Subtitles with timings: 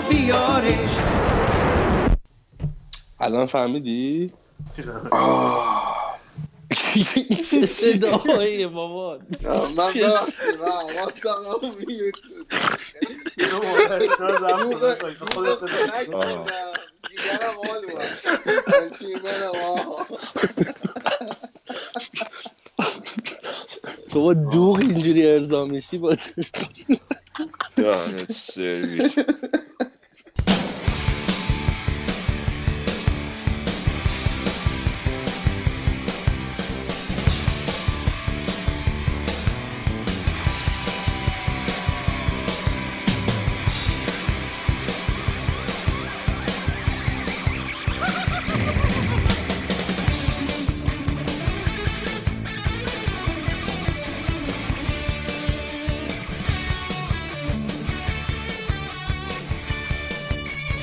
[0.00, 0.98] بیارش.
[3.20, 4.30] الان فهمیدی؟
[7.66, 9.18] صدای بابا.
[9.76, 9.92] من.
[24.14, 26.16] بابا دوغ اینجوری ارضا میشی با
[27.76, 29.14] دهنت سرویس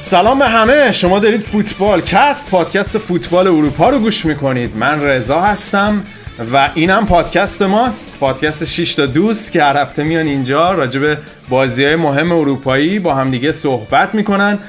[0.05, 0.91] سلام به همه.
[0.91, 4.75] شما دارید فوتبال کست پادکست فوتبال اروپا رو گوش می‌کنید.
[4.75, 6.03] من رضا هستم
[6.53, 8.19] و اینم پادکست ماست.
[8.19, 11.17] پادکست 6 تا دوست که هر هفته میان اینجا راجع به
[11.49, 14.59] بازی های مهم اروپایی با همدیگه صحبت می‌کنن.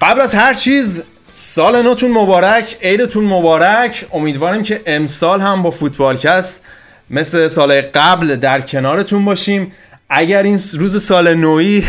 [0.00, 4.06] قبل از هر چیز سال نوتون مبارک عیدتون مبارک.
[4.12, 6.64] امیدواریم که امسال هم با فوتبالکست
[7.10, 9.72] مثل سال قبل در کنارتون باشیم.
[10.10, 11.84] اگر این روز سال نوی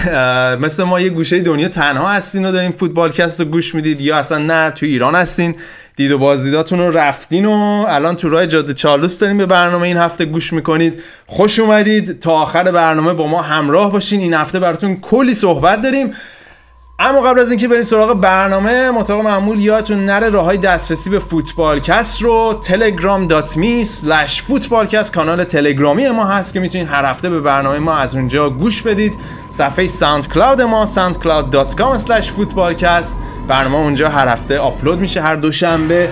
[0.59, 4.37] مثل ما یه گوشه دنیا تنها هستین و دارین فوتبالکست رو گوش می‌دید یا اصلا
[4.37, 5.55] نه تو ایران هستین
[5.95, 9.97] دید و بازدیداتون رو رفتین و الان تو راه جاده چالوس دارین به برنامه این
[9.97, 10.93] هفته گوش می‌کنید.
[11.25, 12.19] خوش اومدید.
[12.19, 14.19] تا آخر برنامه با ما همراه باشین.
[14.19, 16.13] این هفته براتون کلی صحبت داریم.
[16.99, 21.19] اما قبل از اینکه بریم سراغ برنامه مطابق معمول یادتون نره راه های دسترسی به
[21.19, 27.79] فوتبالکست رو telegram.me slash فوتبالکست کانال تلگرامی ما هست که می‌تونید هر هفته به برنامه
[27.79, 29.13] ما از اونجا گوش بدید.
[29.49, 36.11] صفحه SoundCloud ما soundcloud.com slash فوتبالکست برنامه اونجا هر هفته آپلود میشه هر دوشنبه.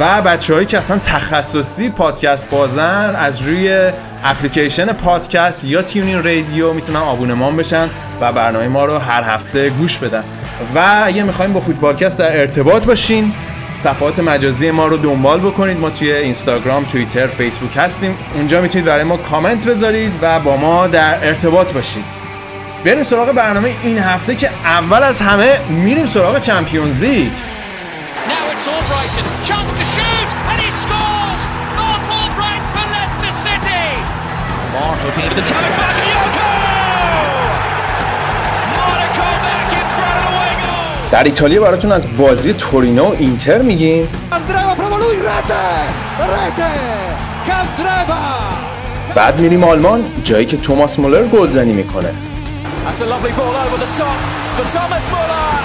[0.00, 3.90] و بچه هایی که اصلا تخصصی پادکست بازن از روی
[4.24, 9.98] اپلیکیشن پادکست یا TuneIn Radio می‌تونن آبونمان بشن و برنامه ما رو هر هفته گوش
[9.98, 10.24] بدن.
[10.74, 13.32] و اگه می‌خوایم با فوتبالکست در ارتباط باشین
[13.76, 15.78] صفحات مجازی ما رو دنبال بکنید.
[15.78, 18.18] ما توی اینستاگرام، توییتر، فیسبوک هستیم.
[18.34, 22.04] اونجا می‌تونید برای ما کامنت بذارید و با ما در ارتباط باشید
[22.84, 27.32] بریم سراغ برنامه این هفته که اول از همه میریم سراغ چمپیونز لیگ.
[28.60, 29.26] It's Albrighton.
[29.48, 31.42] Chance to shoot, and he scores!
[31.80, 33.86] Mark Albright for Leicester City!
[34.76, 36.50] Mark looking into the telling back and Yoko!
[38.76, 41.10] Monaco back in front of the away goal!
[41.10, 45.64] در ایتالیا براتون از بازی تورینو و اینتر میگیم Andreva prova lui, rete!
[46.20, 46.70] Rete!
[47.48, 49.14] Candreva!
[49.14, 52.12] بعد میریم آلمان جایی که توماس مولر گلزنی می‌کنه
[52.86, 54.18] That's a lovely ball over the top
[54.56, 55.59] for Thomas Muller!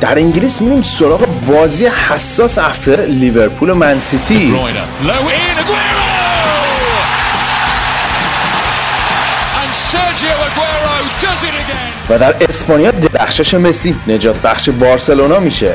[0.00, 6.10] در انگلیس میریم سراغ بازی حساس هفته لیورپول و منسیتی Bruyne, low in, Aguero!
[9.60, 11.90] And Sergio Aguero does it again!
[12.10, 13.96] و در اسپانیا درخشش مسی.
[14.06, 15.74] نجات بخش بارسلونا میشه.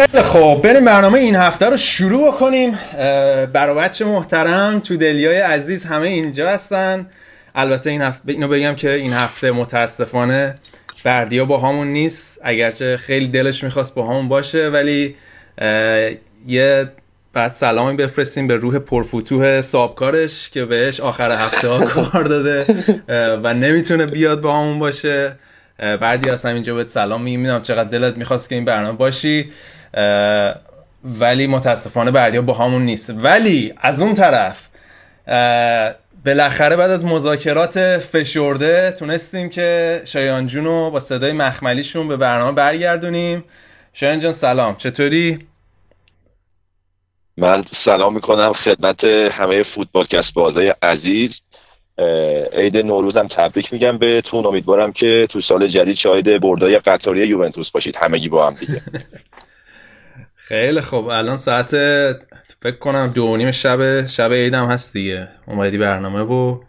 [0.00, 0.62] خیلی خوب.
[0.62, 6.08] بریم برنامه این هفته رو شروع بکنیم اه، برا بچه محترم تو دلیای عزیز همه
[6.08, 7.06] اینجا هستن.
[7.54, 10.54] البته این هفته اینو بگم که این هفته متاسفانه
[11.04, 12.40] بردیا با همون نیست.
[12.44, 15.16] اگرچه خیلی دلش می‌خواست با همون باشه ولی
[16.46, 16.88] یه
[17.32, 22.66] بعد سلامی بفرستیم به روح پرفتوه سابکارش که بهش آخر هفته ها کار داده
[23.42, 25.36] و نمی‌تونه بیاد با همون باشه.
[25.78, 29.52] بردی از اینجا بهت سلام میگم می‌دونم چقدر دلت می‌خواست که این برنامه باشی.
[31.04, 33.14] ولی متاسفانه بردیا با همون نیست.
[33.16, 34.68] ولی از اون طرف
[36.24, 42.52] بالاخره بعد از مذاکرات فشرده تونستیم که شایان جون رو با صدای مخملیشون به برنامه
[42.52, 43.44] برگردونیم.
[43.92, 44.76] شایان جان سلام.
[44.76, 45.46] چطوری؟
[47.36, 51.42] من سلام می‌کنم خدمت همه فوتبالکست بازای عزیز.
[52.52, 54.46] عید نوروزم تبریک میگم بهتون.
[54.46, 57.96] امیدوارم که تو سال جدید شاهد بردای قطاری یوونتوس باشید.
[57.96, 58.82] همگی با هم دیگه.
[60.50, 61.08] خیلی خوب.
[61.08, 61.70] الان ساعت
[62.62, 65.28] فکر کنم دو و نیم شب شب عیدم هست دیگه.
[65.46, 66.60] اومدی برنامه و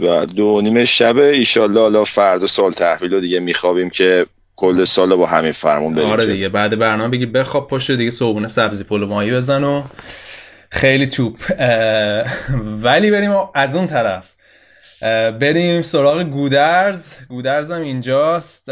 [0.00, 4.84] و دو و نیم شب ایشالله حالا فردا سال تحویل رو دیگه میخوابیم که کل
[4.84, 6.26] سال با همین فرمون بریم آره.
[6.26, 6.48] دیگه.
[6.48, 9.82] بعد برنامه بگی بخواب پشت دیگه صبحونه سبزی پلو ماهی بزن و
[10.70, 11.36] خیلی توپ.
[12.82, 14.30] ولی بریم از اون طرف.
[15.40, 17.08] بریم سراغ گودرز.
[17.28, 18.68] گودرز هم اینجاست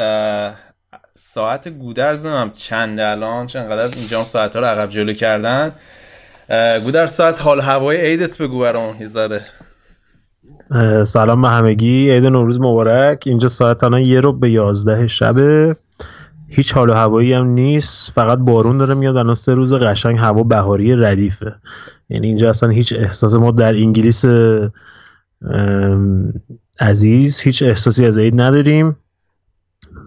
[1.18, 5.72] ساعت گودرز هم چند الان چندقدر اینجا ساعت ها رو عقب جلو کردن.
[6.84, 8.66] گودرز تو حال هوای عیدت بگو
[9.06, 9.40] ذره.
[10.70, 12.10] اه، سلام به همگی.
[12.10, 13.22] عید نوروز مبارک.
[13.26, 15.76] اینجا ساعت الان یه رو به یازده شبه.
[16.48, 18.12] هیچ حال و هوایی هم نیست.
[18.12, 19.16] فقط بارون داره میاد.
[19.16, 21.54] الان سه روز قشنگ هوا بهاری ردیفه.
[22.08, 24.24] یعنی اینجا اصلا هیچ احساس ما در انگلیس
[26.80, 28.96] عزیز هیچ احساسی از عید نداریم.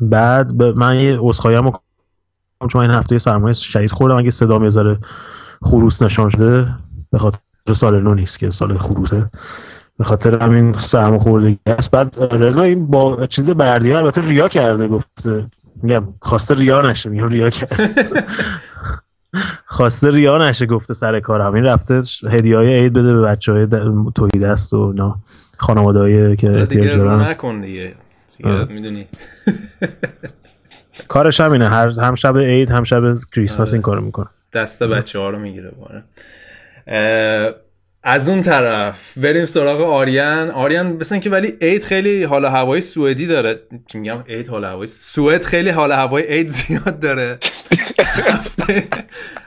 [0.02, 1.58] بعد ب- من یه عذرخواهی
[2.70, 4.18] چون من این هفته سرمایه شدید خوردم.
[4.18, 5.00] اگه صدام یه ذره
[5.62, 6.68] خروس نشان شده
[7.12, 7.40] به خاطر
[7.74, 9.30] سال نو نیست که سال خروسه.
[9.98, 11.92] به خاطر همین سرماخوردگی است.
[11.92, 15.46] بعد رضا این با چیز بردی البته ریا کرده گفته.
[15.84, 17.90] میگم خواسته ریا نشه میگم ریا کرده.
[19.66, 23.68] خواسته ریا نشه گفته سر کار همین رفته هدیه های عید بده به بچه های
[24.16, 25.20] توی دست و اینا.
[25.58, 27.94] خانواده که احتیاج دیگه نکن دیگه.
[28.46, 29.08] می‌دونی.
[31.08, 31.70] کارش همینه.
[31.70, 33.00] هر هم شب عید هم شب
[33.36, 33.74] کریسمس آره.
[33.74, 34.28] این کارو می‌کنه.
[34.54, 36.04] دست بچه ها رو می‌گیره باره
[38.04, 40.52] از اون طرف بریم سراغ آریان.
[40.52, 43.60] آریان مثل که ولی عید خیلی حال هوای سوئدی داره.
[43.88, 47.40] چی میگم؟ عید حال هوای سوئد خیلی حال هوای عید زیاد داره.
[48.00, 48.88] هفته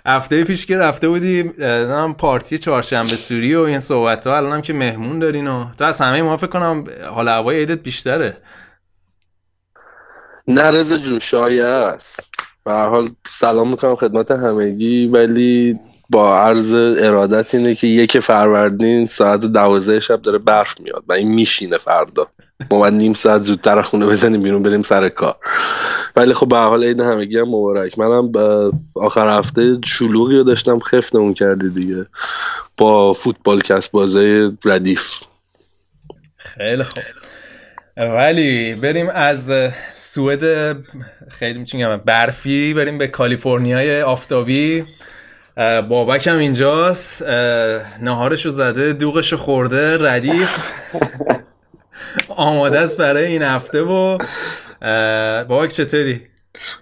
[0.07, 4.63] هفته پیش که رفته بودیم هم پارتی چهارشنبه سوری و این صحبت ها الان هم
[4.63, 8.37] که مهمون دارین و تو از همه ما فکر کنم حال هوای عیدت بیشتره.
[10.49, 12.21] نه رضا جون شایع است.
[12.65, 13.11] به حال
[13.41, 15.77] سلام می‌کنم خدمت همگی ولی
[16.11, 21.29] با عرض ارادت اینه که یک فروردین ساعت دوازده شب داره برف میاد و این
[21.29, 22.27] میشینه فردا.
[22.71, 25.37] ما باید نیم ساعت زودتر خونه بزنیم بیرون بریم سر کار.
[26.17, 27.99] ولی خب به حال عید همگی هم مبارک.
[27.99, 28.33] منم
[28.95, 32.07] آخر هفته شلوغی رو داشتم خفتمون کردی دیگه.
[32.77, 33.61] با فوتبال
[33.93, 35.23] بازه ردیف.
[36.37, 37.22] خیلی خوب.
[37.97, 39.53] ولی بریم از
[39.95, 40.77] سوئد
[41.29, 44.85] خیلی چی میگم برفی بریم به کالیفرنیای آفتابی.
[45.89, 47.23] بابک هم اینجاست.
[48.03, 50.73] نهارشو زده دوغشو خورده ردیف.
[52.29, 54.19] آماده است برای این هفته و
[55.45, 56.27] بابک چطوری؟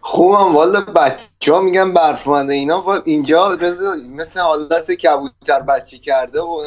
[0.01, 0.55] خوبم.
[0.55, 2.83] والا بچه ها میگن برفمنده اینا.
[2.83, 3.59] وا- اینجا
[4.17, 6.61] مثل حالت کبوتر بچه کرده و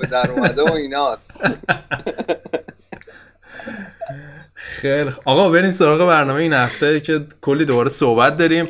[0.00, 1.50] به در اومده و ایناست.
[4.54, 5.10] خیلی.
[5.24, 8.68] آقا بریم سراغ برنامه این هفته که کلی دوباره صحبت داریم.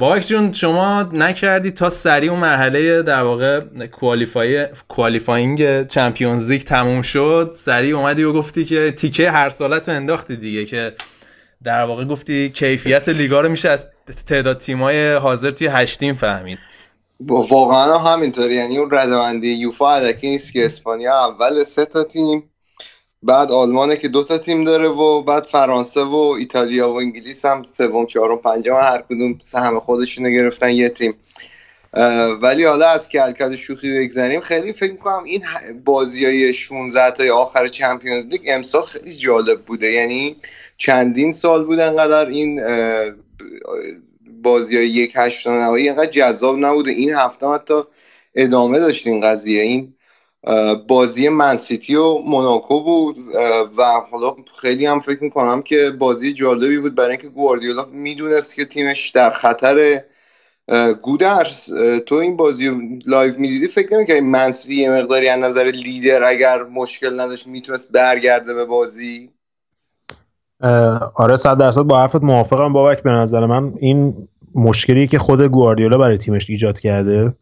[0.00, 7.02] بابک جون شما نکردی تا سریع اون مرحله در واقع qualify qualifying Champions League تموم
[7.02, 10.92] شد سریع اومدی و گفتی که تیکه هر سالت رو انداختی دیگه که
[11.64, 13.86] در واقع گفتی کیفیت لیگا رو میشه از
[14.26, 16.58] تعداد تیمای حاضر توی هشت تیم فهمید.
[17.28, 18.54] واقعا هم همینطوری.
[18.54, 22.51] یعنی اون ردبندی یوفا الکی نیست که اسپانیا اول سه تا تیم
[23.22, 27.62] بعد آلمانه که دو تا تیم داره و بعد فرانسه و ایتالیا و انگلیس هم
[27.62, 31.14] سوم چهارم پنجم هر کدوم سهم خودشونو گرفتن یه تیم.
[32.42, 35.42] ولی حالا از کلکل شوخی بگذریم خیلی فکر می‌کنم این
[35.84, 39.92] بازی های 16 تا آخر چمپیونز لیگ امسال خیلی جالب بوده.
[39.92, 40.36] یعنی
[40.78, 42.62] چندین سال بود انقدر این
[44.42, 46.90] بازی های یک هشت نهایی اینقدر جذاب نبوده.
[46.90, 47.82] این هفته حتی
[48.34, 49.62] ادامه داشت این قضیه.
[49.62, 49.94] این
[50.88, 53.16] بازی منسیتی و موناکو بود
[53.78, 58.64] و حالا خیلی هم فکر می‌کنم که بازی جالبی بود برای اینکه گواردیولا می‌دونست که
[58.64, 60.00] تیمش در خطر
[61.02, 61.68] گودرز.
[62.06, 67.20] تو این بازی live می‌دیدی؟ فکر نمی‌کنی منسیتی یه مقداری از نظر لیدر اگر مشکل
[67.20, 69.30] نداشت می‌تونست برگرده به بازی؟
[71.14, 73.02] آره صد درصد با حرفت موافقم بابک.
[73.02, 77.34] به نظر من این مشکلی که خود گواردیولا برای تیمش ایجاد کرده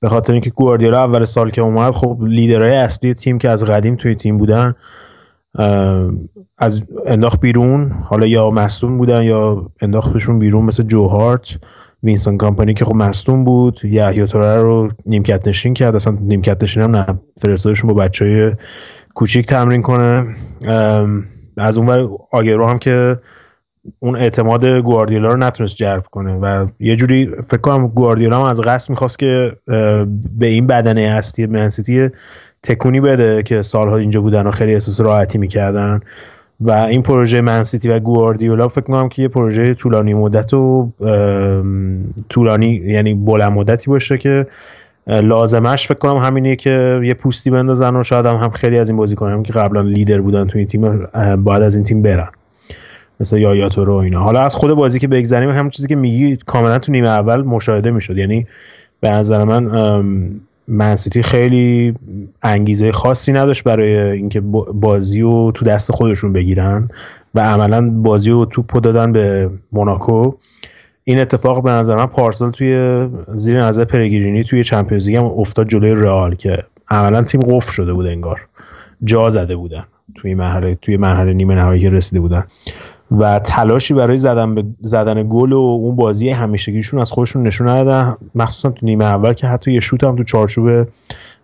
[0.00, 3.96] به خاطر اینکه گواردیولا اول سال که اومد خب لیدرهای اصلی تیم که از قدیم
[3.96, 4.74] توی تیم بودن
[6.58, 7.90] رو انداخت بیرون.
[8.04, 11.58] حالا یا مصدوم بودن یا انداختشون بیرون مثل جو هارت
[12.02, 13.80] وینسنت کمپانی که خب مصدوم بود.
[13.84, 15.94] یحیی توره رو نیمکت نشین کرد.
[15.94, 17.06] اصلا نیمکت نشین هم نه
[17.42, 18.52] فرستادشون با بچه های
[19.14, 20.26] کوچیک تمرین کنه.
[21.56, 23.16] از اون آگرو هم که
[23.98, 28.60] اون اعتماد گواردیولا رو نتونست جلب کنه و یه جوری فکر کنم گواردیولا هم از
[28.60, 29.52] قصد می‌خواست که
[30.38, 32.08] به این بدنه هسته‌ی منسیتی
[32.62, 36.00] تکونی بده که سالها اینجا بودن و خیلی احساس راحتی می‌کردن.
[36.60, 40.92] و این پروژه منسیتی و گواردیولا فکر کنم که یه پروژه طولانی مدت و
[42.28, 44.46] طولانی یعنی بلند مدتی باشه که
[45.06, 48.96] لازمش فکر کنم همینه که یه پوستی بندازن و شاید هم, هم خیلی از این
[48.96, 51.06] بازیکنان که قبلا لیدر بودن تو این تیم
[51.36, 52.28] باید از این تیم برن.
[53.20, 54.20] مثل یایا رو اینا.
[54.20, 57.90] حالا از خود بازی که بگذریم همون چیزی که میگی کاملا تو نیمه اول مشاهده
[57.90, 58.18] می‌شد.
[58.18, 58.46] یعنی
[59.00, 59.64] به نظر من
[60.68, 61.94] منسیتی خیلی
[62.42, 64.40] انگیزه خاصی نداشت برای اینکه
[64.74, 66.88] بازی رو تو دست خودشون بگیرن
[67.34, 70.32] و عملا بازی رو توپ دادن به موناکو.
[71.04, 75.94] این اتفاق به نظر من پارسال توی زیر نظر پرگیرینی توی چمپیونز هم افتاد جلوی
[75.94, 76.58] رئال که
[76.88, 78.40] عملا تیم قفل شده بود انگار.
[79.04, 79.84] جا زده بودن
[80.14, 82.44] توی مرحله توی مرحله نیمه نهایی که رسیده بودن.
[83.10, 88.16] و تلاشی برای زدن به زدن گل و اون بازی همیشگیشون از خودشون نشون ندادن.
[88.34, 90.88] مخصوصا تو نیمه اول که حتی یه شوت هم تو چارچوب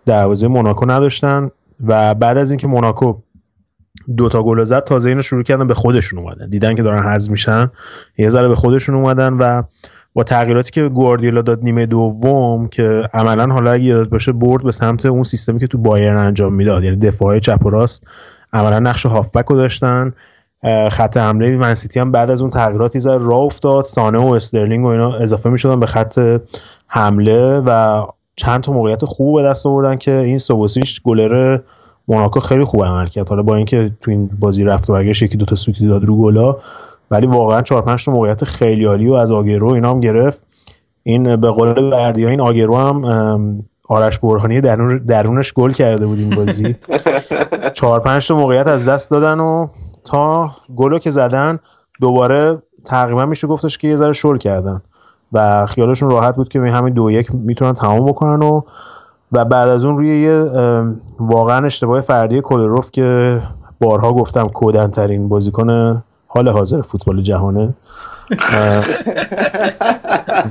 [0.06, 1.50] دروازه موناکو نداشتن
[1.86, 3.14] و بعد از اینکه موناکو
[4.16, 6.50] دو تا گل زد تازه اینو شروع کردن به خودشون اومدن.
[6.50, 7.70] دیدن که دارن حذف میشن
[8.18, 9.62] یه ذره به خودشون اومدن و
[10.14, 14.72] با تغییراتی که گواردیولا داد نیمه دوم که عملا حالا اگه یاد باشه برد به
[14.72, 16.84] سمت اون سیستمی که تو بایرن انجام می‌داد.
[16.84, 18.02] یعنی دفاع چپ و راست
[18.52, 20.12] عملا نقش هافبک رو داشتن.
[20.90, 24.88] خط حمله منسیتی هم بعد از اون تغییراتی زد راه افتاد سانه و استرلینگ و
[24.88, 26.40] اینا اضافه می‌شدن به خط
[26.86, 28.02] حمله و
[28.36, 31.58] چند تا موقعیت خوب به دست آوردن که این سوبوسیش گلر
[32.08, 33.28] موناکو خیلی خوب عمل کرد.
[33.28, 36.16] حالا با اینکه تو این بازی رفت و برگشت یکی دو تا سوتی داد رو
[36.16, 36.56] گلا
[37.10, 40.46] ولی واقعا 4 5 تا موقعیت خیلی عالی و از آگرو اینا هم گرفت.
[41.02, 46.30] این به قول بردیا این آگرو هم آرش برهانی درون درونش گل کرده بود این
[46.30, 46.76] بازی.
[47.74, 49.66] 4 5 تا موقعیت از دست دادن و
[50.04, 51.58] تا گلو که زدن
[52.00, 54.82] دوباره تقریبا میشه گفتش که یه ذره شل کردن
[55.32, 58.62] و خیالشون راحت بود که همین دو یک می‌تونن تمام بکنن و
[59.32, 60.38] و بعد از اون روی یه
[61.20, 63.40] واقعا اشتباه فردی کولروف که
[63.80, 67.74] بارها گفتم کودن ترین بازیکن حال حاضر فوتبال جهانه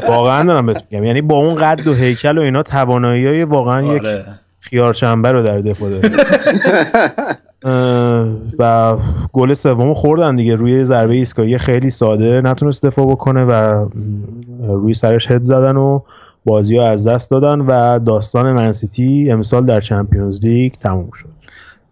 [0.07, 4.05] واقعا دارم بهت میگم یعنی با اون قد و هیکل و اینا توانایی واقعا یک
[4.05, 4.25] آره.
[4.63, 6.11] خیار چنبه رو در دفاع داره.
[8.59, 8.97] و
[9.33, 10.55] گل سوم خوردن دیگه.
[10.55, 13.85] روی ضربه ایستگاهی خیلی ساده نتونست دفاع بکنه و
[14.67, 15.99] روی سرش هد زدن و
[16.45, 21.29] بازی ها از دست دادن و داستان منسیتی امسال در چمپیونز لیگ تموم شد.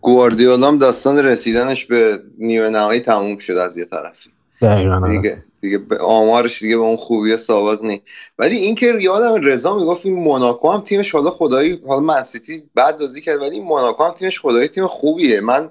[0.02, 4.30] گواردیولا هم داستان رسیدنش به نیمه نهایی تموم شد از یه طرفی.
[4.62, 5.18] آره.
[5.18, 8.02] دیگه دیگه آمارش دیگه به اون خوبی سابق نی.
[8.40, 13.22] ولی اینکه یادم رضا می‌گفت این موناکو هم تیمش حالا خدایی حالا منسیتی بعد بازی
[13.22, 15.42] کرد ولی این موناکو هم تیمش خدایی تیم خوبیه.
[15.42, 15.70] من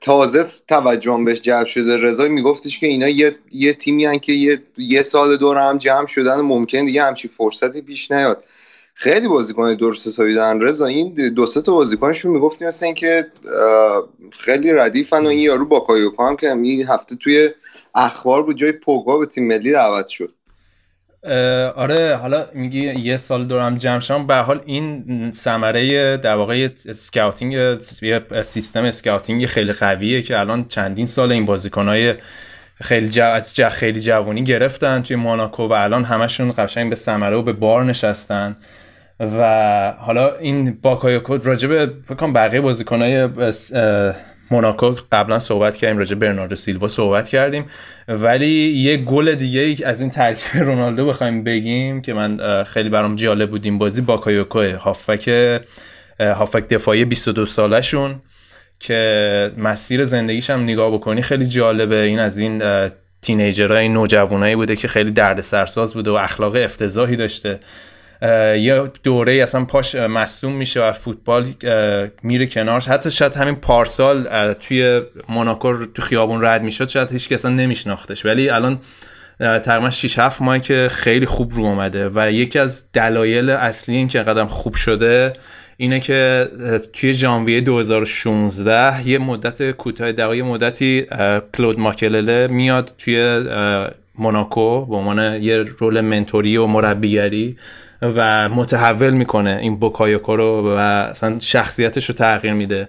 [0.00, 1.96] تازه توجهم بهش جلب شده.
[1.96, 6.06] رضا میگفتش که اینا یه, یه تیمی هن که یه, یه سال دور هم جمع
[6.06, 8.44] شدن ممکن دیگه همچی فرصتی پیش نیاد.
[8.94, 13.26] خیلی بازیکن درست حسابی دارن رضا این دو سه تا بازیکنشون می‌گفتی مثل اینکه
[14.30, 15.86] خیلی ردیفن و این یارو باکایوکو
[16.18, 17.50] هم که این هفته توی
[17.96, 20.30] اخبار بود جای پوگبا به تیم ملی دعوت شد.
[21.76, 24.26] آره حالا میگی یه سال دور هم جمع شدن.
[24.26, 27.82] به حال این ثمره در واقع scouting
[28.42, 32.14] system scouting خیلی قویه که الان چندین سال این بازیکنهای
[32.82, 33.24] خیلی جو...
[33.24, 37.52] از جا خیلی جوانی گرفتن توی موناکو و الان همشون قشنگ به ثمره و به
[37.52, 38.56] بار نشستن.
[39.20, 43.28] و حالا این باکایوکو راجع بهش بکنم بقیه بازیکنهای
[44.50, 47.64] موناکو قبلا صحبت کردیم راجع برناردو سیلوا صحبت کردیم.
[48.08, 53.50] ولی یه گل دیگه از این ترکیب موناکو بخوایم بگیم که من خیلی برام جالب
[53.50, 55.28] بود این بازی باکایوکو هافبک
[56.20, 58.22] هافبک دفاعی 22 ساله شون
[58.80, 62.00] که مسیر زندگیش هم نگاه بکنی خیلی جالبه.
[62.00, 62.62] این از این
[63.22, 67.60] teenager های نوجوانایی بوده که خیلی دردسرساز بوده و اخلاق افتضاحی داشته.
[68.22, 71.46] یه دوره اصلا پاش مصوم میشه و فوتبال
[72.22, 72.88] میره کنارش.
[72.88, 78.26] حتی شاید همین پارسال توی موناکو تو خیابون رد می‌شد شاید هیچ اصلا نمیشناختش.
[78.26, 78.78] ولی الان
[79.38, 84.08] تقریبا 6 7 ماه که خیلی خوب رو اومده و یکی از دلایل اصلی این
[84.08, 85.32] که قدم خوب شده
[85.76, 86.48] اینه که
[86.92, 91.06] توی ژانویه 2016 یه مدت کوتاه دقیقه مدتی
[91.56, 93.44] کلود ماکلله میاد توی
[94.18, 97.56] موناکو به عنوان یه رول منتوری و مربیگری.
[98.02, 102.88] و متحول می‌کنه این بوکایوکو رو و اصلا شخصیتش رو تغییر میده.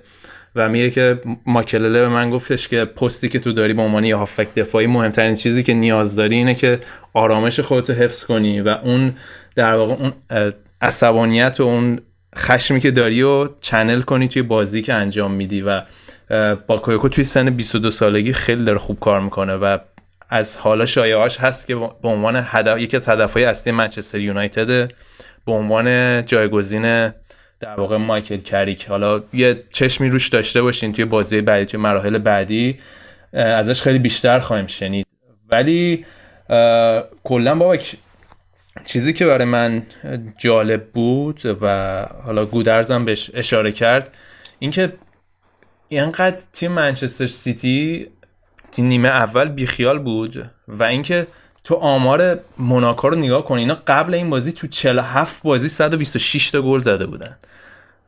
[0.56, 4.16] و میگه که ماکلله به من گفتش که پستی که تو داری به عنوان یه
[4.16, 6.80] هافک دفاعی مهمترین چیزی که نیاز داری اینه که
[7.14, 9.14] آرامش خودتو حفظ کنی و اون
[9.56, 10.14] در واقع اون
[10.82, 12.00] عصبانیت و اون
[12.36, 15.62] خشمی که داری و چنل کنی توی بازی که انجام میدی.
[15.62, 15.82] و
[16.68, 19.78] باکایوکو توی سن 22 سالگی خیلی داره خوب کار می‌کنه و
[20.30, 24.92] از حالا شایعاش هست که به عنوان هدف یکی از هدفهای اصلی منچستر یونایتد
[25.46, 27.12] به عنوان جایگزین
[27.60, 28.86] در واقع مایکل کریک.
[28.86, 32.80] حالا یه چشمی روش داشته باشین توی بازی بعدی توی مراحل بعدی
[33.34, 35.08] ازش خیلی بیشتر خواهیم شنید.
[35.52, 36.06] ولی
[37.24, 37.78] کلا بابا
[38.86, 39.84] چیزی که برای من
[40.38, 44.14] جالب بود و حالا گودرزم بهش اشاره کرد
[44.60, 44.94] اینکه
[45.88, 48.08] اینقدر تیم منچستر سیتی
[48.82, 51.28] نیمه اول بیخیال بود و اینکه
[51.64, 56.62] تو آمار موناکو رو نگاه کن اینا قبل این بازی تو 47 بازی 126 تا
[56.62, 57.38] گل زده بودن.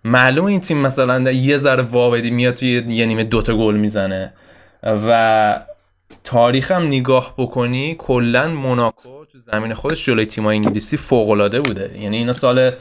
[0.04, 4.34] معلوم این تیم مثلا یه ذره وابدی میاد توی یه نیمه دوتا گل می‌زنه.
[4.84, 5.60] و
[6.24, 12.00] تاریخ هم نگاه بکنی کلا موناکو تو زمین خودش جلوی تیمای انگلیسی فوق بوده.
[12.00, 12.72] یعنی اینا سال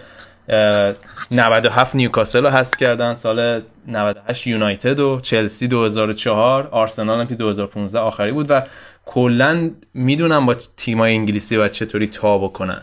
[1.31, 7.99] 97 نیوکاسل رو حذف کردن سال 98 یونایتد و چلسی 2004 آرسنال هم که 2015
[7.99, 8.62] آخری بود و
[9.07, 12.83] کلا می‌دونم با تیمای انگلیسی و چطوری تا بکنن.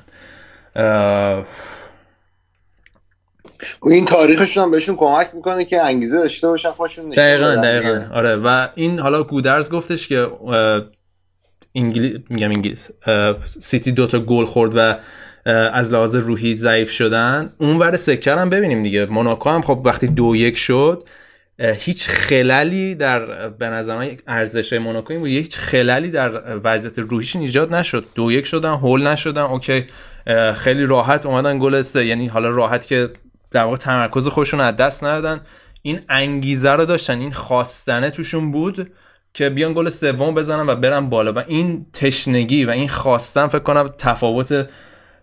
[3.84, 8.02] این تاریخشون هم بهشون کمک می‌کنه که انگیزه داشته باشن خودشون دقیقا دقیقا.
[8.14, 8.36] آره.
[8.36, 10.28] و این حالا گودرز گفتش که
[11.76, 12.92] انگلیس میگم انگلیس
[13.60, 14.96] سیتی دوتا گل خورد و
[15.46, 17.50] از لحاظ روحی ضعیف شدن.
[17.58, 19.06] اون ور سکه هم ببینیم دیگه.
[19.06, 21.08] موناکو هم خب وقتی دو یک شد
[21.60, 25.30] هیچ خللی در به نظر ارزش موناکو این بود.
[25.30, 28.06] هیچ خللی در وضعیت روحیشون ایجاد نشد.
[28.16, 29.42] دو یک شدن هول نشدن.
[29.42, 29.86] okay
[30.56, 32.06] خیلی راحت اومدن گل سه.
[32.06, 33.10] یعنی حالا راحت که
[33.52, 35.42] در واقع تمرکز خودشون از دست ندادن.
[35.82, 37.20] این انگیزه رو داشتن.
[37.20, 38.92] این خواستنه توشون بود
[39.34, 41.34] که بیان گل سوم بزنن و برن بالا.
[41.34, 44.70] و این تشنگی و این خواستن فکر کنم تفاوت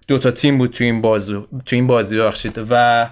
[0.08, 3.06] دو تا تیم بود تو این بازی تو این بازی بخشید و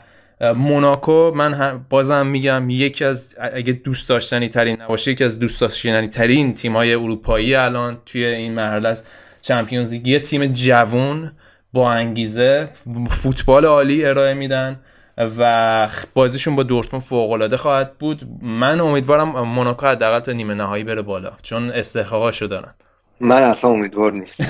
[0.56, 6.08] موناکو من بازم میگم یکی از اگه دوست داشتنی ترین نباشه یکی از دوست داشتنی
[6.08, 9.04] ترین تیم های اروپایی الان توی این مرحله از
[9.42, 10.06] چمپیونز لیگ.
[10.06, 11.32] یه تیم جوون
[11.72, 12.68] با انگیزه
[13.10, 14.80] فوتبال عالی ارائه میدن
[15.18, 18.28] و بازیشون با دورتموند فوق العاده خواهد بود.
[18.42, 22.72] من امیدوارم موناکو حداقل تا نیمه نهایی بره بالا چون استحقاقاشو دارن.
[23.20, 24.44] من اصلا امیدوار نیستم.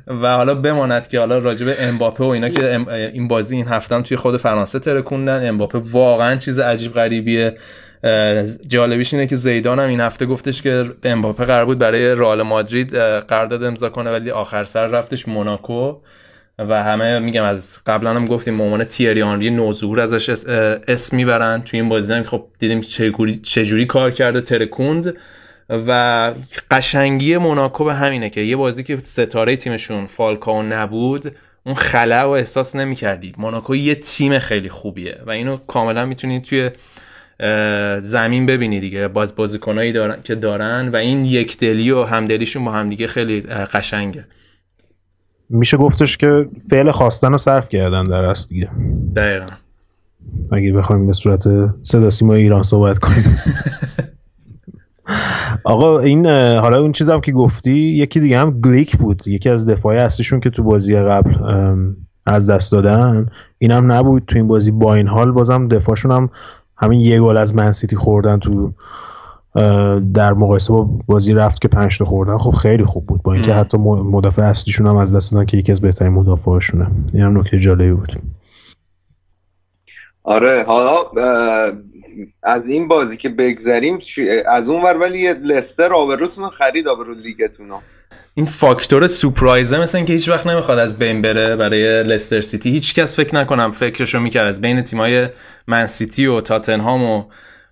[0.07, 2.75] و حالا بماند که حالا راجب امباپه و اینا که
[3.13, 5.47] این بازی این هفتم توی خود فرانسه ترکوندن.
[5.47, 7.57] امباپه واقعا چیز عجیب غریبیه.
[8.67, 12.95] جالبیش اینه که زیدان هم این هفته گفتش که امباپه قرار بود برای رئال مادرید
[12.97, 15.95] قرارداد امضا کنه ولی آخر سر رفتش موناکو.
[16.59, 20.29] و همه میگم از قبلا هم گفتیم عنوان تیری آنری نوزور ازش
[20.87, 21.61] اسم می‌برن.
[21.61, 25.13] توی این بازی هم خب دیدیم چجوری چجوری کار کرده ترکوند.
[25.69, 26.33] و
[26.71, 31.31] قشنگی موناکو به همینه که یه بازی که ستاره تیمشون فالکاو نبود
[31.65, 33.33] اون خلا و احساس نمی‌کردی.
[33.37, 36.69] موناکو یه تیم خیلی خوبیه و اینو کاملا می‌تونید توی
[38.01, 39.07] زمین ببینی دیگه.
[39.07, 44.25] باز بازیکنایی دارن که دارن و این یک دلی و همدلیشون با همدیگه خیلی قشنگه.
[45.49, 48.69] میشه گفتش که فعل خواستن رو صرف کردن در اصل دیگه.
[49.15, 49.45] دقیقا.
[50.51, 51.43] اگه بخوایم به صورت
[51.81, 53.23] صدا سیما ایران صحبت کنیم.
[55.63, 59.27] آقا این حالا اون چیزم که گفتی یکی دیگه هم گلیک بود.
[59.27, 61.35] یکی از دفاعی اصلیشون که تو بازی قبل
[62.25, 63.29] از دست دادن.
[63.57, 64.71] اینم نبود تو این بازی.
[64.71, 66.29] با این حال بازم دفاعشون هم
[66.77, 68.73] همین یه گل از منسیتی خوردن تو
[70.13, 72.37] در مقایسه با بازی رفت که پنج تا خوردن.
[72.37, 73.23] خب خیلی خوب بود.
[73.23, 76.87] با اینکه حتی مدافع اصلیشون هم از دست دادن که یکی از بهترین مدافعاشونه.
[77.13, 78.19] این هم نکته جالبی بود.
[80.23, 80.95] آره حالا
[82.43, 83.99] از این بازی که بگذریم
[84.51, 87.71] از اون ور ولی لستر آبروتون خرید آبرو لیگتون
[88.37, 92.69] این factor surprise ه مثل اینکه هیچ وقت نمی‌خواد از بین بره برای لستر سیتی.
[92.69, 95.27] هیچ کس فکر نکنم فکرشو می‌کرد از بین تیمای
[95.67, 97.23] من سیتی و تاتنهام و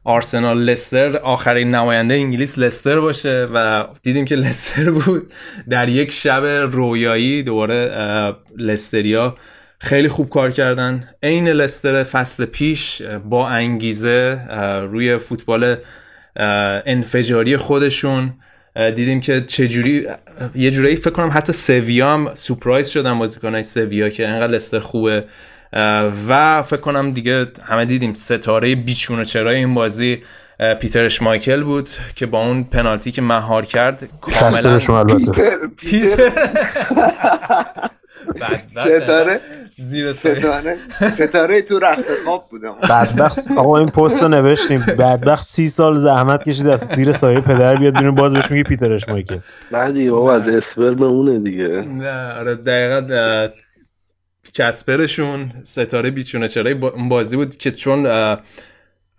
[0.04, 1.18] آرسنال لستر.
[1.18, 5.34] آخرین نماینده انگلیس لستر باشه و دیدیم که لستر بود
[5.70, 7.92] در یک شب رویایی دوباره
[8.58, 9.36] لستریا
[9.84, 11.10] خیلی خوب کار کردن.
[11.24, 14.40] عین لستر فصل پیش با انگیزه
[14.90, 15.76] روی فوتبال
[16.86, 18.34] انفجاری خودشون
[18.96, 20.08] دیدیم که چجوری
[20.56, 25.24] یه جورایی فکر کنم حتی سویا هم سپرایز شدن بازیکنای سویا که انقدر لستر خوبه.
[26.30, 30.24] و فکر کنم دیگه همه دیدیم ستاره بیچون و چرای این بازی
[30.82, 34.80] پیتر اشمایکل بود که با اون پنالتی که مهار کرد کاملا
[35.78, 36.32] پیتر
[38.72, 39.40] ستاره؟
[39.78, 40.78] زیر ستاره؟
[41.14, 43.52] ستاره تو رخت خواب بودم بدبخت.
[43.58, 44.84] آقا این پست رو نوشتیم.
[45.00, 48.16] بدبخت سی سال زحمت کشید از زیر سایه پدر بیاد بیرون.
[48.16, 49.38] باز بهش میگه پیتر اشمایکل.
[49.72, 51.68] بعدی بابا از اسپرم اونه دیگه.
[51.68, 53.50] نه آره دقیقا
[54.54, 56.48] کسپرشون ستاره بیچونه.
[56.82, 58.08] اون بازی بود که چون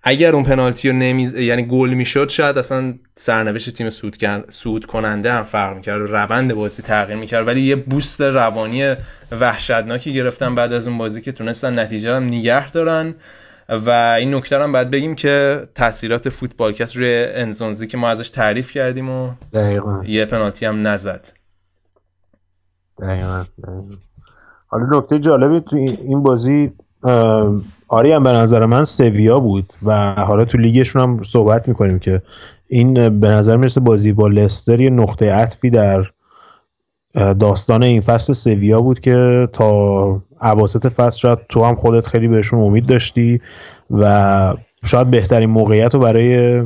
[0.07, 4.17] اگر اون پنالتی رو نمی یعنی گل می‌شد شاید اصلا سرنوشت تیم سود
[4.49, 8.95] سود کننده هم فرق می‌کرد و روند بازی تغییر می‌کرد ولی یه بوست روانی
[9.40, 13.14] وحشتناکی گرفتن بعد از اون بازی که تونستن نتیجه هم نگه دارن
[13.69, 18.71] و این نکته هم باید بگیم که تاثیرات فوتبالکست روی انزونزی که ما ازش تعریف
[18.71, 20.05] کردیم و دقیقا.
[20.07, 21.33] یه پنالتی هم نزد
[23.01, 23.97] دقیقا, دقیقا.
[24.67, 26.73] حالا نکته جالبی تو این بازی
[27.94, 32.22] کاری هم به نظر من سویا بود و حالا تو لیگشون هم صحبت می‌کنیم که
[32.68, 36.07] این به نظر می‌رسه بازی با لستر یه نقطه عطفی در
[37.14, 42.61] داستان این فصل سویا بود که تا عواسط فصل شاید تو هم خودت خیلی بهشون
[42.61, 43.40] امید داشتی
[43.90, 44.54] و
[44.85, 46.62] شاید بهترین موقعیت رو برای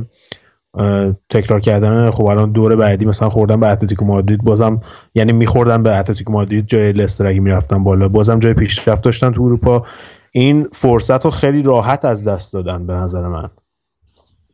[1.29, 4.81] تکرار کردن خب الان دور بعدی مثلا خوردن به اتلتیکو مادرید بازم
[5.15, 9.43] یعنی میخوردن به اتلتیکو مادرید جای لستر اگه می‌رفتن بالا بازم جای پیشرفت داشتن تو
[9.43, 9.85] اروپا.
[10.31, 13.49] این فرصت رو خیلی راحت از دست دادن به نظر من.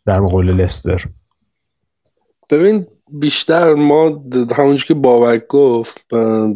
[0.06, 1.06] در مقابل لستر.
[2.50, 2.86] ببین
[3.20, 4.24] بیشتر ما
[4.56, 6.06] همونجور که بابک گفت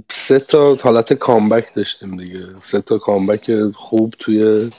[0.09, 2.39] سه تا حالت کامبک داشتیم دیگه.
[2.55, 4.69] سه تا کامبک خوب توی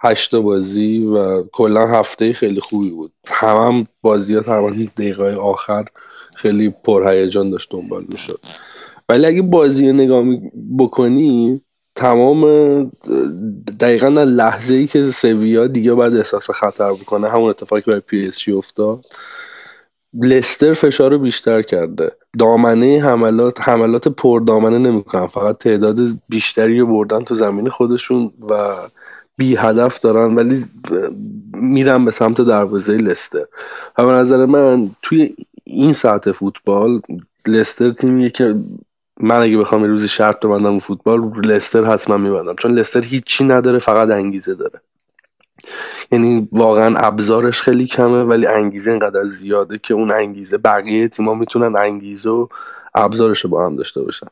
[0.00, 3.12] هشت بازی و کلا هفته خیلی خوبی بود.
[3.26, 5.84] هم, هم بازی ها تقریبا دقیقه آخر
[6.36, 8.40] خیلی پرهیجان داشت دنبال می‌شد.
[9.08, 10.24] ولی اگه بازی رو نگاه
[10.78, 11.62] بکنی
[12.00, 12.84] تمام
[13.80, 18.38] دقیقا لحظه ای که سویا دیگه باید احساس خطر بکنه همون اتفاقی برای پی اس
[18.38, 19.04] جی افتاد
[20.14, 22.12] لستر فشار رو بیشتر کرده.
[22.38, 28.54] دامنه حملات حملات پر دامنه نمی‌کنن فقط تعداد بیشتری رو بردن تو زمین خودشون و
[29.36, 30.64] بی هدف دارن ولی
[31.54, 33.44] میرن به سمت دروازه لستر.
[33.98, 35.34] و به نظر من توی
[35.64, 37.00] این ساعت فوتبال
[37.46, 38.54] لستر تیمیه که
[39.22, 42.54] من اگه بخوام روزی شرط ببندم فوتبال لستر حتما میبندم.
[42.54, 44.80] چون لستر هیچی نداره فقط انگیزه داره.
[46.12, 51.76] یعنی واقعا ابزارش خیلی کمه ولی انگیزه اینقدر زیاده که اون انگیزه بقیه تیما می‌تونن
[51.76, 52.46] انگیزه و
[52.94, 54.26] ابزارش با هم داشته باشن.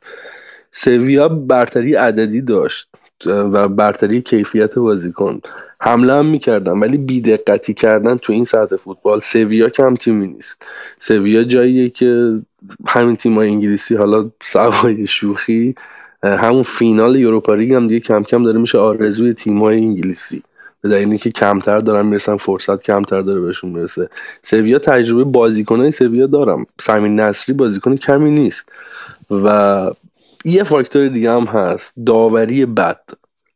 [0.71, 2.89] سویا برتری عددی داشت
[3.27, 5.41] و برتری کیفیت بازیکن.
[5.81, 10.67] حمله هم می‌کردن ولی بیدقتی کردن تو این ساعت فوتبال سویا کم تیمی نیست.
[10.99, 12.41] سویا جاییه که
[12.87, 15.75] همین تیمای انگلیسی حالا سوای شوخی
[16.23, 20.43] همون فینال یوروپا هم دیگه کم کم داره میشه آرزوی تیمای انگلیسی.
[20.81, 24.09] به دلیلی که کمتر دارن می‌رسن فرصت کمتر داره بهشون می‌رسه.
[24.43, 26.67] سویا تجربه بازیکنای سویا دارم.
[26.81, 28.69] سمین نصری بازیکن کمی نیست.
[29.31, 29.91] و
[30.45, 31.93] یه فاکتور دیگه هم هست.
[32.07, 33.01] داوری بد.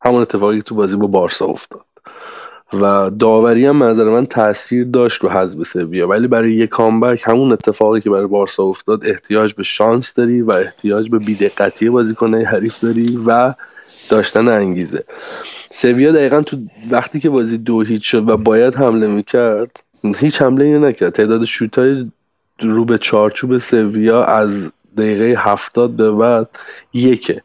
[0.04, 1.84] همون اتفاقی تو بازی با بارسا افتاد.
[2.72, 6.08] و داوری هم نظر من تاثیر داشت رو حذف سویا.
[6.08, 10.50] ولی برای یه کامبک همون اتفاقی که برای بارسا افتاد احتیاج به شانس داری و
[10.50, 13.54] احتیاج به بیدقتی بازیکنه حریف داری و
[14.10, 15.04] داشتن انگیزه.
[15.70, 16.56] سویا دقیقا تو
[16.90, 19.70] وقتی که بازی دو هیچ شد و باید حمله می‌کرد
[20.18, 21.12] هیچ حمله اینو نکرد.
[21.12, 22.10] تعداد شوتای
[22.60, 26.48] رو به چارچوب سویا از دقیقه هفتاد به بعد
[26.92, 27.42] یکه.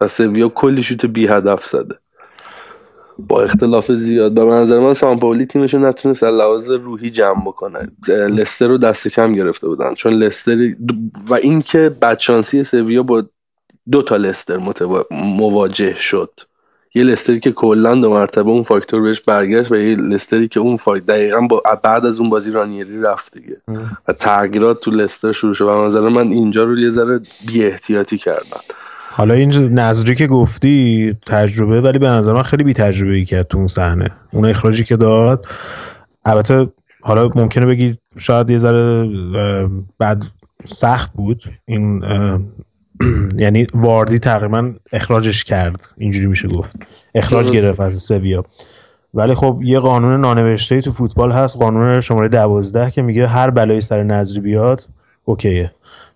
[0.00, 1.98] و سویا کلی شوت بی هدف زده.
[3.18, 7.88] با اختلاف زیاد و نظر من سامپولی تیمش رو نتونست لحاظ روحی جمع بکنه.
[8.08, 10.74] لستر رو دست کم گرفته بودن چون لستر
[11.28, 13.24] و اینکه بدشانسی سویا با
[13.92, 14.58] دو تا لستر
[15.10, 16.40] مواجه شد.
[16.94, 20.76] یه لستری که کلا دو مرتبه اون فاکتور بهش برگشت و یه لستری که اون
[20.76, 23.60] فاکتور دقیقا با بعد از اون بازی رانیری رفت دیگه.
[24.08, 28.18] و تغییرات تو لستر شروع شد و نظر من اینجا رو یه ذره بی احتیاطی
[28.18, 28.60] کردن.
[29.18, 33.46] حالا این نظری که گفتی تجربه ولی به نظر من خیلی بی تجربه ای کرد
[33.46, 34.10] تو اون صحنه.
[34.32, 35.46] اون اخراجی که داد
[36.24, 36.68] البته
[37.00, 39.08] حالا ممکنه بگی شاید یه ذره
[39.98, 40.24] بعد
[40.64, 41.42] سخت بود.
[41.64, 42.02] این
[43.38, 45.94] یعنی واردی تقریبا اخراجش کرد.
[45.96, 46.76] اینجوری میشه گفت.
[47.14, 48.44] اخراج گرفت از سویا.
[49.14, 53.80] ولی خب یه قانون نانوشته تو فوتبال هست قانون شماره دوازده که میگه هر بلایی
[53.80, 54.88] سر نظری بیاد
[55.24, 55.72] اوکیه.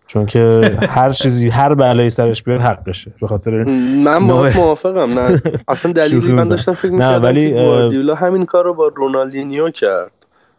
[0.06, 3.64] چون که هر چیزی هر بلایی سرش بیاد حقشه به خاطر
[4.04, 5.18] من موافقم.
[5.18, 5.40] نه.
[5.68, 10.12] اصلا دلیلی من داشتم فکر می‌کردم ولی گواردیولا همین کار رو با رونالدینیو کرد.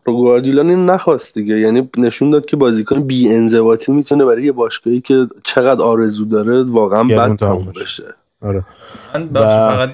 [0.05, 1.59] رو گواردیولا این نخواست دیگه.
[1.59, 6.63] یعنی نشون داد که بازیکن بی انضباطی می‌تونه برای یه باشگاهی که چقدر آرزو داره
[6.63, 8.03] واقعا بد تموم بشه.
[8.41, 8.63] آره.
[9.15, 9.89] من فقط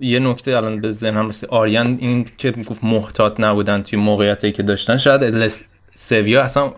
[0.00, 1.48] یه نکته الان به ذهنم رسید.
[1.48, 5.52] آریان این که گفت محتاط نبودن توی موقعیتی که داشتن شاید
[5.94, 6.72] سویا اصلا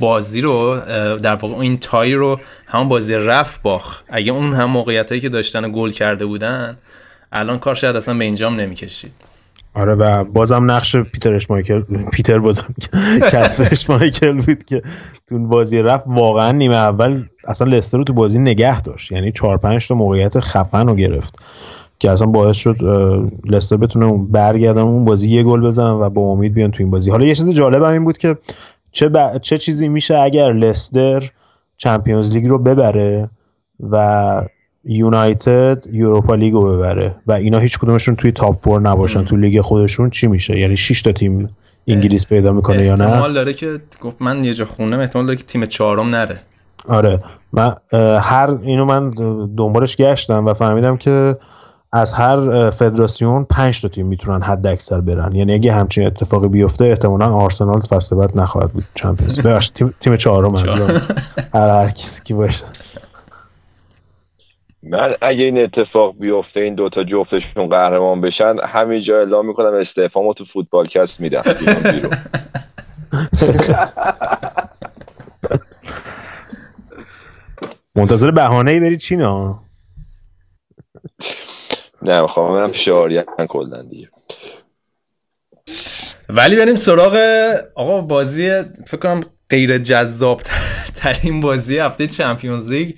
[0.00, 0.80] بازی رو
[1.22, 5.72] در واقع این تای رو همون بازی رفت باخ اگه اون هم موقعیتایی که داشتن
[5.72, 6.76] گل کرده بودن
[7.32, 9.12] الان کار شاید اصلا به اینجام نمی‌کشید.
[9.74, 12.74] آره و بازم نقش پیتر مایکل پیتر بازم
[13.32, 14.82] کسپر مایکل بود که
[15.28, 16.04] تو بازی رفت.
[16.06, 19.12] واقعا نیمه اول اصلا لستر رو تو بازی نگه داشت.
[19.12, 21.34] یعنی 4 5 تا موقعیت خفن رو گرفت
[21.98, 22.76] که اصلا باعث شد
[23.44, 27.10] لستر بتونه برگردن اون بازی یه گل بزنن و با امید بیان تو این بازی.
[27.10, 28.36] حالا یه چیز جالب هم این بود که
[28.94, 29.10] چه,
[29.42, 31.30] چه چیزی میشه اگر لستر
[31.76, 33.30] چمپیونز لیگ رو ببره
[33.90, 34.42] و
[34.84, 39.60] یونایتد یوروپا لیگ رو ببره و اینا هیچ کدومشون توی top four نباشن تو لیگ
[39.60, 41.56] خودشون چی میشه؟ یعنی 6 تا تیم
[41.88, 45.38] انگلیس پیدا می‌کنه یا نه؟ احتمال داره که گفت من یه جا خونم احتمال داره
[45.38, 46.40] که تیم چهارم نره.
[46.88, 47.18] آره.
[47.52, 47.74] من
[48.20, 49.10] هر اینو من
[49.56, 51.36] دنبالش گشتم و فهمیدم که
[51.96, 55.34] از هر فدراسیون 5 تا تیم می‌تونن حد اکثر برن.
[55.34, 58.84] یعنی اگه همچین اتفاقی بیفته احتمالا آرسنال فصل بعد نخواهد بود.
[58.94, 61.02] چمپیونز ببخشید تیم تیم چهارم منظورم
[61.54, 62.64] هر هر کسی کی باشه.
[64.82, 70.44] من اگه این اتفاق بیفته این دوتا جفتشون قهرمان بشن همینجا اعلام می‌کنم استعفامو تو
[70.52, 71.42] فوتبالکست میدم.
[71.60, 72.12] بیرون بیرون.
[77.96, 79.60] منتظر بهانه ای بری چین ها
[82.04, 84.08] نه می‌خوام برم پیش آریان کلا دیگه.
[86.28, 87.16] ولی بریم سراغ
[87.74, 90.42] آقا بازی فکر کنم غیر جذاب
[90.94, 92.94] ترین بازی هفته چمپیونز لیگ.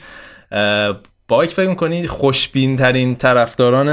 [1.29, 3.87] بابک فکر می‌کنی خوشبین ترین طرفداران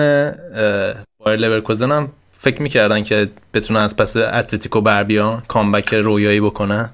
[1.18, 6.90] بایر لورکوزن هم فکر می‌کردن که بتونن از پس اتلتیکو بر بیان comeback رویایی بکنن؟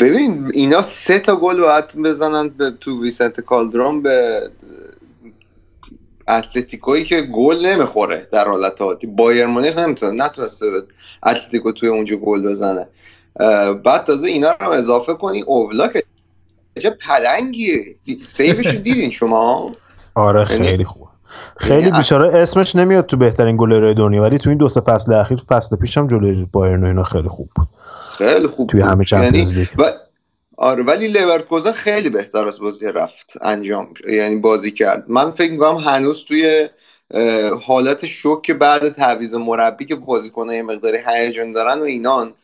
[0.00, 4.50] ببین اینا سه تا گل باید بزنن به تو ویسنت کالدرون به
[6.38, 9.06] اتلتیکویی که گل نمی‌خوره در حالت عادی.
[9.06, 10.82] بایر مونیخ نمی‌تونه نتونسته به
[11.26, 12.88] اتلتیکو توی اونجا گل بزنه.
[13.84, 16.04] بعد تازه اینا رو هم اضافه کنی اوبلاک
[16.82, 17.84] چه پلنگیه.
[18.24, 19.70] سیوشو دیدین شما؟
[20.14, 21.08] آره یعنی- خیلی خوب
[21.56, 25.12] خیلی یعنی بیچاره اسمش نمیاد تو بهترین گلرهای دنیا ولی تو این دو سه فصل
[25.14, 27.68] اخیر فصل پیشم جلوی بایرن و اینا خیلی خوب بود.
[28.18, 28.80] خیلی خوب توی.
[28.80, 29.68] همه چمپیونز یعنی لیگ.
[30.60, 35.04] آره ولی لورکوزن خیلی بهتر از بازی رفت انجام یعنی بازی کرد.
[35.08, 36.68] من فکر می‌کنم هنوز توی
[37.66, 42.34] حالت شوک بعد تعویض مربی که بازیکن‌ها یه مقداری هیجان دارن و اینان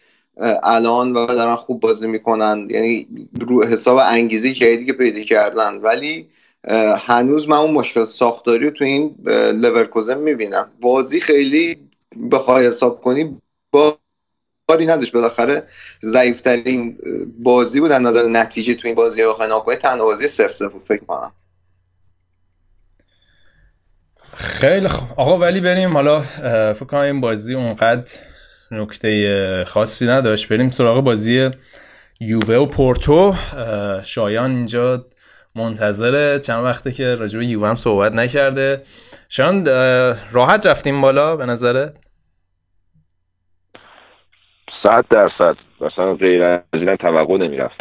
[0.62, 2.66] الان و دارن خوب بازی می‌کنن.
[2.70, 3.06] یعنی
[3.40, 5.74] رو حساب انگیزه که پیدا کردن.
[5.74, 6.28] ولی
[7.06, 9.14] هنوز من اون مشکل ساختاری رو تو این
[9.54, 10.70] لورکوزن می‌بینم.
[10.80, 11.76] بازی خیلی
[12.30, 13.36] بخوای حساب کنی
[13.70, 13.98] با
[14.68, 15.12] کاری نداشت.
[15.12, 15.62] بالاخره
[16.02, 16.98] ضعیفترین
[17.38, 17.92] بازی بود.
[17.92, 21.32] از نظر نتیجه تو این بازی آخر ناکوی تنها بازی صفر صفر بود فکر کنم.
[24.34, 26.20] خیلی خوب آقا ولی بریم حالا
[26.74, 28.12] فکر کنم این بازی اونقدر
[28.70, 30.48] نکته خاصی نداشت.
[30.48, 31.50] بریم سراغ بازی
[32.20, 33.34] یووه و پورتو.
[34.04, 35.06] شایان اینجا
[35.54, 38.82] منتظره چند وقته که راجع به یووه هم صحبت نکرده.
[39.28, 39.66] شایان
[40.32, 41.94] راحت رفتیم بالا به نظره
[44.86, 45.56] صد درصد.
[45.80, 47.76] مثلا غیر از اینم توقع نمی‌رفت.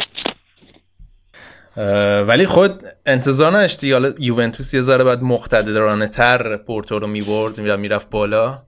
[2.28, 3.92] ولی خود انتظار نداشتی.
[3.92, 8.58] حالا یوونتوس یه ذره بعد مقتدرانه تر پورتو رو می‌برد می‌رفت بالا.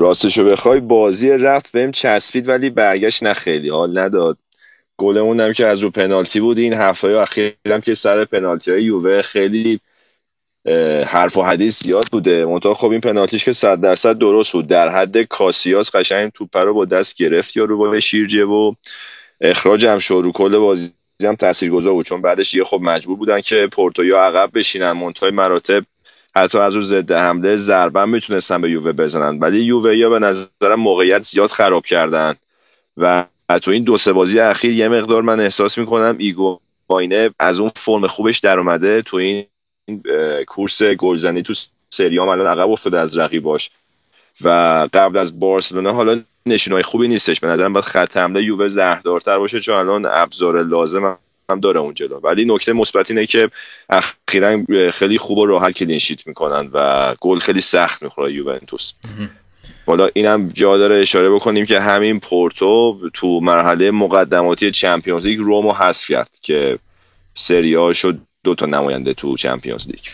[0.00, 3.68] راستشو بخوای بازی رفت بهم چسبید ولی برگشت نه خیلی.
[3.68, 4.38] حال نداد.
[4.96, 9.22] گلمون هم که از رو پنالتی بود این هفته اخیرم که سر پنالتی های یووه
[9.22, 9.80] خیلی
[11.06, 12.44] حرف و حدیث زیاد بوده.
[12.44, 14.66] منتها خب این پنالتیش که صد درصد درست بود.
[14.66, 18.72] در حد کاسیاس قشنگ توپ رو با دست گرفت یا رو با شیرجه و
[19.40, 20.20] اخراج هم شد.
[20.24, 20.90] رو کل بازی
[21.22, 22.06] هم تاثیرگذار بود.
[22.06, 24.92] چون بعدش دیگه خب مجبور بودن که پورتو یا عقب بشینن.
[24.92, 25.84] منتهای مراتب
[26.36, 29.38] حتی از رو ضد حمله ضربه می‌تونستن به یووه بزنن.
[29.38, 32.34] ولی یووه یا به نظرم موقعیت زیاد خراب کردن.
[32.96, 33.24] و
[33.62, 37.70] تو این دو سه بازی اخیر یه مقدار من احساس می‌کنم ایگو باینه از اون
[37.76, 39.02] فرم خوبش در اومده.
[39.02, 39.44] تو این
[40.46, 41.54] کورس گلزنی تو
[41.90, 43.70] سریام الان عقب افتاده از رقیباش.
[44.44, 44.48] و
[44.92, 47.40] قبل از بارسلونا حالا نشونهای خوبی نیستش.
[47.40, 51.18] به نظرم باید خط حمله یووه زهردارتر باشه چون الان ابزار لازم
[51.50, 53.50] هم داره اون جلو ولی نکته مثبت اینه که
[53.90, 58.92] اخیرا خیلی خوب و راحت کلین شیت می‌کنن و گل خیلی سخت می‌خوره یوونتوس.
[59.86, 65.72] حالا اینم جا داره اشاره بکنیم که همین پورتو تو مرحله مقدماتی چمپیونز لیگ رومو
[65.72, 66.78] حذف کرد که
[67.34, 70.04] سریا شد دو تا نماینده تو چمپیونز لیگ.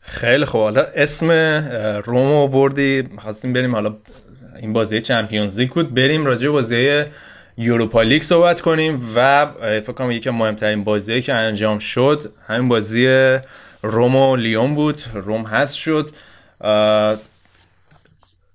[0.00, 0.60] خیلی خوب.
[0.60, 3.96] حالا اسم اه، رومو وردی خواستیم بریم حالا
[4.60, 5.94] این بازی چمپیونز لیگ بود.
[5.94, 7.04] بریم راجع به بازی
[7.56, 13.36] یوروپا لیگ صحبت کنیم و فکر کنم یکی مهمترین بازیایی که انجام شد همین بازی
[13.82, 15.02] روم و لیون بود.
[15.14, 16.10] روم هست شد.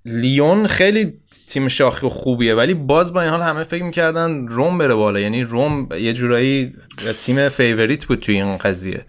[0.04, 1.12] لیون خیلی
[1.46, 5.20] تیم شاخی و خوبیه ولی باز با این حال همه فکر می‌کردن روم بره بالا.
[5.20, 6.74] یعنی روم یه جورایی
[7.20, 9.04] تیم favorite بود توی این قضیه.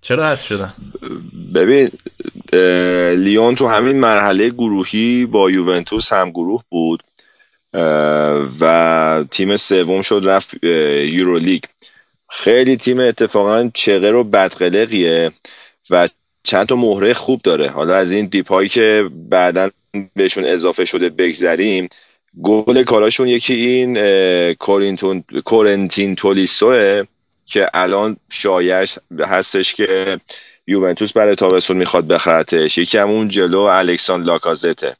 [0.00, 0.74] چرا هست شدن؟
[1.54, 1.90] ببین
[3.24, 7.02] لیون تو همین مرحله گروهی با یوونتوس هم گروه بود
[8.60, 11.62] و تیم سوم شد رفت یورولیگ.
[12.30, 15.30] خیلی تیم اتفاقا چغر و بدقلقیه
[15.90, 16.08] و
[16.42, 17.70] چند تا مهره خوب داره.
[17.70, 19.70] حالا از این دیپایی که بعدا
[20.14, 21.88] بهشون اضافه شده بگذریم
[22.42, 23.94] گلکاراشون یکی این
[25.44, 27.04] کورنتین تولیسوه
[27.48, 30.20] که الان شایش هستش که
[30.66, 32.78] یوونتوس برای تابستون می‌خواد بخرتش.
[32.78, 34.96] یکی هم اون جلو الکسان لاکازته.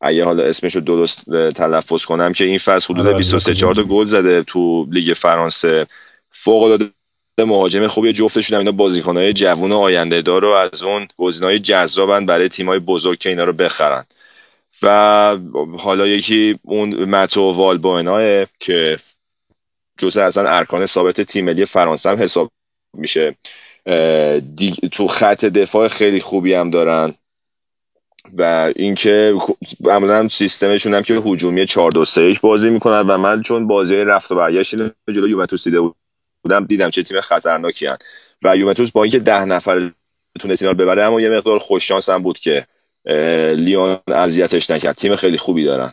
[0.00, 3.60] اگه حالا اسمش رو درست تلفظ کنم که این فصل حدود آره، 23 لاکازت.
[3.60, 5.86] 4 تا گل زده تو لیگ فرانسه.
[6.30, 6.90] فوق العاده
[7.38, 12.26] مهاجم خوبی جفتشون هم اینا بازیکنهای جوون و آینده دار و از اون گزینه‌های جذابن
[12.26, 14.04] برای تیمای بزرگ که اینا رو بخرن.
[14.82, 15.36] و
[15.78, 18.98] حالا یکی اون متو والبوئناه که
[20.00, 22.50] جزء اصلا ارکان ثابت تیم ملی فرانسه هم حساب
[22.94, 23.36] میشه.
[24.92, 27.14] تو خط دفاع خیلی خوبی هم دارن.
[28.38, 29.34] و اینکه
[29.80, 34.32] معمولا سیستمشون هم که هجومی 4 2 3 بازی می‌کنن و من چون بازی رفت
[34.32, 34.74] و برگشت
[35.08, 35.80] جلو یوونتوس دیده
[36.42, 37.96] بودم دیدم چه تیم خطرناکی هن.
[38.42, 39.90] و یوونتوس با اینکه ده نفر
[40.40, 42.66] تونست اینا ببره اما یه مقدار خوش هم بود که
[43.56, 44.96] لیون اذیتش نکرد.
[44.96, 45.92] تیم خیلی خوبی دارن.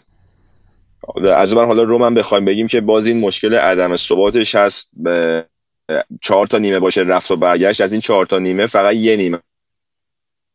[1.35, 4.89] از اون حالا روم هم بخوایم بگیم که باز این مشکل عدم ثباتش هست.
[6.21, 7.81] چهار تا نیمه باشه رفت و برگشت.
[7.81, 9.39] از این چهار تا نیمه فقط یه نیمه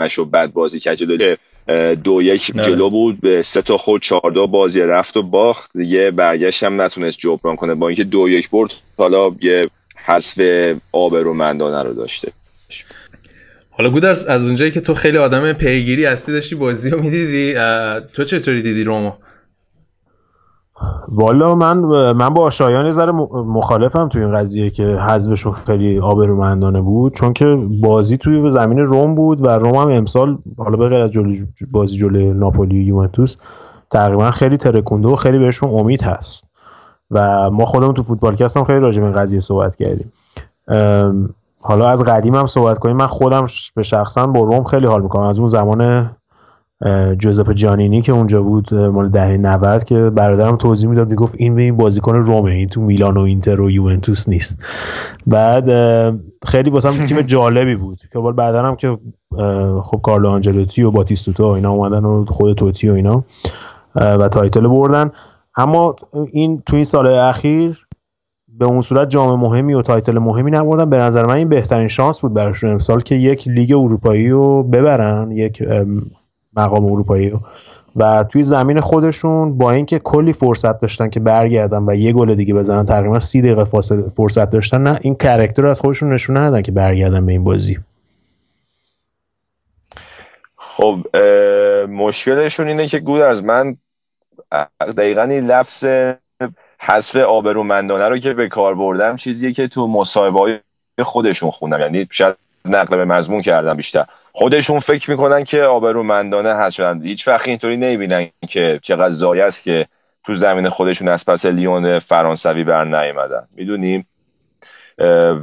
[0.00, 1.36] مشو بد بازی کرد جلو.
[1.94, 2.62] دو یک نه.
[2.62, 3.20] جلو بود.
[3.20, 5.70] به سه تا خود چهار دو بازی رفت و باخت.
[5.76, 7.74] دیگه برگشت هم نتونست جبران کنه.
[7.74, 9.64] با اینکه دو یک برد حالا یه
[10.04, 10.40] حذف
[10.92, 12.32] آبرومندانه رو داشته.
[13.70, 17.54] حالا گودرس از اونجایی که تو خیلی آدم پیگیری هستی داشتی بازی رو می‌دیدی
[18.14, 19.12] تو چطوری دیدی رومو؟
[21.08, 21.78] والا من
[22.12, 27.58] من با شایان ذره مخالفم توی این قضیه که حذفشون خیلی آبرومندانه بود چون که
[27.82, 31.96] بازی توی زمین روم بود و روم هم امسال حالا به غیر از جلوی بازی
[31.96, 33.36] جلوی ناپولی و یوونتوس
[33.90, 36.44] تقریبا خیلی ترکونده و خیلی بهشون امید هست.
[37.10, 40.12] و ما خودمون تو فوتبالکست هم خیلی راجع به این قضیه صحبت کردیم.
[41.62, 42.96] حالا از قدیم هم صحبت کنیم.
[42.96, 45.22] من خودم به شخصا با روم خیلی حال می‌کنم.
[45.22, 46.10] از اون زمان
[47.18, 51.62] جوزپه جانینی که اونجا بود مال دهه 90 که برادرم توضیح می‌داد می‌گفت این به
[51.62, 54.62] این بازیکن رومه این تو میلان و اینتر و یوونتوس نیست.
[55.26, 55.70] بعد
[56.46, 58.98] خیلی واسم تیم جالبی بود که بعد بعدا هم که
[59.82, 63.24] خب کارلو آنجلوتی و باتیستوتا اینا اومدن و خود توتی و اینا
[63.94, 65.10] و title بردن.
[65.56, 65.96] اما
[66.32, 67.86] این تو این سال اخیر
[68.58, 70.90] به اون صورت جام مهمی و title مهمی نبردن.
[70.90, 75.30] به نظر من این بهترین شانس بود براشون امسال که یک لیگ اروپایی رو ببرن
[75.30, 75.62] یک
[76.56, 77.32] مقام اروپایی
[77.96, 82.54] و توی زمین خودشون با اینکه کلی فرصت داشتن که برگردن و یه گل دیگه
[82.54, 83.64] بزنن تقریبا سی دقیقه
[84.08, 87.78] فرصت داشتن نه این character رو از خودشون نشون ندادن که برگردن به این بازی.
[90.56, 91.16] خب
[91.86, 93.76] مشکلشون اینه که از من
[94.96, 95.84] دقیقا این لفظ
[96.78, 100.60] حذف آبرومندانه رو که به کار بردم چیزیه که تو مصاحبه
[101.02, 101.80] خودشون خوندم.
[101.80, 104.04] یعنی شاید نقل به مضمون کردن بیشتر.
[104.32, 109.64] خودشون فکر می‌کنن که آبرومندانه هست شدن هیچ وقت اینطوری نمی‌بینن که چقدر زایه است
[109.64, 109.86] که
[110.24, 113.48] تو زمین خودشون از پس لیون فرانسوی بر نیومدن.
[113.54, 114.06] می‌دونیم؟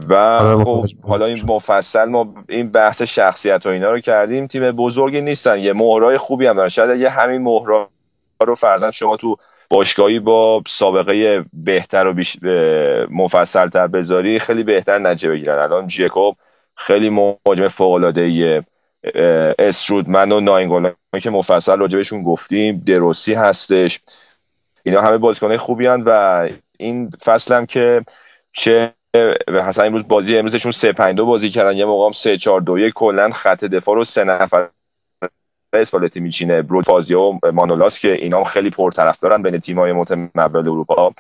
[0.10, 4.48] و آره، خب حالا این مفصل ما این بحث شخصیت و اینا رو کردیم.
[4.48, 5.60] تیم بزرگی نیستن.
[5.60, 6.70] یه مهرای خوبی هم دارن.
[6.70, 7.90] شاید یه همین مهرا
[8.42, 9.36] رو فرزن شما تو
[9.70, 12.38] باشگاهی با سابقه بهتر و بیش
[13.12, 15.60] مفصل تر بذاری خیلی بهتر نجه بگیرن.
[15.60, 16.36] الان جیکوب
[16.80, 18.64] خیلی مهاجم فوق العاده
[19.60, 24.00] استرودمن و ناینگولا که مفصل راجبشون گفتیم دروسی هستش.
[24.84, 28.02] اینا همه بازیکنای خوبی هن و این فصل هم که
[28.52, 28.94] چه
[29.48, 32.80] حسن امروز بازی امروزشون 3 5 2 بازی کردن یه موقع هم 3 4 2
[32.80, 34.70] 1 کلا خط دفاع رو سه نفر
[35.74, 36.62] اسپالتی میچینه.
[36.62, 41.14] برود فازیا و مانولاس که اینا هم خیلی پرطرفدارن بین تیم‌های متمول اروپا.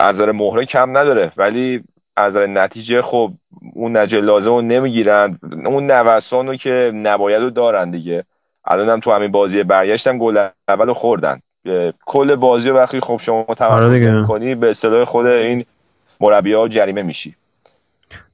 [0.00, 1.84] از نظر مهره کم نداره ولی
[2.16, 3.32] از نتیجه خب
[3.74, 5.38] اون نجه لازم رو نمی‌گیرن.
[5.64, 8.24] اون نوسان رو که نباید رو دارن دیگه.
[8.64, 11.40] الان هم تو همین بازی برگشتم گل اول خوردن.
[12.06, 15.64] کل بازی رو وقتی خب شما تمرکز آره کنی به اصطلاح خود این
[16.20, 17.34] مربی ها جریمه میشی.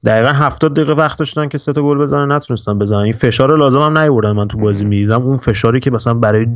[0.04, 2.98] دقیقا هفتاد دقیقه وقت داشتن که سه تا گل بزنن نتونستن بزنن.
[2.98, 5.22] این فشار لازم هم نیوردن من تو بازی می‌دیدم.
[5.22, 6.46] اون فشاری که مثلا برای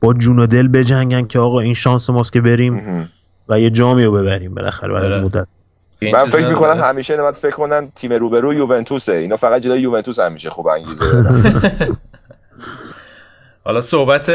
[0.00, 3.08] با جون و دل بجنگن که آقا این شانس ماست که بریم
[3.48, 5.24] و یه جامی رو ببریم بالاخره بعد از آره.
[5.24, 5.46] مدت.
[6.02, 9.12] من فکر می‌کنم همیشه باید فکر کنن تیم روبرو یوونتوسه.
[9.12, 11.04] اینا فقط جلوی یوونتوس همیشه خوب انگیزه.
[13.64, 14.30] حالا صحبت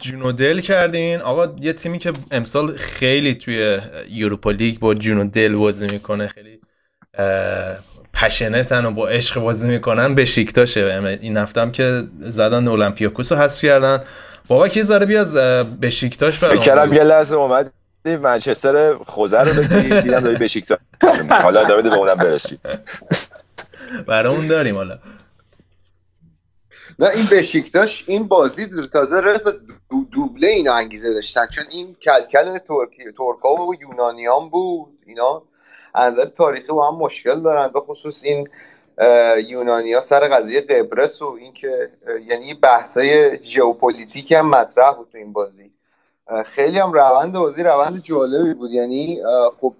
[0.00, 1.20] جونو کردین.
[1.20, 6.60] آقا یه تیمی که امسال خیلی توی یوروپا لیگ با جونو دل بازی می‌کنه خیلی
[8.14, 11.18] پشنتن و با عشق بازی می‌کنن به شیکتاشه.
[11.20, 14.00] این هفتم که زدن اولمپیاکوس رو حذف کردن.
[14.48, 15.36] بابا کی زاره بیاز
[15.80, 17.72] به شیکتاش فکر کردم یه لحظه اومد.
[18.04, 20.78] منچستر خوزه رو بگیری دیدم داری بشیکتاش
[21.42, 22.60] حالا ادامه به اونم برسید
[24.06, 24.98] برای اون داریم حالا.
[26.98, 29.42] نه این بشیکتاش این بازی تازه رس
[29.90, 31.46] دو دوبله اینا انگیزه داشتن.
[31.46, 34.98] چون این کلکل ترکی ترکا و یونانیان بود.
[35.06, 35.42] اینا
[35.94, 37.68] از نظر تاریخی با هم مشکل دارن.
[37.68, 38.48] به خصوص این
[39.48, 41.90] یونانیا سر قضیه قبرس و اینکه
[42.30, 45.72] یعنی بحثای ژئوپلیتیک هم مطرح بود تو این بازی.
[46.44, 48.70] خیلی هم روند بازی روند جالبی بود.
[48.70, 49.20] یعنی
[49.60, 49.74] خب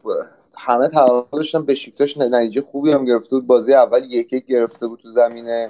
[0.59, 3.47] همه توقع داشتن بشیکتاش نتیجه خوبی هم گرفته بود.
[3.47, 5.69] بازی اول یک یک گرفته بود تو زمین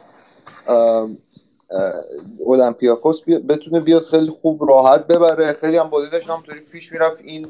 [2.38, 5.52] اولمپیاکوس بتونه بیاد خیلی خوب راحت ببره.
[5.52, 7.16] خیلی هم بازی داشت همونطوری پیش می‌رفت.
[7.24, 7.46] این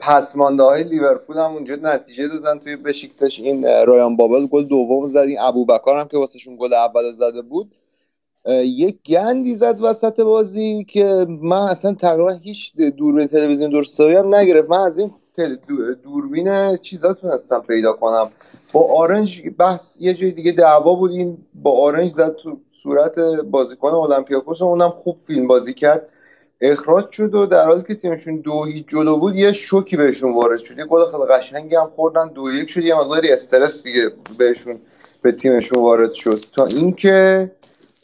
[0.00, 5.18] پسمانده های لیورپول هم اونجا نتیجه دادن توی بشیکتاش این رایان بابل گل دوم زد.
[5.18, 7.74] این ابوبکر هم که واسهشون گل اول زده بود.
[8.48, 14.70] یک گندی زد وسط بازی که من اصلا تقریبا هیچ دوربین تلویزیون درست هم نگرفت.
[14.70, 15.10] من از این
[16.02, 18.30] دوربین چیزا تونستم پیدا کنم.
[18.72, 21.10] با آرنج بحث یه جای دیگه دعوا بود.
[21.10, 23.18] این با آرنج زد تو صورت
[23.50, 26.08] بازیکن المپیاکوس اونم خوب فیلم بازی کرد.
[26.60, 30.58] اخراج شد و در حالی که تیمشون دو هیچ جلو بود یه شوکی بهشون وارد
[30.58, 30.78] شد.
[30.78, 32.28] یه گل خیلی قشنگی هم خوردن.
[32.28, 32.82] دو یک شد.
[32.82, 34.02] یه مقداری استرس دیگه
[34.38, 34.78] بهشون
[35.22, 36.40] به تیمشون وارد شد.
[36.56, 37.50] تا اینکه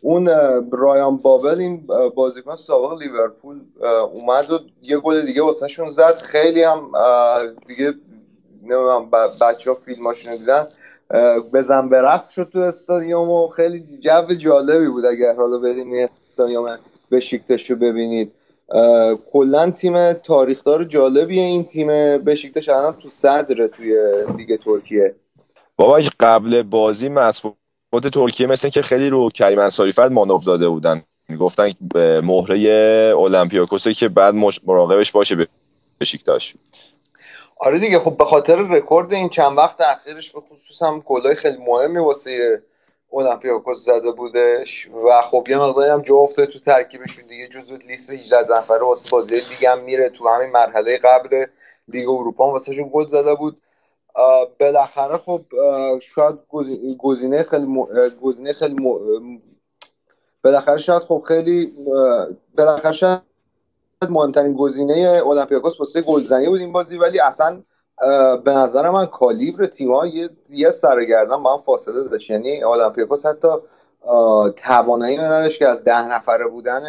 [0.06, 0.26] اون
[0.72, 1.82] رایان بابل این
[2.14, 3.60] بازیکن سابق لیورپول
[4.14, 6.18] اومد و یه گل دیگه واسهشون زد.
[6.18, 6.90] خیلی هم
[7.66, 7.94] دیگه
[8.62, 10.66] نمی‌دونم بچه ها فیلماشون دیدن.
[11.52, 16.76] بزن برفت شد تو استادیوم و خیلی جو جالبی بود اگر حالا برین استادیوم
[17.12, 18.32] بشیکتش رو ببینید
[19.32, 21.88] کلا تیم تاریخدار جالبیه این تیم.
[22.18, 23.96] بشیکتش الان تو صدره توی
[24.36, 25.14] لیگ ترکیه.
[25.76, 27.08] بابا قبل بازی
[27.92, 31.02] مطبوعات ترکیه مثل که خیلی رو کریم انصاری فرد مانوف داده بودن.
[31.40, 31.72] گفتن
[32.22, 32.58] مهره
[33.16, 34.34] اولمپیاکوسه که بعد
[34.64, 35.48] مراقبش باشه به
[36.00, 36.54] بشیکتاش
[37.56, 41.56] آره دیگه خب به خاطر رکورد این چند وقت اخیرش به خصوص هم گلای خیلی
[41.56, 42.62] مهمی واسه
[43.10, 48.10] اولمپیاکوس زده بودش و خب یه مقداری هم جا افتاده تو ترکیبشون دیگه جزو لیست
[48.10, 51.44] 18 نفره واسه بازی دیگه هم میره تو همین مرحله قبل
[51.88, 53.62] لیگ اروپا واسه شون گل زده بود.
[54.60, 55.40] بالاخره خب
[56.00, 56.38] شاید
[56.98, 57.66] گزینه خیلی
[58.22, 58.76] گزینه خیلی
[60.44, 61.72] بالاخره شاید خب خیلی
[62.58, 63.20] بالاخره شاید
[64.08, 67.62] مهمترین گزینه اولمپیاکوس واسه گلزنی بود این بازی ولی اصلا
[68.44, 72.30] به نظر من کالیبر تیم‌ها یه یه سرگردن با هم فاصله داشت.
[72.30, 73.48] یعنی اولمپیاکوس حتی
[74.56, 76.82] توانایی نداشت که از ده نفره بودن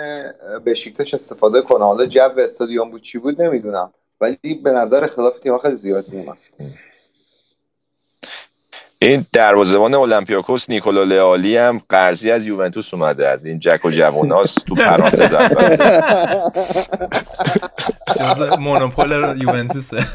[0.66, 1.86] بشیکتش استفاده کنه.
[1.86, 3.94] حالا جو استادیوم بود چی بود نمی‌دونم.
[4.22, 6.38] ولی به نظر خلاف تیم‌ها خیلی زیاد میومد
[9.02, 13.28] این دروازه‌بان اولمپیاکوس نیکولا لئالی هم قرضی از یوونتوس اومده.
[13.28, 15.36] از این جک و جووناس تو پرانتز
[18.20, 20.06] جز مونوپول یوونتوسه.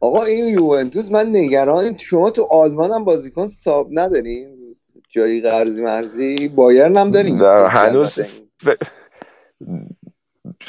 [0.00, 4.48] آقا این یوونتوس من نگران شما تو آلمان هم بازیکن صاحب ندارین؟
[5.10, 8.18] جایی قرضی مرزی بایرن هم دارین؟ هنوز.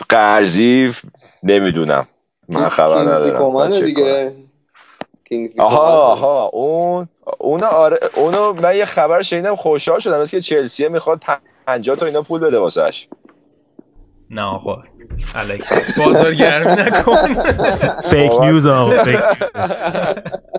[0.09, 0.93] قرضی
[1.43, 2.07] نمی‌دونم.
[2.49, 3.85] من خبر ندارم.
[3.85, 4.31] دیگه.
[5.59, 7.07] آها آها اون
[7.37, 11.23] اون آره اونو من یه خبر شنیدم خوشحال شدم مثل که چلسی می‌خواد
[11.67, 13.07] 50 تا اینا پول بده واسش
[14.29, 14.83] نه آقا
[15.35, 15.63] الک
[15.97, 17.15] بازار گرمی نکن.
[18.09, 19.19] فیک نیوز آقا فیک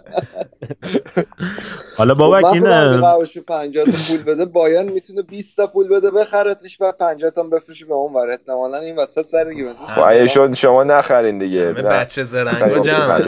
[1.97, 6.79] حالا بابک این قرارشو 50 تا پول بده بایرن می‌تونه 20 تا پول بده بخرتش
[6.79, 10.85] بعد 50 تا بفروشه به اون ور احتمالاً این وسط سر یوونتوس خب شد شما
[10.85, 11.73] نخرین دیگه.
[11.73, 13.23] بچه زرنگا جمع.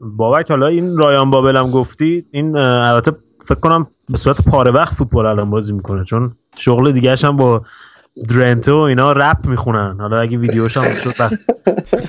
[0.00, 3.12] بابک حالا این رایان بابل هم گفتی این البته
[3.48, 7.62] فکر کنم به صورت پاره وقت فوتبال الان بازی می‌کنه چون شغل دیگهش هم با
[8.16, 9.96] درنته و اینا رپ می‌خونن.
[10.00, 11.46] حالا اگه ویدیوش هم شد بس.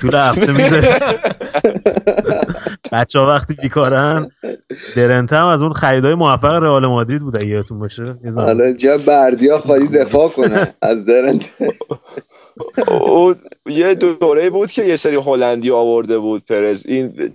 [0.00, 0.96] طول هفته می‌ذاره.
[2.92, 4.30] بچه ها وقتی بیکارن
[4.96, 8.16] درنته هم از اون خریدای موفق رئال مادرید بود اگه یادتون باشه.
[8.36, 11.72] حالا جا بردیا خالی دفاع کنه از درنته
[13.66, 16.86] یه دوره بود که یه سری هلندی آورده بود پرز.
[16.86, 17.32] این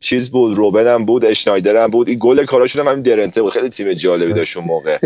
[0.00, 2.08] چیز بود روبن هم بود اشنایدر هم بود.
[2.08, 3.52] این گل کاراشون هم همین درنته بود.
[3.52, 4.98] خیلی تیم جالبی داشت اون موقع.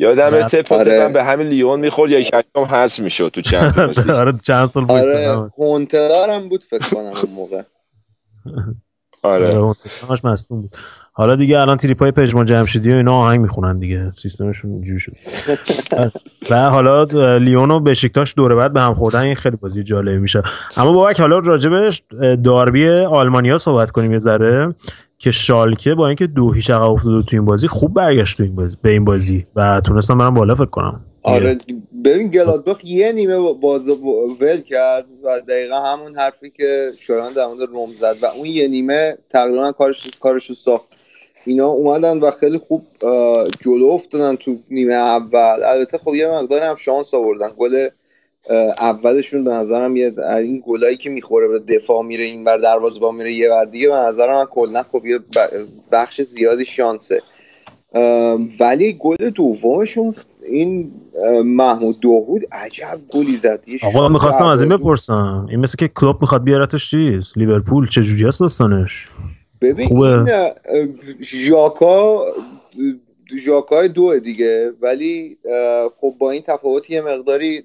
[0.00, 1.08] یادم تپ آره.
[1.08, 5.50] به همین لیون می‌خورد یک هشتم حذف می‌شد تو چند سال آره چند سال آره
[5.58, 7.62] هونتلر هم بود فکر کنم اون موقع.
[9.22, 9.74] آره.
[10.08, 10.76] همش مصدوم بود.
[11.12, 14.12] حالا دیگه الان تریپای پژمان جمشیدی و اینا آهنگ می‌خونن دیگه.
[14.22, 15.12] سیستمشون اینجوری شد.
[16.50, 17.04] و حالا
[17.36, 20.42] لیون و بشیکتاش دوره بعد به هم خوردن این خیلی بازی جالبی میشه.
[20.76, 22.02] اما بابک حالا راجبش
[22.44, 24.74] داربی آلمانیا صحبت کنیم یه ذره.
[25.22, 28.54] که شالکه با اینکه دو هیچ عقب افتاد تو این بازی خوب برگشت تو این
[28.54, 31.04] بازی به این بازی و تونستم برم بالا فکر کنم.
[31.22, 31.58] آره
[32.04, 33.88] ببین گلادباخ یه نیمه باز
[34.40, 38.68] ول کرد و دقیقا همون حرفی که شایان در مورد روم زد و اون یه
[38.68, 40.84] نیمه تقریبا کارش کارش ساخت.
[41.46, 42.86] اینا اومدن و خیلی خوب
[43.60, 45.62] جلو افتادن تو نیمه اول.
[45.64, 47.48] البته خب یه مقدار هم شانس آوردن.
[47.58, 47.88] گل
[48.80, 53.12] اولشون به نظرم یه این گلایی که می‌خوره به دفاع میره این بر دروازه با
[53.12, 55.18] میره یه بر دیگه به نظرم من کلا خب یه
[55.92, 57.22] بخش زیادی شانسه.
[58.60, 60.14] ولی گل دومشون
[60.50, 60.92] این
[61.44, 63.64] محمود داوود عجب گلی زد.
[63.82, 65.46] آقا می‌خواستم از این بپرسم.
[65.50, 69.06] این مثل که کلوب می‌خواد بیارتش چیز؟ لیورپول چه جوری هست داستانش؟
[69.60, 70.34] ببین خوبه.
[70.72, 72.24] این ژاکا
[73.44, 74.72] ژاکای دو دیگه.
[74.80, 75.38] ولی
[75.96, 77.62] خب با این تفاوت یه مقداری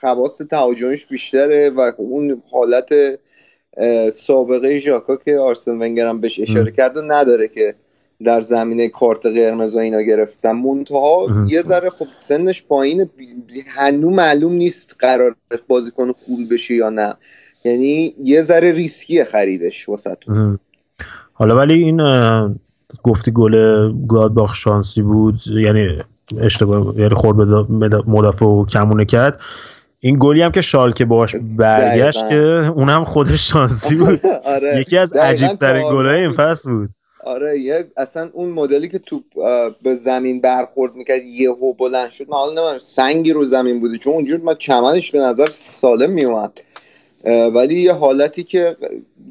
[0.00, 2.94] خواست تهاجمیش بیشتره و اون حالت
[4.12, 7.74] سابقه ژاکا که آرسن ونگر هم بهش اشاره کرد و نداره که
[8.24, 10.52] در زمینه کارت قرمز و اینا گرفتن.
[10.52, 13.10] منتها یه ذره خب سنش پایین
[13.66, 15.36] هنو معلوم نیست قرار
[15.68, 17.14] بازیکن خوب بشه یا نه.
[17.64, 20.16] یعنی یه ذره ریسکیه خریدش واسه
[21.32, 22.00] حالا ولی این
[23.02, 25.34] گفتی گل گلادباخ شانسی بود.
[25.46, 26.02] یعنی
[26.40, 27.36] اشتباه یعنی خورد
[27.78, 29.40] به مدافع و کمونه کرد.
[30.00, 32.36] این گلی هم که شالکه باش برگشت که
[32.76, 34.26] اونم خودش شانسی بود.
[34.54, 34.80] آره.
[34.80, 36.90] یکی از عجیب ترین گلای این فصل بود.
[37.24, 39.22] آره یک اصلا اون مدلی که توپ
[39.82, 42.26] به زمین برخورد می‌کرد یهو بلند شد.
[42.28, 46.60] من حالا سنگی رو زمین بوده چون اونجور ما چمنش به نظر سالم میومد
[47.54, 48.76] ولی یه حالتی که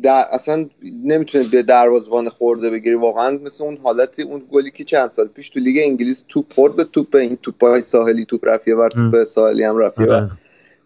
[0.04, 0.66] در اصلا
[1.04, 2.96] نمی‌تونه به دروازه‌بان خورده بگیری.
[2.96, 6.76] واقعا مثل اون حالتی اون گلی که چند سال پیش تو لیگ انگلیس توپ خورد
[6.76, 10.32] به توپ این توپای ساحلی توپ رفیه بر توپ ساحلی هم رفیه آره.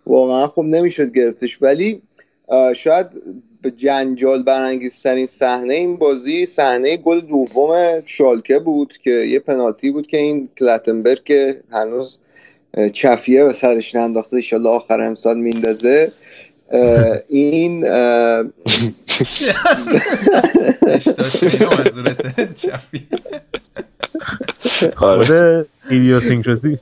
[0.06, 1.62] واقعا خب نمی‌شد گرفتش.
[1.62, 2.02] ولی
[2.76, 3.08] شاید
[3.62, 10.08] به جنجال برانگیزترین صحنه این بازی صحنه گل دوم شالکه بود که یه پنالتی بود
[10.08, 12.20] که این کلاتنبرگ که هنوز
[12.94, 16.12] چفیه به سرش ننداخته ایشالله آخر امسال میندازه.
[17.28, 17.86] این
[24.96, 25.32] خود
[25.90, 26.80] ایدیوسینکرسی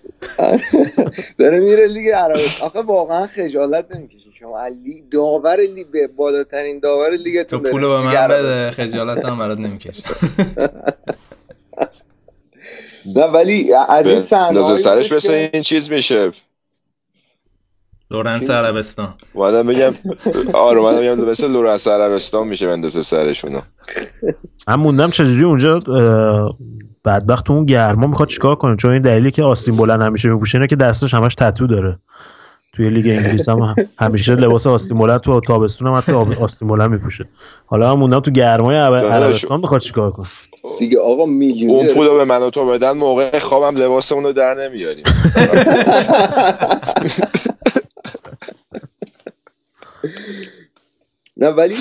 [1.40, 7.64] داره میره لیگ عربستان آخه واقعا خجالت نمی‌کشی شما علی داور لیگ بالاترین داور لیگتون
[7.64, 10.04] تو پولو به من بده خجالت هم برات نمی‌کشه.
[13.16, 16.32] نه ولی از این صحنه سرش مثل این چیز میشه.
[18.12, 19.14] لورنس عربستان.
[19.34, 19.92] اومدم بگم
[20.54, 23.60] آره اومدم بگم مثل لورنس عربستان میشه بندازه سرشونو.
[24.68, 25.80] من موندم چجوری اونجا
[27.06, 30.68] بدبخت اون گرما می‌خواد چیکار کنه؟ چون این دلیلی که آستین بلند همیشه میپوشه اینه
[30.68, 31.98] که دستش همش تتو داره.
[32.74, 37.30] توی لیگ انگلیس هم همیشه لباس آستین بلند تو تابستون هم حتی آستین بلند میپوشه.
[37.66, 40.28] حالا من موندم تو گرمای عربستان می‌خواد چیکار کنه.
[40.80, 44.54] دیگه آقا میلیون اون پولو به من و تو بدن موقع خوابم لباس اونو در
[44.54, 45.04] نمیاریم.
[51.40, 51.76] نه ولی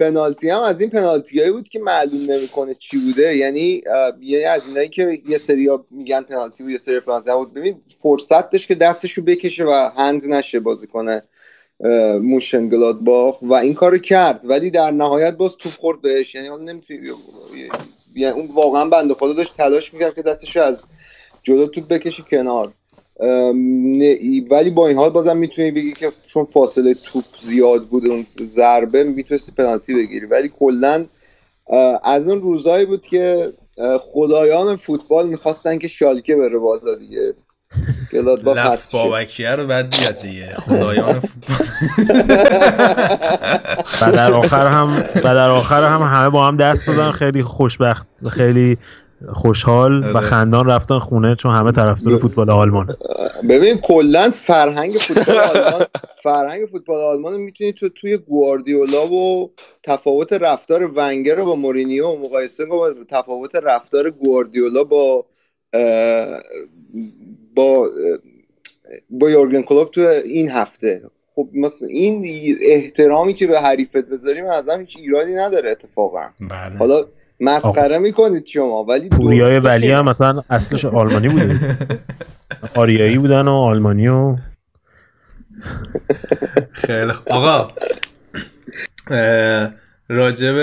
[0.00, 3.36] پنالتی هم از این پنالتی هایی بود که معلوم نمی‌کنه چی بوده.
[3.36, 3.82] یعنی
[4.20, 8.50] یه از اینایی که یه سری میگن پنالتی بود یه سری پنالتی بود ببین فرصت
[8.50, 11.22] داشت که دستشو بکشه و هند نشه بازیکن
[12.22, 14.40] مونشن گلادباخ و این کارو کرد.
[14.44, 16.34] ولی در نهایت باز توپ خورد بهش.
[16.34, 17.00] یعنی حالا نمی‌تونی
[18.14, 20.86] یعنی اون واقعا بنده خدا داشت تلاش می‌کرد که دستشو از
[21.42, 22.72] جلو توپ بکشه کنار.
[24.50, 29.04] ولی با این حال بازم می‌تونی بگی که چون فاصله توپ زیاد بود اون ضربه
[29.04, 30.26] می‌تونستی پنالتی بگیری.
[30.26, 31.04] ولی کلا
[32.04, 33.52] از اون روزایی بود که
[34.12, 37.34] خدایان فوتبال می‌خواستن که شالکه بره بالا دیگه.
[38.46, 40.54] لفظ بابکیه رو بعد بیاد دیگه.
[40.54, 41.22] خدایان
[44.02, 47.10] و در آخر هم و در آخر هم همه با هم دست دادن.
[47.10, 48.78] خیلی خوشبخت خیلی
[49.32, 50.20] خوشحال و آره.
[50.20, 52.96] خندان رفتن خونه چون همه طرفدار فوتبال آلمان
[53.48, 55.86] ببین کلا فرهنگ فوتبال آلمان
[56.22, 59.50] فرهنگ فوتبال آلمان می‌تونی تو توی گواردیولا و
[59.82, 65.24] تفاوت رفتار ونگر رو با مورینیو مقایسه با تفاوت رفتار گواردیولا با
[67.54, 67.88] با
[69.10, 72.26] با یورگن کلوپ تو این هفته خب مثلا این
[72.60, 76.78] احترامی که به حریفت بذاریم از هم هیچ ایرادی نداره اتفاقا بله.
[76.78, 77.04] حالا
[77.40, 81.76] مسخره می‌کنید شما ولی پوریای ولی هم مثلا اصلش آلمانی بوده.
[82.74, 84.36] آریایی بودن و آلمانی و
[86.72, 87.70] خیلی آقا
[90.08, 90.56] راجب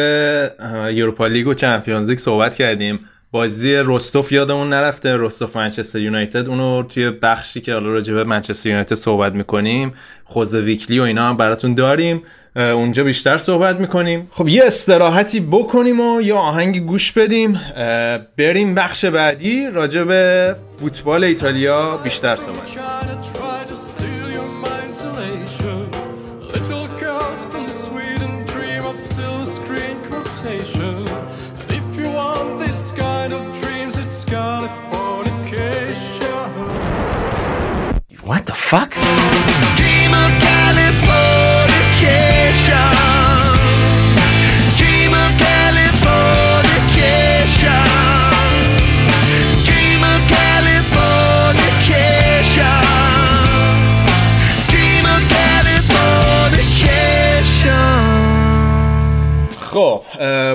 [0.92, 3.00] یوروپا لیگ و چمپیونز لیگ صحبت کردیم.
[3.32, 5.18] بازی رستوف یادمون نرفته.
[5.18, 6.48] رستوف منچستر یونایتد.
[6.48, 9.94] اونو توی بخشی که حالا راجب منچستر یونایتد صحبت می‌کنیم.
[10.24, 12.24] خوز ویکلی و اینا هم براتون داریم.
[12.56, 14.28] اونجا بیشتر صحبت می‌کنیم.
[14.32, 17.60] خب یه استراحتی بکنیم و یه آهنگ گوش بدیم.
[18.38, 22.70] بریم بخش بعدی راجع به فوتبال ایتالیا بیشتر صحبت
[38.26, 38.92] What the fuck?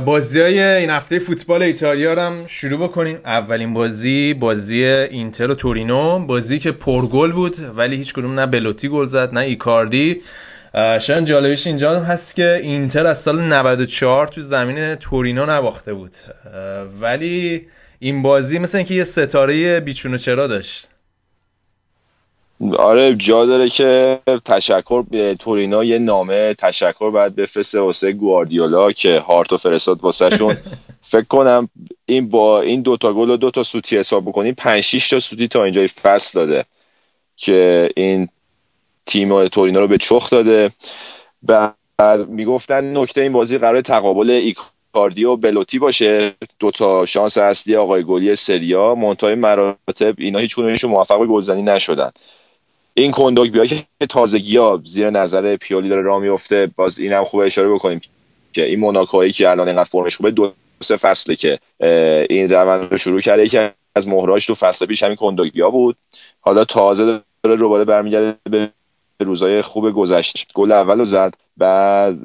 [0.01, 3.19] بازی های این هفته فوتبال ایتالیا هم شروع بکنیم.
[3.25, 8.89] اولین بازی بازی اینتر و تورینو بازی که پرگل بود ولی هیچ کدوم نه بلوتی
[8.89, 10.23] گل زد نه ایکاردی.
[11.01, 16.13] شاید جالبیش اینجا هست که اینتر از سال 94 تو زمین تورینو نباخته بود.
[17.01, 17.67] ولی
[17.99, 20.89] این بازی مثل اینکه یه ستاره بیچون و چرا داشت.
[22.79, 29.19] آره جا داره که تشکر به تورینا یه نامه تشکر باید بفرسته واسه گواردیولا که
[29.19, 30.57] هارتو فرستاد واسه شون
[31.13, 31.69] فکر کنم
[32.07, 35.65] این با این دوتا گل و دوتا سوتی حساب بکنیم 5 6 تا سوتی تا
[35.65, 36.65] اینجای فصل داده
[37.37, 38.29] که این
[39.07, 40.71] تیم تورینا رو به چخ داده.
[41.43, 46.35] بعد می‌گفتن نکته این بازی قرار تقابل ایکاردی و بلوتی باشه.
[46.59, 52.11] دوتا شانس اصلی آقای گلی سریا منتهای مراتب اینا هیچ موفق به گلزنی نشدن.
[52.99, 57.41] این کندوک بیا که تازگی ها زیر نظر پیولی داره راه میفته باز اینم خوب
[57.41, 58.01] اشاره بکنیم
[58.53, 61.59] که این موناکویی که الان اینقدر فرمش خوبه دو سه فصله که
[62.31, 63.45] این روند رو شروع کرده.
[63.45, 63.59] یکی
[63.95, 65.97] از مهراش تو فصل پیش همین کندوک بود.
[66.41, 67.05] حالا تازه
[67.43, 68.71] داره روباره برمیگرده به
[69.21, 70.53] روزای خوب گذشت.
[70.55, 72.23] گل اول رو زد بعد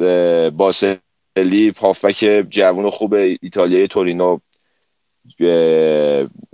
[0.49, 4.38] باسلی پافک جوون خوب ایتالیای تورینو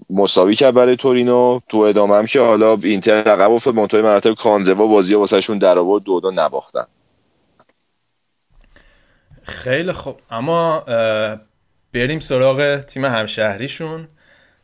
[0.09, 1.59] مساوی کرد برای تورینو.
[1.69, 6.03] تو ادامه هم که حالا اینتر عقب افتاد منتهای مراتب کاندوا بازی واسهشون در آورد
[6.03, 6.85] دو دو نباختن.
[9.43, 10.19] خیلی خوب.
[10.31, 10.83] اما
[11.93, 14.07] بریم سراغ تیم همشهریشون.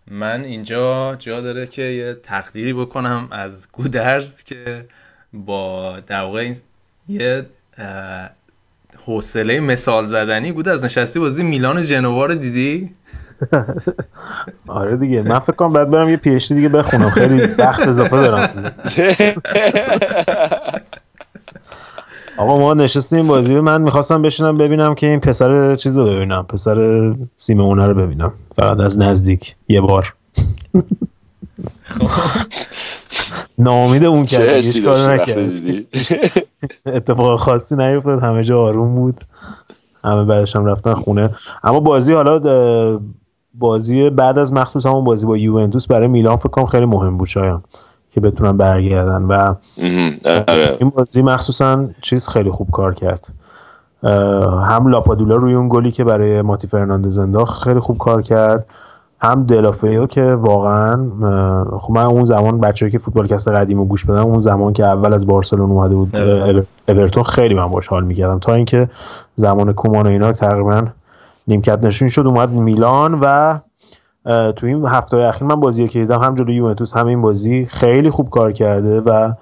[0.08, 4.86] من اینجا جا داره که یه تقدیری بکنم از گودرز که
[5.34, 6.54] با در واقع
[7.10, 7.46] یه
[9.06, 12.93] حوصله مثال زدنی گودرز نشستی بازی میلان جنوا رو دیدی؟
[14.67, 15.21] آره دیگه.
[15.21, 17.09] من فکر کنم بعد برم یه پیشتی دیگه بخونم.
[17.09, 18.73] خیلی وقت اضافه دارم.
[22.38, 26.43] آقا ما نشستیم بازی من می‌خواستم بشینم ببینم که این پسر چیز رو ببینم.
[26.49, 28.33] پسر سیمونه رو ببینم.
[28.55, 29.55] فقط از نزدیک.
[29.67, 30.13] یه بار.
[33.57, 34.63] نامید اون کرد
[36.86, 38.23] اتفاق خاصی نیفتاد.
[38.23, 39.21] همه جا آروم بود.
[40.03, 41.29] همه بعدش هم رفتن خونه.
[41.63, 42.39] اما بازی حالا
[43.60, 47.28] بازی بعد از مخصوص همون بازی با یوونتوس برای میلان فکر کنم خیلی مهم بود
[47.28, 47.60] شاید
[48.12, 49.34] که بتونن برگردن و
[50.47, 50.78] آره.
[50.80, 53.28] این بازی مخصوصا چیز خیلی خوب کار کرد.
[54.68, 58.66] هم لاپادولا روی اون گلی که برای ماتی فرناندز انداخت خیلی خوب کار کرد.
[59.22, 61.10] هم دلافیو که واقعا
[61.80, 64.86] خب من اون زمان بچه‌هایی که فوتبال کست قدیم رو گوش بدن اون زمان که
[64.86, 66.16] اول از بارسلون اومده بود
[66.88, 67.24] اورتون.
[67.24, 68.39] خیلی من باش حال می‌کردم.
[68.39, 68.89] تا اینکه
[69.36, 70.84] زمان کومان و اینا تقریبا
[71.48, 73.58] نیمکت نشون شد اومد میلان و
[74.52, 78.10] تو این هفته اخیر من بازی که دیدم هم جلوی یوونتوس هم این بازی خیلی
[78.10, 79.34] خوب کار کرده و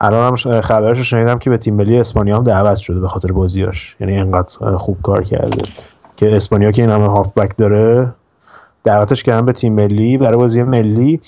[0.00, 3.32] الان هم خبرش رو شنیدم که به تیم ملی اسپانیا هم دعوت شده به خاطر
[3.32, 3.96] بازیاش.
[4.00, 5.62] یعنی انقدر خوب کار کرده.
[6.16, 8.14] که اسپانیا که این همه هافبک داره
[8.84, 11.20] دعوتش کردن به تیم ملی برای بازی ملی.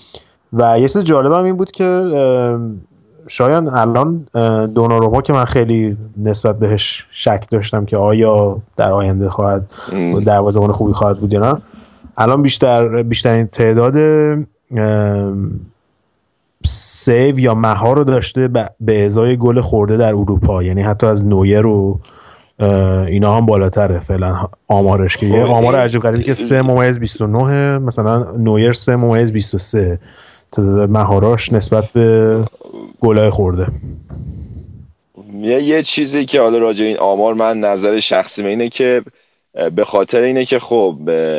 [0.53, 1.85] و یه چیز جالب هم این بود که
[3.29, 4.26] شاید الان
[4.74, 9.70] دوناروما که من خیلی نسبت بهش شک داشتم که آیا در آینده خواهد
[10.24, 11.61] دروازه‌بان خوبی خواهد بود یا نه
[12.18, 13.95] الان بیشتر بیشترین تعداد
[16.64, 18.49] save یا مهار رو داشته
[18.81, 22.01] به ازای گل خورده در اروپا یعنی حتی از نویر و
[23.07, 24.37] اینا هم بالاتره فعلا
[24.68, 29.33] آمارش که یه خب، آمار عجیب غریبی که 3 ممیز 29 مثلا نویر 3 ممیز
[29.33, 29.99] 23 تعداد
[30.88, 32.38] مهاراش نسبت به
[33.01, 33.66] گلای خورده.
[35.40, 39.03] یه, یه چیزی که حالا راجع این آمار من نظر شخصی اینه که
[39.74, 40.96] به خاطر اینه که خب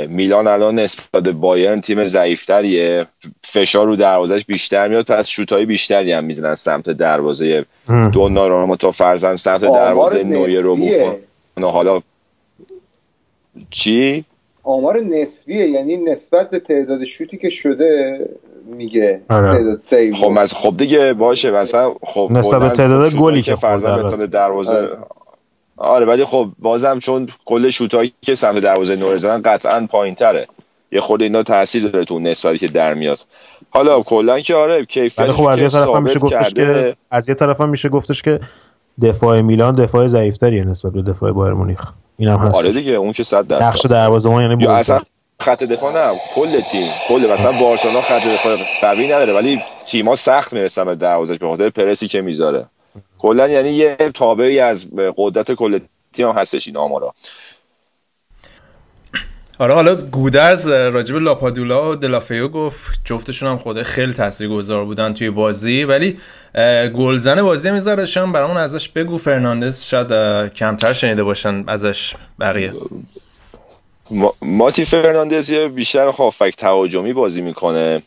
[0.09, 3.05] میلان الان نسبت به بایرن تیم ضعیفتریه.
[3.43, 7.65] فشار رو دروازش بیشتر میاد پس شوتای بیشتری هم می‌زنن سمت دروازه
[8.13, 11.15] دوناروما تا فرزن سمت دروازه نویر رو بوفون
[11.61, 12.01] حالا
[13.69, 14.25] چی؟
[14.63, 18.19] آمار نسبیه یعنی نسبت به تعداد شوتی که شده
[18.69, 19.77] میگه آره.
[20.13, 24.97] خب از خب دیگه باشه مثلا خب نسبت به تعداد گلی که فرزن دروازه آره.
[25.77, 30.47] آره ولی خب بازم چون کل شوتایی که سمت دروازه نور زدن قطعا پایین تره
[30.91, 33.19] یه خود اینا تاثیر داره تو نسبتی که در میاد.
[33.69, 37.35] حالا کلا که آره کیفیت خب از یه طرف هم میشه گفتش که از یه
[37.35, 38.39] طرف هم میشه گفتش که
[39.01, 41.83] دفاع میلان دفاع ضعیفتریه نسبت به دفاع بایر مونیخ.
[42.17, 42.55] اینم هست.
[42.55, 43.63] آره دیگه اون که 100 درصد.
[43.63, 44.99] نقش دروازه‌بان یعنی یا اصلا
[45.41, 46.91] خط دفاع نه کل تیم.
[47.07, 51.69] کل مثلا بارسلونا خط دفاع قوی نداره ولی تیم‌ها سخت می‌رسن به دروازش به خاطر
[51.69, 52.65] پرسی که می‌ذاره.
[53.17, 54.87] کلا یعنی یه تابعی از
[55.17, 55.79] قدرت کل
[56.13, 57.13] تیم هستش این آمارا.
[59.59, 65.29] آره حالا گودرز راجب لاپادولا و دلافیو گفت جفتشون هم خوده خیلی تاثیرگذار بودن توی
[65.29, 66.19] بازی ولی
[66.95, 70.07] گلزن بازی می‌ذاره شام برامون ازش بگو فرناندز شاید
[70.53, 72.73] کمتر شنیده باشن ازش بقیه.
[74.41, 78.01] ماتی فرناندز یه بیشتر هافبک تهاجمی بازی می‌کنه.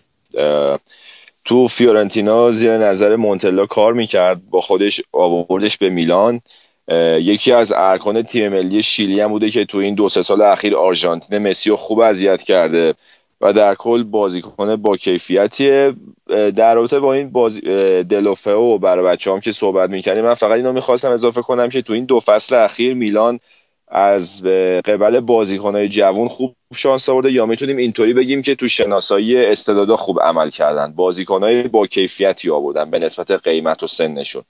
[1.44, 4.50] تو فیورنتینا زیر نظر مونتلا کار می‌کرد.
[4.50, 6.40] با خودش آوردش به میلان.
[7.18, 10.76] یکی از ارکان تیم ملی شیلی هم بوده که تو این دو سه سال اخیر
[10.76, 12.94] آرژانتین مسی رو خوب اذیت کرده
[13.40, 15.92] و در کل بازیکن با کیفیتیه.
[16.56, 17.60] در رابطه با این بازی
[18.02, 22.04] دلوفئو برای بچه که صحبت می‌کنیم من فقط اینو می‌خواستم اضافه کنم که تو این
[22.04, 23.40] دو فصل اخیر میلان
[23.92, 24.42] از
[24.84, 30.20] قبل بازیکنهای جوان خوب شانس آورده یا می‌تونیم اینطوری بگیم که تو شناسایی استعدادا خوب
[30.20, 30.92] عمل کردن.
[30.92, 34.42] بازیکنهای با کیفیتی آوردن به نسبت قیمت و سنشون.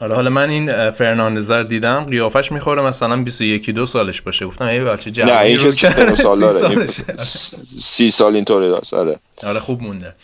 [0.00, 4.46] حالا حالا من این فرناندز رو دیدم قیافش می‌خوره مثلا 21 دو سالش باشه.
[4.46, 6.86] گفتم ای بچه جوانی نه این سی سال داره.
[7.66, 9.20] سی سال اینطوری داره آره.
[9.46, 10.14] آره خوب مونده.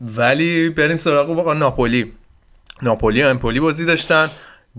[0.00, 2.12] ولی بریم سراغ ناپولی.
[2.82, 4.30] ناپولی و امپولی بازی داشتن.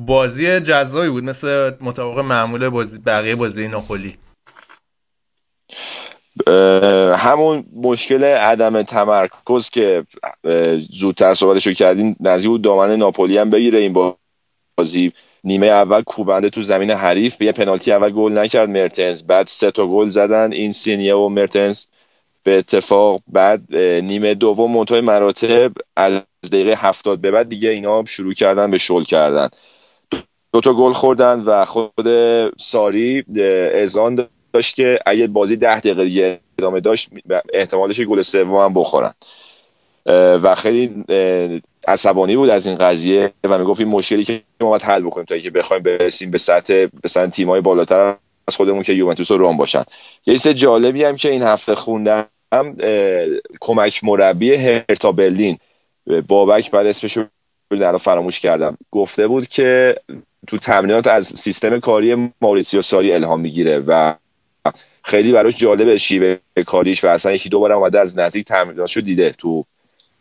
[0.05, 4.17] بازی جذابی بود مثل مطابق معمول بازی بقیه بازی ناپولی.
[7.15, 10.05] همون مشکل عدم تمرکز که
[10.91, 14.13] زودتر صحبتشو کردیم نزدیک بود دامن ناپولی هم بگیره این
[14.77, 15.13] بازی.
[15.43, 19.23] نیمه اول کوبنده تو زمین حریف به یه پنالتی اول گل نکرد مرتنز.
[19.23, 21.85] بعد سه تا گل زدن این سینیه و مرتنز
[22.43, 23.21] به اتفاق.
[23.27, 26.21] بعد نیمه دوم منتهای مراتب از
[26.51, 29.49] دقیقه هفتاد به بعد دیگه اینا شروع کردن به شل کردن.
[30.53, 32.07] دو تا گل خوردن و خود
[32.57, 33.25] ساری
[33.83, 37.09] ازان داشت که اگه بازی ده دقیقه دیگه ادامه داشت
[37.53, 39.13] احتمالش گل سوم هم بخورن.
[40.41, 41.03] و خیلی
[41.87, 45.35] عصبانی بود از این قضیه و می‌گفت این مشکلی که ما باید حل بکنیم تا
[45.35, 48.15] اینکه بخوایم برسیم به سطح مثلا تیم‌های بالاتر
[48.47, 49.83] از خودمون که یوونتوس و روم باشن.
[50.25, 52.27] یه چیز جالبی هم که این هفته خوندم
[53.61, 55.57] کمک مربی هرتا برلین.
[56.27, 57.25] بابک بعد اسمشو
[57.71, 58.77] رو فراموش کردم.
[58.91, 59.95] گفته بود که
[60.47, 64.15] تو تمرینات از سیستم کاری ماریسیو ساری الهام می‌گیره و
[65.03, 69.31] خیلی براش جالب شیوه کاریش و اصلا یکی دو بار اومده از نزدیک تمریناتشو دیده
[69.31, 69.65] تو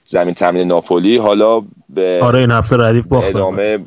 [0.05, 1.17] زمین تمرین ناپولی.
[1.17, 3.29] حالا به آره این هفته ردیف باخت.
[3.29, 3.79] ادامه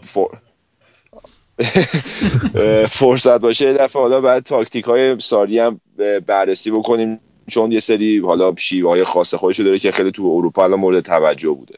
[3.00, 5.82] فرصت باشه یه دفعه حالا بعد تاکتیک های ساری هم
[6.26, 10.64] بررسی بکنیم چون یه سری حالا شیوه های خاص خودشو داره که خیلی تو اروپا
[10.64, 11.76] الان مورد توجه بوده.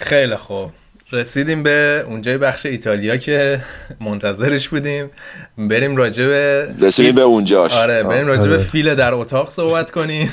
[0.00, 0.70] خیلی خوب.
[1.12, 3.64] رسیدیم به اونجای بخش ایتالیا که
[4.00, 5.10] منتظرش بودیم.
[5.58, 7.74] بریم راجع به رسیدیم به اونجاش.
[7.74, 10.32] آره بریم راجع به فیل در اتاق صحبت کنیم.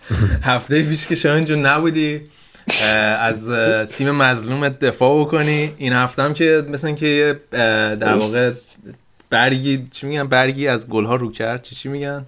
[0.42, 2.20] هفته پیش که شما اینجا نبودی
[3.18, 3.48] از
[3.88, 5.74] تیم مظلوم دفاع بکنی.
[5.78, 7.40] این هفته هم که مثلا که
[8.00, 8.52] در واقع
[9.30, 11.62] برگی چی میگن؟ برگی از گلها رو کرد.
[11.62, 12.26] چی چی میگن؟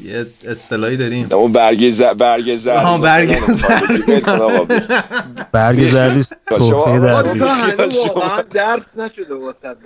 [0.00, 1.28] یه اصطلاحی داریم.
[1.32, 2.02] اون برگ ز...
[2.02, 2.82] برگ زرد.
[2.82, 5.50] ها برگ زرد.
[5.52, 9.76] برگ زردی توفیه در واقعا درس نشده واسه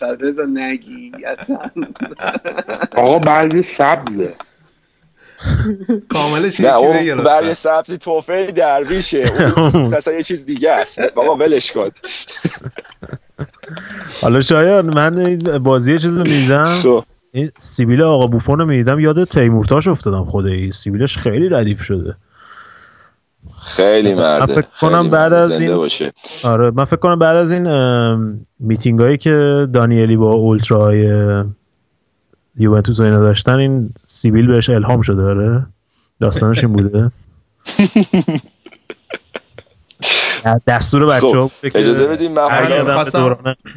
[0.00, 1.58] در رضا نگی اصلا.
[2.96, 4.34] آقا برگ سبزه.
[6.08, 9.24] کاملش نه اون برگ سبزی توفه درویشه
[9.56, 11.14] اون مثلا یه چیز دیگه است.
[11.14, 11.90] بابا ولش کن.
[14.22, 17.04] حالا شایان من بازی چیز میدم.
[17.32, 22.16] این سیبیل آقا بوفون رو می‌دیدم یاد تیمورتاش افتادم خدایی سیبیلش خیلی ردیف شده.
[23.60, 24.40] خیلی مرده.
[24.40, 26.12] من فکر کنم بعد از این باشه.
[26.44, 27.66] آره من فکر کنم بعد از این
[28.60, 31.08] میتینگ هایی که دانیلی با اولترای
[32.56, 35.66] یوونتوس اینا داشتن این سیبیل بهش الهام شده آره؟
[36.20, 37.10] داستانش این بوده.
[40.66, 42.48] دستور بچه ها خب اجازه بدیم من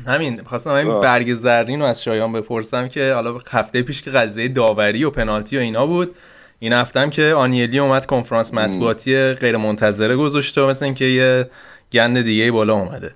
[0.08, 4.48] همین خواستم همین برگ زرین رو از شایان بپرسم که حالا هفته پیش که قضیه
[4.48, 6.16] داوری و پنالتی و اینا بود
[6.60, 11.50] این هفته هم که آنیلی اومد کنفرانس مطبوعاتی غیر منتظره گذاشته و مثل اینکه یه
[11.94, 13.16] گند دیگه بالا اومده.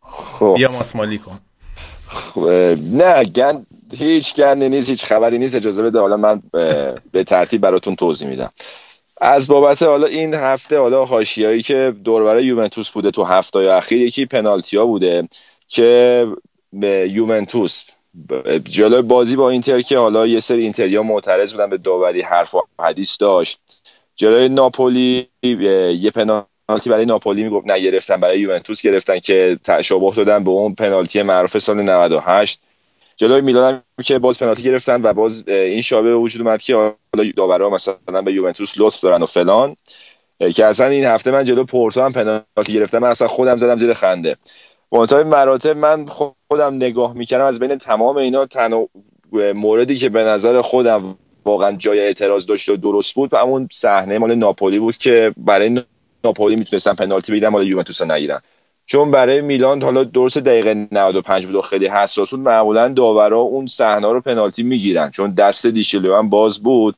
[0.00, 0.54] خب.
[0.56, 1.38] بیا ماسمالی کن.
[2.08, 2.48] خب
[2.92, 6.42] نه گند هیچ گندی نیست هیچ خبری نیست اجازه بده حالا من
[7.12, 8.52] به ترتیب براتون توضیح میدم.
[9.20, 14.26] از بابت حالا این هفته حالا حاشیه‌ای که دوربر یوونتوس بوده تو هفته اخیر یکی
[14.26, 15.28] پنالتیا بوده
[15.68, 16.26] که
[16.72, 17.82] به یوونتوس
[18.64, 22.62] جلوی بازی با اینتر که حالا یه سری اینتریا معترض بودن به داوری حرف و
[22.80, 23.60] حدیث داشت.
[24.16, 30.50] جلوی ناپولی یه پنالتی برای ناپولی می‌گفت نگرفتن برای یوونتوس گرفتن که تشابه دادن به
[30.50, 32.60] اون پنالتی معروف سال 98
[33.16, 37.70] جلوی میلان که باز پنالتی گرفتن و باز این شابه وجود اومد که حالا داورا
[37.70, 39.76] مثلا به یوونتوس لطف دارن و فلان.
[40.54, 42.98] که اصلا این هفته من جلو پورتو هم پنالتی گرفتم.
[42.98, 44.36] من اصلا خودم زدم زیر خنده.
[44.92, 48.88] منتهای مراتب من خودم نگاه می‌کردم از بین تمام اینا تنها
[49.54, 53.32] موردی که به نظر خودم واقعا جای اعتراض داشت و درست بود.
[53.34, 55.82] و همون صحنه مال ناپولی بود که برای
[56.24, 58.40] ناپولی می‌تونستن پنالتی بگیرن مال یوونتوس نگیرن.
[58.86, 63.66] چون برای میلان حالا درست دقیقه 95 بود و خیلی حساس بود معمولا داورا اون
[63.66, 66.94] صحنه رو پنالتی می‌گیرن چون دست دیشلیو هم باز بود.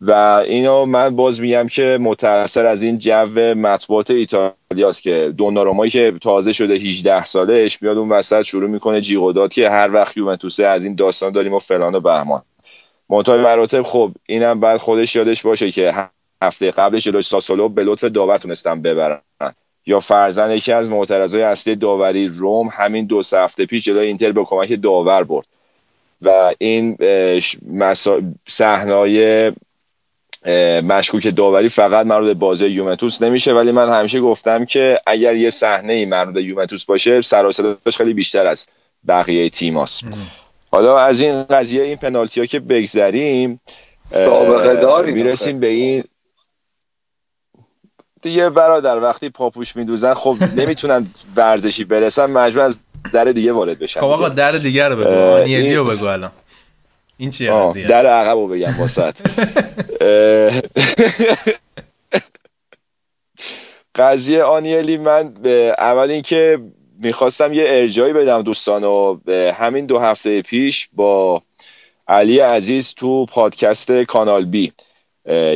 [0.00, 6.12] و اینو من باز میگم که متاثر از این جو مطبوعات ایتالیاست که دونارومایی که
[6.20, 10.84] تازه شده 18 سالش میاد اون وسط شروع می‌کنه جیغ که هر وقت یوونتوسه از
[10.84, 12.42] این داستان داریم و فلان و بهمان.
[13.08, 15.94] منتهای مراتب خب اینم بعد خودش یادش باشه که
[16.42, 19.20] هفته قبلش جلوی ساسولو به لطف داور تونستن ببرن.
[19.86, 24.32] یا فرزن یکی از معترضای اصلی داوری روم همین دو سه هفته پیش جلوی اینتر
[24.32, 25.46] به کمک داور برد.
[26.22, 26.96] و این
[28.46, 29.52] صحنای
[30.82, 35.50] مشکوک داوری فقط مربوط به بازی یوونتوس نمیشه ولی من همیشه گفتم که اگر یه
[35.50, 37.52] صحنه ای مربوط به یوونتوس باشه سر
[37.96, 38.66] خیلی بیشتر از
[39.08, 40.04] بقیه تیماست
[40.70, 43.60] حالا از این قضیه این پنالتی ها که بگذریم
[45.06, 46.04] می‌رسیم به این
[48.22, 51.06] دیگه برادر وقتی پاپوش میدوزن خب نمی‌تونن
[51.36, 52.78] ورزشی برسن مجبور از
[53.12, 54.00] در دیگه وارد بشن.
[54.00, 56.30] خب آقا در دیگه رو بگو آنیلی رو بگو الان.
[57.16, 59.20] این چیه در عقب رو بگم واسط
[63.94, 65.32] قضیه آنیلی من
[65.78, 66.58] اول اینکه
[67.02, 69.18] می‌خواستم یه ارجایی بدم دوستان و
[69.52, 71.42] همین دو هفته پیش با
[72.08, 74.72] علی عزیز تو پادکست کانال بی.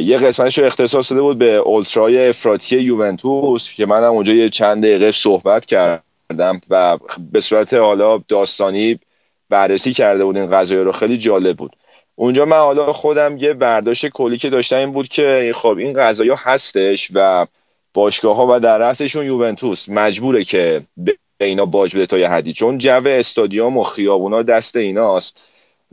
[0.02, 4.82] یه قسمتش رو اختصاص داده بود به اولترای افراطی یوونتوس که منم اونجا یه چند
[4.82, 6.98] دقیقه صحبت کردم و
[7.32, 8.98] به صورت حالا داستانی
[9.48, 10.92] بررسی کرده بود این قضایی رو.
[10.92, 11.76] خیلی جالب بود.
[12.14, 16.30] اونجا من حالا خودم یه برداشت کلی که داشتم این بود که خب این قضایی
[16.36, 17.46] هستش و
[17.94, 19.88] باشگاه ها و در رأسشون یوونتوس.
[19.88, 22.52] مجبوره که به اینا باج بده تا یه حدی.
[22.52, 25.46] چون جو استادیوم و خیابونا دست ایناست.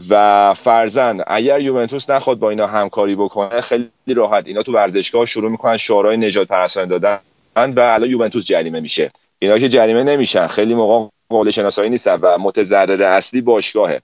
[0.09, 4.47] و فرزن اگر یوونتوس نخواد با اینا همکاری بکنه خیلی راحت.
[4.47, 7.19] اینا تو ورزشگاه شروع می‌کنن شعارهای نجات پرستانی دادن
[7.55, 9.11] و الان یوونتوس جریمه میشه.
[9.39, 10.47] اینا که جریمه نمیشن.
[10.47, 13.99] خیلی موقع قابل شناسایی نیستن و متضرر اصلی باشگاهه.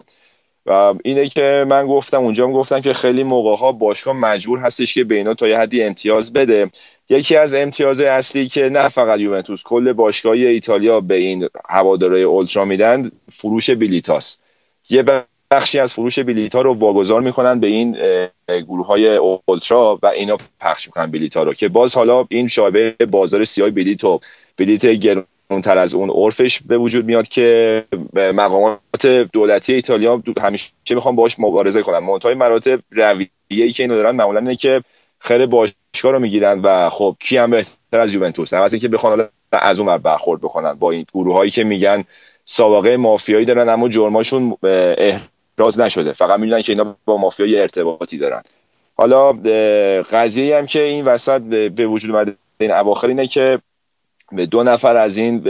[0.65, 5.03] و اینه که من گفتم اونجا گفتم که خیلی موقع ها باشگاه مجبور هستش که
[5.03, 6.69] به اینا تا یه حدی امتیاز بده.
[7.09, 12.65] یکی از امتیاز اصلی که نه فقط یوونتوس کل باشگاه ایتالیا به این هوادارهای اولترا
[12.65, 14.41] میدن فروش بلیتاست
[14.89, 15.03] یه
[15.53, 17.97] بخشی از فروش بلیط ها رو واگذار می‌کنن به این
[18.47, 22.95] گروه های اولترا و اینا پخش می‌کنن بلیط ها رو که باز حالا این شابه
[23.11, 24.19] بازار سیاه بلیط و
[24.57, 27.83] بلیط گرونتر از اون عرفش به وجود میاد که
[28.13, 31.99] مقامات دولتی ایتالیا همیشه می‌خوان باش مبارزه کنن.
[31.99, 34.81] منتهای مراتب رویه‌ای که اینو دارن معمولا اینه که
[35.19, 38.53] خیر باشگاه رو می‌گیرن و خب کی هم بهتر از یوونتوس.
[38.53, 42.03] از اینکه بخوان از اون برخورد بکنن با این گروه هایی که میگن
[42.45, 44.57] سابقه مافیایی دارن اما جرماشون
[45.57, 46.11] راز نشده.
[46.13, 48.41] فقط می‌دونن که اینا با مافیا ارتباطی دارن.
[48.95, 49.31] حالا
[50.01, 53.59] قضیه هم که این وسط به وجود اومده این اواخر اینه که
[54.51, 55.43] دو نفر از این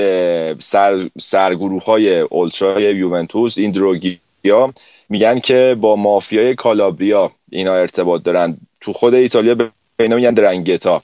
[0.59, 4.73] سر سرگروه های اولترای یوونتوس این دروگیا
[5.09, 8.57] میگن که با مافیای کالابریا اینا ارتباط دارن.
[8.81, 11.03] تو خود ایتالیا به اینا میگن درنگتا.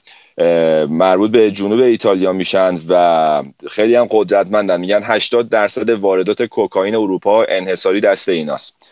[0.88, 4.80] مربوط به جنوب ایتالیا میشن و خیلی هم قدرتمندن.
[4.80, 8.90] میگن 80 درصد واردات کوکائین اروپا انحصاری دست ایناست.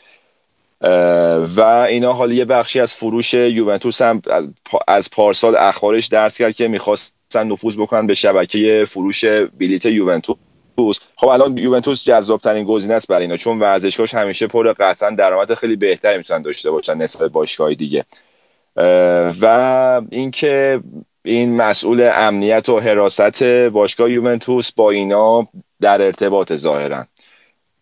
[1.56, 4.22] و اینا حالا یه بخشی از فروش یوونتوس هم
[4.88, 9.24] از پارسال اخبارش درس کرد که می‌خواستن نفوذ بکنن به شبکه فروش
[9.58, 10.36] بلیت یوونتوس.
[11.16, 15.54] خب الان یوونتوس جذاب ترین گزینه است برای اینا چون ورزشگاهش همیشه پر قطعا درآمد
[15.54, 18.04] خیلی بهتری می‌تونن داشته باشن نسبت باشگاه دیگه.
[19.40, 20.80] و اینکه
[21.24, 25.48] این مسئول امنیت و حراست باشگاه یوونتوس با اینا
[25.80, 27.06] در ارتباط ظاهرا.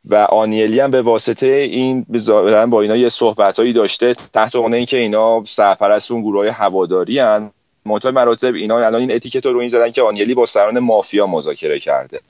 [0.05, 4.99] و آنیلی هم به واسطه این ظاهرا با اینا یه صحبتهایی داشته تحت عنوان اینکه
[4.99, 7.51] اینا سرپرست اون گروه هواداری ان
[7.85, 11.79] منتها مراتب اینا الان این اتیکت رو این زدن که آنیلی با سران مافیا مذاکره
[11.79, 12.21] کرده.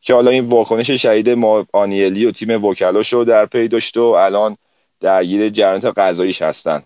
[0.00, 4.02] که حالا این واکنش شهید ما آنیلی و تیم وکلاش رو در پی داشت و
[4.02, 4.56] الان
[5.00, 6.82] درگیر جریانات قضاییش هستن.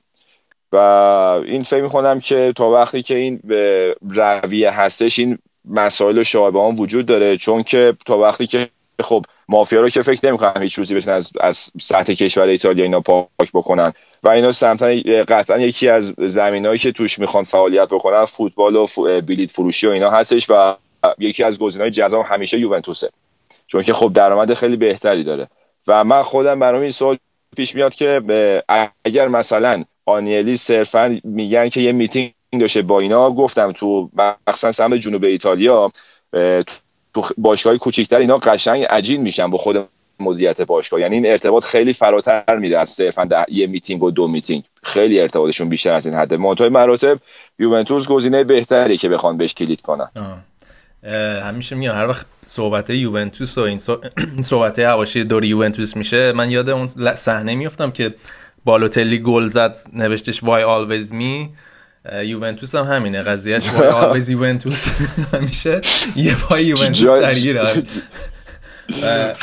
[0.73, 6.25] و این فکر می‌کنم که تا وقتی که این به رویه هستش این مسائل و
[6.25, 7.37] شایبه وجود داره.
[7.37, 8.69] چون که تا وقتی که
[9.03, 13.01] خب مافیا رو که فکر نمی‌کنم هیچ روزی بتونن از, از سطح کشور ایتالیا اینا
[13.01, 13.93] پاک بکنن.
[14.23, 14.87] و اینا سمتا
[15.29, 18.87] قطعا یکی از زمینهایی که توش می‌خوان فعالیت بکنن فوتبال و
[19.21, 20.77] بلیت فروشی و اینا هستش و
[21.19, 23.11] یکی از گزینه‌های جذاب همیشه یوونتوسه.
[23.67, 25.49] چون که خب درآمد خیلی بهتری داره.
[25.87, 27.19] و من خودم برام این سوال
[27.57, 28.23] پیش میاد که
[29.05, 33.31] اگر مثلا آنیلی صرفا میگن که یه میتینگ داشته با اینا.
[33.31, 34.11] گفتم تو
[34.49, 35.93] مخصوصا سمت جنوب ایتالیا
[37.15, 39.89] تو باشگاه کوچیکتر اینا قشنگ عجین میشن با خود
[40.21, 41.01] مدیریت باشگاه.
[41.01, 44.63] یعنی این ارتباط خیلی فراتر میره از صرفا یه میتینگ و دو میتینگ.
[44.83, 46.37] خیلی ارتباطشون بیشتر از این حده.
[46.37, 47.19] منتهای مراتب
[47.59, 50.11] یوونتوس گزینه بهتری که بخوان بهش کلید کنن.
[51.43, 53.79] همیشه میگم هر وقت صحبت یوونتوس و این
[54.43, 58.15] صحبت حواشی دور یوونتوس میشه من یاد اون صحنه میفتم که
[58.65, 61.51] بالوتلی گل زد نوشتش why always me
[62.25, 64.87] یوونتوس هم همینه قضیهش why always یوونتوس؟
[65.35, 65.81] همیشه
[66.17, 67.63] یه پای یوونتوس درگیره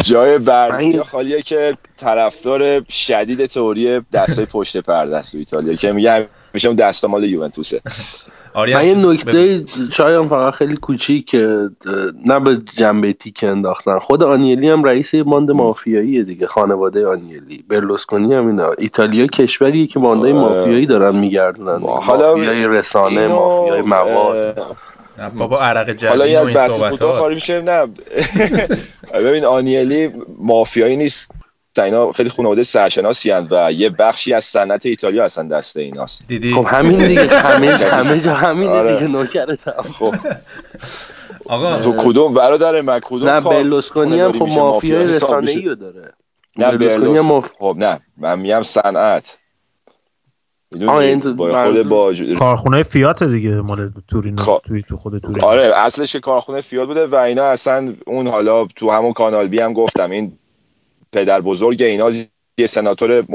[0.03, 6.27] جای بردیا خالیه که طرفدار شدید تئوری دستای پشت پرده است تو ایتالیا که میگه
[6.53, 7.81] همیشه اون دستا مال یوونتوسه.
[8.55, 11.35] من یه نکته شاید فقط خیلی کوچیک
[12.25, 13.99] نه به جنبه تیک انداختن.
[13.99, 17.63] خود آنیلی هم رئیس باند مافیایی دیگه خانواده آنیلی.
[17.67, 18.71] برلوسکونی هم اینا.
[18.77, 21.75] ایتالیا کشوریه که باندهای مافیایی دارن میگردونن.
[21.75, 24.77] مافیای رسانه مافیای مواد.
[25.35, 27.87] بابا عرق حالا یه از بحث فوتبال میشه نه.
[29.25, 31.31] ببین آنیلی مافیایی نیست.
[31.83, 36.27] اینا خیلی خانواده سرشناسی و یه بخشی از صنعت ایتالیا هستن دست ایناست.
[36.27, 37.67] دیدی؟ خب همین دیگه همه
[37.97, 38.93] همه جا همین آره.
[38.93, 40.15] دیگه نوکرتم خب.
[41.45, 46.13] آقا تو کدوم برادر من کدوم نه بلوسکونی هم خب مافیای رسانه‌ای رو داره.
[46.57, 47.51] نه بلوسکونی هم ماف...
[47.59, 47.99] خب نه.
[48.17, 49.39] من میگم صنعت.
[50.87, 54.61] خود با کارخونه فیات دیگه مال تورین خب.
[54.67, 55.43] توی تو خود تورین.
[55.43, 59.73] آره اصلش کارخونه فیات بوده و اینا اصلا اون حالا تو همون کانال بی هم
[59.73, 60.37] گفتم این
[61.11, 62.11] پدر بزرگ اینا
[62.57, 63.25] یه سناتور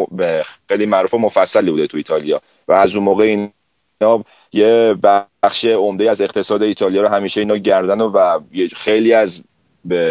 [0.68, 2.41] خیلی معروف و مفصلی بوده تو ایتالیا.
[2.68, 4.97] و از اون موقع اینا یه
[5.43, 8.41] بخش عمده از اقتصاد ایتالیا رو همیشه اینا گردن و
[8.77, 9.43] خیلی از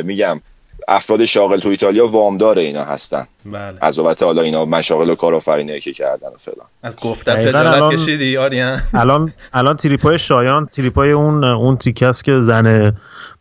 [0.03, 0.41] میگم
[0.88, 3.28] افراد شاغل تو ایتالیا وامدار اینا هستن.
[3.45, 3.78] بله.
[3.82, 6.68] از بابت حالا اینا مشاغل و کارآفرینی که کردن و فلان.
[6.84, 12.93] از گفتت خجالت کشیدی آریان الان الان تریپای شایان تریپای اون اون تیکس که زن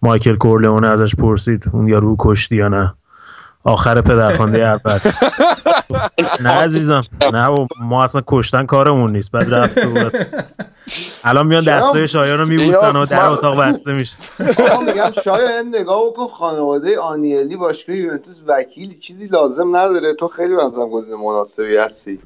[0.02, 1.64] مایکل کورلئونه ازش پرسید.
[1.72, 2.94] اون یارو کشتی یا نه.
[3.64, 4.98] آخر پدرخوانده اول.
[6.40, 9.78] نه عزیزم نه ما اصلا کشتن کارمون نیست بعد رفت
[11.24, 14.16] الان میان دستای شایان رو میبوسن و در اتاق بسته میشه.
[14.86, 20.14] میگم شایان نگاه بکن خانواده آنیلی باشگاه یوونتوس وکیل چیزی لازم نداره.
[20.14, 22.20] تو خیلی بنظرم گزینه مناسبی هستی.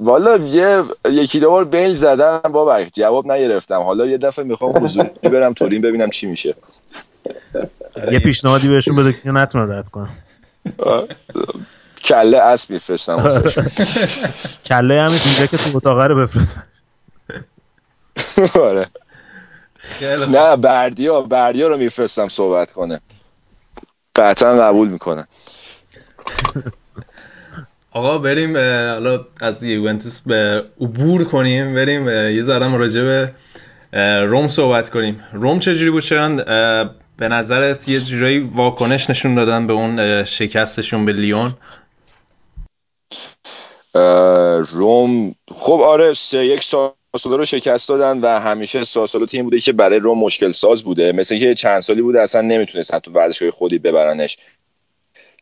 [0.00, 3.80] والا یه یکی دو بار بیل زدم بابا جواب نگرفتم.
[3.82, 6.54] حالا یه دفعه می‌خوام حضوری برم تورین ببینم چی میشه.
[8.12, 10.08] یه پیشنهادی بهشون بده که نتونه رد کنم
[12.04, 13.16] کله اسب میفرستم
[14.70, 16.58] کله همین اینجا که تو اتاقه رو بفرست
[18.54, 18.86] آره.
[20.28, 23.00] نه بردیا بردیا رو میفرستم صحبت کنه.
[24.16, 25.26] قطعا قبول می‌کنه.
[27.90, 28.56] آقا بریم
[28.94, 31.74] حالا از یوونتوس به عبور کنیم.
[31.74, 33.34] بریم یه ذره راجع به
[34.26, 35.24] روم صحبت کنیم.
[35.32, 36.40] روم چجوری بود؟ چند
[37.18, 41.54] به نظرت یه جورایی واکنش نشون دادن به اون شکستشون به لیون؟
[44.72, 49.72] روم خب آره سه یک ساسولو رو شکست دادن و همیشه ساسولو تیم بوده که
[49.72, 51.12] برای روم مشکل ساز بوده.
[51.12, 54.38] مثل که چند سالی بوده اصلا نمی‌تونستن تو ورزشگاه خودی ببرنش.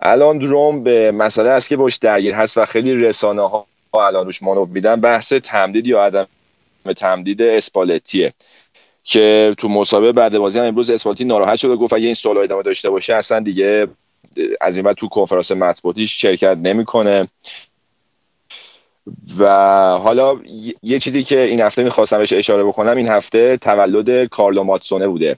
[0.00, 4.42] الان روم به مسئله است که باش درگیر هست و خیلی رسانه ها الان روش
[4.42, 5.00] مانوف میدن.
[5.00, 6.26] بحث تمدید یا عدم
[6.96, 8.34] تمدید اسپالتیه.
[9.06, 11.76] که تو مسابقه بعد بازی هم امروز اسپالتی ناراحت شده.
[11.76, 13.86] گفت اگه این سوال ادامه داشته باشه اصلا دیگه
[14.60, 17.28] از این بعد تو کنفرانس مطبوعاتیش شرکت نمی‌کنه.
[19.38, 19.46] و
[19.98, 20.40] حالا
[20.82, 25.36] یه چیزی که این هفته می‌خواستم بهش اشاره بکنم این هفته تولد کارلو ماتسونه بوده.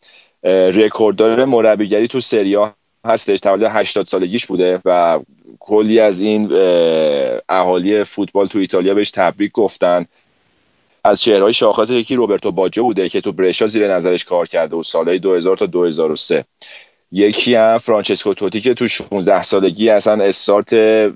[0.74, 2.74] رکورددار مربیگری تو سریا
[3.06, 3.40] هستش.
[3.40, 5.20] تولد 80 سالگیش بوده و
[5.60, 6.52] کلی از این
[7.48, 10.06] اهالی فوتبال تو ایتالیا بهش تبریک گفتن.
[11.08, 14.82] از چهرهای شاخص یکی روبرتو باجو بوده که تو برشا زیر نظرش کار کرده و
[14.82, 16.44] سالهای 2000 تا 2003
[17.12, 20.70] یکی هم فرانچسکو توتی که تو 16 سالگی اصلا استارت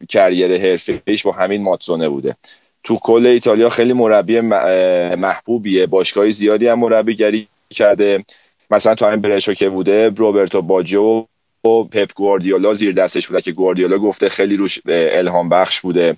[0.09, 2.37] کریر حرفه‌ایش با همین ماتزونه بوده.
[2.85, 8.25] تو کل ایتالیا خیلی مربی محبوبیه باشگاه زیادی هم مربیگری کرده.
[8.71, 11.25] مثلا تو همین برشا که بوده روبرتو باجو
[11.65, 16.17] و پپ گواردیولا زیر دستش بوده که گواردیولا گفته خیلی روش الهام بخش بوده.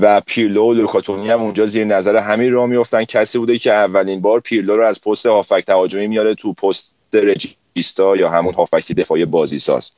[0.00, 4.20] و پیرلو و لوکاتونی هم اونجا زیر نظر همین را میفتن کسی بوده که اولین
[4.20, 9.24] بار پیرلو رو از پست هافک تهاجمی میاره تو پست رجیستا یا همون هافک دفاعی
[9.24, 9.92] بازی ساز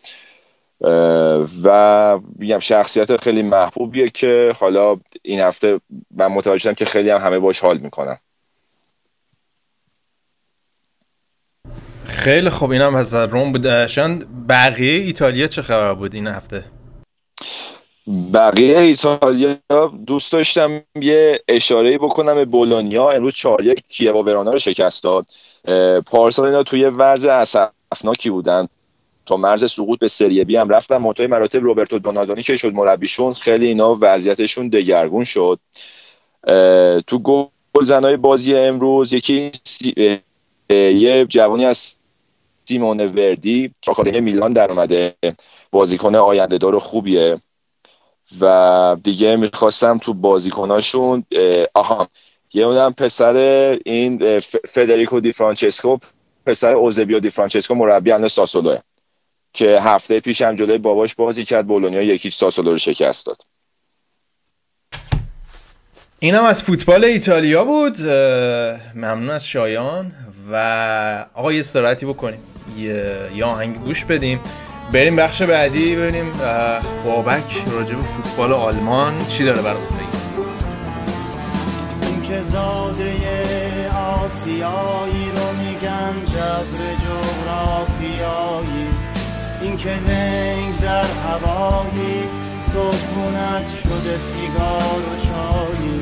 [1.64, 5.80] و میگم شخصیت خیلی محبوبیه که حالا این هفته
[6.11, 8.16] من متوجه شدم که خیلی هم همه باش حال می‌کنن.
[12.04, 13.66] خیلی خوب اینم از روم بود
[14.48, 16.64] بقیه ایتالیا چه خبر بود این هفته؟
[18.11, 19.56] بقیه ایتالیا
[20.06, 23.11] دوست داشتم یه اشاره بکنم به بولونیا.
[23.11, 25.26] امروز 4 یک کیوا ورانا رو شکست داد.
[26.06, 28.68] پارسال اینا توی وضع اسفناکی بودن.
[29.26, 30.96] تا مرز سقوط به سری بی هم رفتن.
[30.96, 33.32] منتهای مراتب روبرتو دونادونی که شد مربیشون.
[33.32, 35.58] خیلی اینا وضعیتشون دگرگون شد.
[37.06, 37.44] تو گل
[37.82, 39.50] زنای بازی امروز یکی
[40.70, 41.96] یه جوانی از
[42.68, 43.72] سیمون وردی.
[43.86, 45.14] آکادمی میلان در اومده.
[45.70, 47.40] بازیکن آینده دار خوبیه.
[48.41, 51.24] و دیگه می‌خواستم تو بازیکناشون
[51.74, 52.09] آها
[52.53, 53.37] یه اونم پسر
[53.85, 55.99] این فدریکو دی فرانچسکو
[56.47, 58.78] پسر اوزبیو دی فرانچسکو مربی الان ساسولوه
[59.53, 63.43] که هفته پیش هم جلوی باباش بازی کرد بولونیا یکی ساسولو رو شکست داد.
[66.18, 68.01] اینم از فوتبال ایتالیا بود
[68.95, 70.12] ممنون از شایان.
[70.53, 72.41] و آقا یه استراحتی بکنیم
[73.35, 74.41] یه آهنگ گوش بدیم.
[74.93, 76.32] بریم بخش بعدی ببینیم
[77.05, 80.20] بابک راجع به فوتبال آلمان چی داره برامون بگه
[82.30, 83.14] که زاده
[83.91, 88.88] آسیایی رو میگن جبر جغرافیایی.
[89.62, 92.22] این که ننگ در هوایی
[92.61, 96.01] صبحونت شده سیگار و چایی.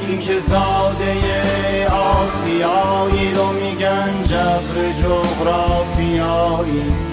[0.00, 7.07] این که زاده آسیایی رو میگن جبر جغرافیایی.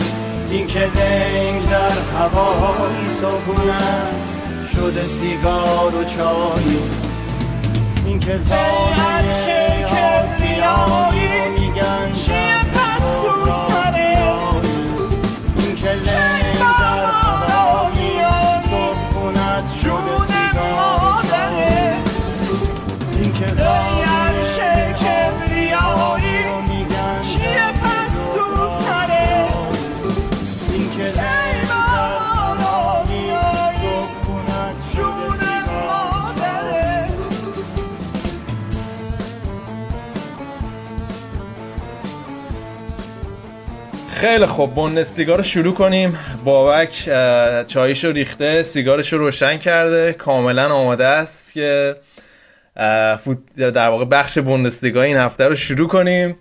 [0.50, 4.12] این که دنگ در هوایی سکونت
[4.76, 6.80] شده سیگار و چایی
[8.06, 11.45] این که زاده آسیایی
[44.26, 44.76] خیلی خوب.
[44.76, 46.18] بوندسلیگا رو شروع کنیم.
[46.44, 47.10] بابک
[47.68, 50.14] چایش رو ریخته سیگارش رو روشن کرده.
[50.14, 51.96] کاملا آماده است که
[53.56, 56.38] در واقع بخش بوندسلیگا این هفته رو شروع کنیم.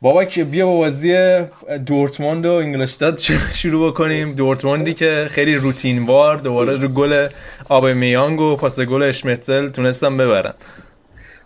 [0.00, 1.38] بابک بیا با بازی
[1.86, 3.18] دورتموند و انگلشتاد
[3.62, 4.34] شروع بکنیم.
[4.34, 7.28] دورتموندی که خیلی روتین وار دوباره رو گل
[7.68, 10.54] آب میانگ و پاس گل اشمتزل تونستم ببرن.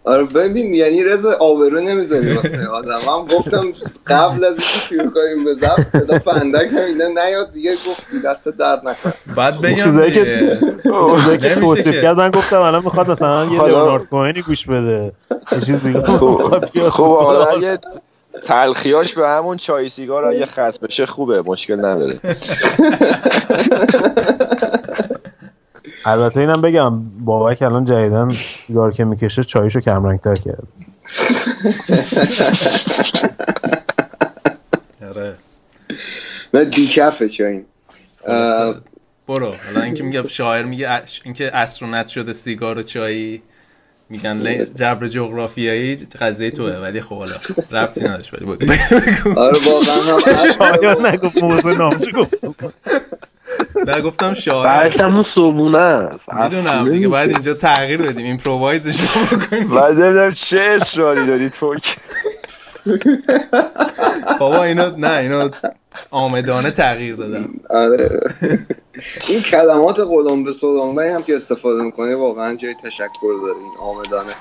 [0.05, 2.91] آره ببین یعنی رضا آبرو نمی‌ذاری واسه آدم.
[2.91, 3.73] هم گفتم
[4.07, 8.89] قبل از اینکه شروع کنیم به ضبط صدا فندک هم نیاد دیگه گفتی دست درد
[8.89, 10.59] نکن بعد بگم چیزایی که
[11.17, 15.13] چیزایی که توصیف کرد من گفتم الان می‌خواد مثلا یه لئونارد کوهنی گوش بده.
[15.53, 15.95] یه چیزی
[16.91, 17.79] خب حالا اگه
[18.43, 22.19] تلخیاش به همون چای سیگار اگه خط بشه خوبه مشکل نداره.
[26.07, 30.69] البته اینم بگم بابک الان جدیدن سیگار که می‌کشه چایشو کم تر کرد.
[35.09, 35.35] آره.
[36.55, 37.67] نه دیکفه چایم
[39.29, 39.53] برو.
[39.67, 43.43] حالا اینکه میگه شاعر میگه اینکه استرونت شده سیگار و چایی.
[44.09, 47.35] میگن جبر جغرافیایی قضیه توه ولی خب حالا
[47.71, 49.41] ربطی نداشت ولی بگو.
[49.41, 50.19] آره واقعا هم
[50.59, 52.55] شاید نگفت موضوع نامجو گفتم
[53.87, 54.67] نه گفتم شاعر.
[54.67, 56.33] بعدش همون صبونه است.
[56.33, 61.75] می‌دونم دیگه باید اینجا تغییر بدیم ایمپرووایزش رو بکنیم بعد نمی‌دونم چه اصراری داری تو
[64.41, 65.49] بابا اینو نه اینو
[66.11, 67.51] آمدانه تغییر دادم.
[67.71, 68.21] آره.
[69.29, 74.33] این کلمات قلم به سلامبه هم که استفاده می‌کنه واقعا جای تشکر داره این آمدانه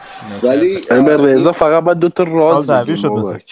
[0.43, 3.09] ولی به رضا فقط باید دوتا راز تعبیر شد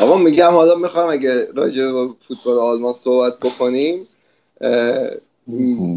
[0.00, 4.06] آقا میگم حالا می‌خوام اگه راجع به فوتبال آلمان صحبت بکنیم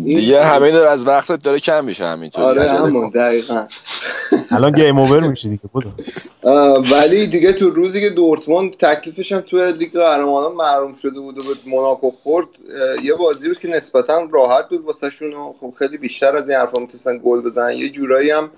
[0.06, 3.66] دیگه همین داره از وقتت داره کم میشه همینطور آره همون دقیقا.
[4.52, 5.90] الان گیم اوور میشه دیگه بودو
[6.92, 11.44] ولی دیگه تو روزی که دورتموند تکلیفش هم تو لیگ قهرمانان محروم شده بود و
[11.44, 12.48] به موناکو خورد
[13.04, 16.80] یه بازی بود که نسبتا راحت بود واسه شون خب خیلی بیشتر از این حرفا
[16.80, 17.74] می‌تونستن گل بزنن.
[17.74, 18.50] یه جورایی هم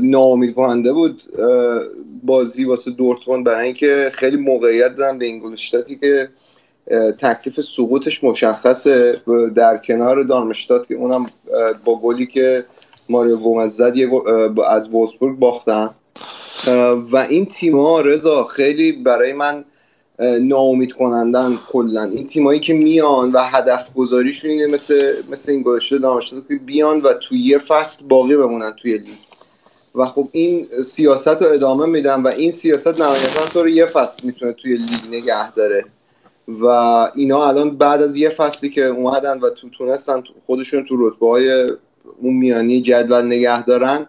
[0.00, 1.22] ناامید کننده بود
[2.22, 6.28] بازی واسه دورتموند برای اینکه خیلی موقعیت دادن به اینگلشتاتی که
[7.18, 9.20] تکلیف سقوطش مشخصه
[9.54, 11.30] در کنار دارمشتات که اونم
[11.84, 12.64] با گلی که
[13.10, 13.94] ماریو گومز زد
[14.68, 15.90] از وولسبورگ باختن.
[17.12, 19.64] و این تیم‌ها رضا خیلی برای من
[20.40, 22.02] ناامید کنندن کلا.
[22.02, 27.00] این تیمایی که میان و هدف گذاریشون اینه مثل مثل این گذاشته دانشجو که بیان
[27.00, 29.27] و توی یه فصل باقی بمونن توی لیگ.
[29.94, 34.26] و خب این سیاست رو ادامه میدن و این سیاست نهایتا تو رو یه فصل
[34.26, 35.84] می‌تونه توی لیگ نگه داره.
[36.60, 36.66] و
[37.14, 41.70] اینا الان بعد از یه فصلی که اومدن و تو تونستن خودشون تو رتبه های
[42.22, 44.06] اون میانی جدول نگه دارن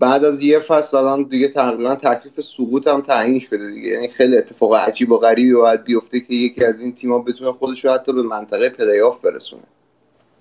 [0.00, 3.88] بعد از یه فصل الان دیگه تقریبا تکلیف سقوط هم تعیین شده دیگه.
[3.88, 7.84] یعنی خیلی اتفاق عجیب و غریبی باید بیفته که یکی از این تیم‌ها بتونه خودش
[7.84, 9.62] رو حتی به منطقه پلی آف برسونه.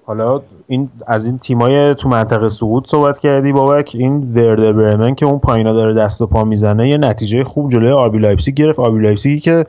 [0.10, 3.96] حالا این از این تیمای تو منطقه سقوط صحبت کردی بابک.
[4.00, 7.92] این وردر برمن که اون پایینا داره دست و پا می‌زنه یه نتیجه خوب جلوی
[7.92, 8.80] آربی لایپزیگ گرفت.
[8.80, 9.66] آربی لایپزیگی که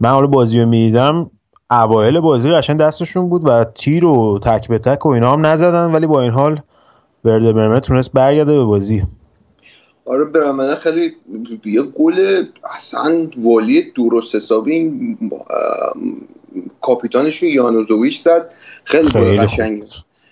[0.00, 1.30] من حالا بازی رو می‌دیدم
[1.70, 5.92] اوایل بازی قشنگ دستشون بود و تیر و تک به تک و اینا هم نزدن
[5.92, 6.60] ولی با این حال
[7.24, 9.02] وردر برمن تونست برگرده به بازی.
[10.06, 11.12] آره برامنه خیلی
[11.64, 12.44] یه گل
[12.74, 14.90] اصلا والی درست حسابی
[16.80, 18.50] کاپیتانشون یانوزوویچ زد.
[18.84, 19.82] خیلی گل قشنگی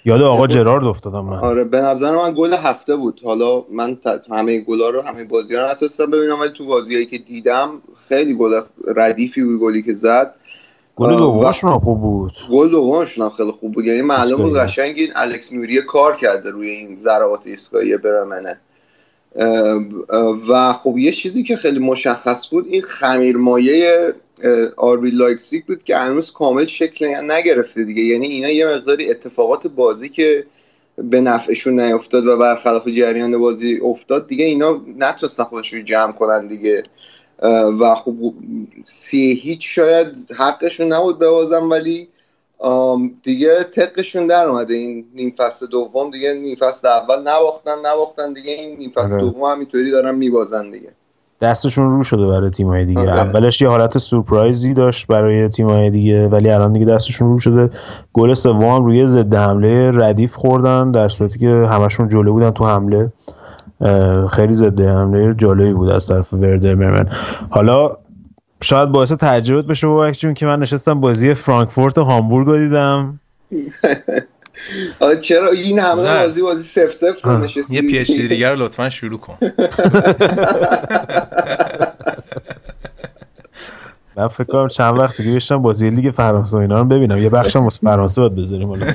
[0.05, 3.21] یاد آقا جرارد افتادم من آره به نظر من گل هفته بود.
[3.25, 3.99] حالا من
[4.31, 7.71] همه گلا رو همه بازی ها نتونستم ببینم ولی تو بازیایی که دیدم
[8.09, 8.61] خیلی گل
[8.97, 10.35] ردیفی بود گلی که زد.
[10.97, 12.33] گل دومشون خوب بود.
[12.51, 13.85] گل دومشون هم خیلی خوب بود.
[13.85, 18.61] یعنی معلوم بود قشنگ این الکس نوری کار کرده روی این ضربات ایستگاهی برمنه.
[20.49, 24.15] و خب یه چیزی که خیلی مشخص بود این خمیرمایه
[24.77, 28.03] آربی لایپزیگ بود که هنوز کامل شکل نگرفته دیگه.
[28.03, 30.47] یعنی اینا یه مقداری اتفاقات بازی که
[30.97, 36.83] به نفعشون نیفتاد و برخلاف جریان بازی افتاد دیگه اینا نتونستن خودشون جمع کنن دیگه.
[37.81, 38.35] و خب
[38.85, 42.09] سی هیچ شاید حقشون نبود ببازن ولی
[43.23, 44.75] دیگه تقشون در اومده.
[44.75, 48.53] این نیم فصل دوم دیگه نیم فصل اول نباختن نباختن دیگه.
[48.53, 50.93] این نیم فصل دوم همینطوری دارن میبازن دیگه.
[51.43, 53.01] دستشون رو شده برای تیم‌های دیگه.
[53.01, 53.13] آره.
[53.13, 57.71] اولش یه حالت سورپرایزی داشت برای تیم‌های دیگه ولی الان دیگه دستشون رو شده.
[58.13, 63.13] گل سوم روی ضد حمله ردیف خوردن در صورتی که همشون جلو بودن تو حمله.
[64.31, 67.09] خیلی ضد حمله جالبی بود از طرف وردر برمن.
[67.51, 67.97] حالا
[68.63, 73.21] شاید باعث تعجبت بشه بابک جون که من نشستم بازی فرانکفورت و هامبورگ رو دیدم.
[75.21, 77.75] چرا؟ این همه بازی بازی سف سف نشستی.
[77.75, 79.39] یه پی اچ دی دیگه رو لطفا شروع کن.
[84.17, 87.19] من فکر کنم چند وقت دیگه بشم بازی لیگ فرانسه و اینا رو ببینم.
[87.19, 88.87] یه بخشم واسه فرانسه باید بذاریم حالا.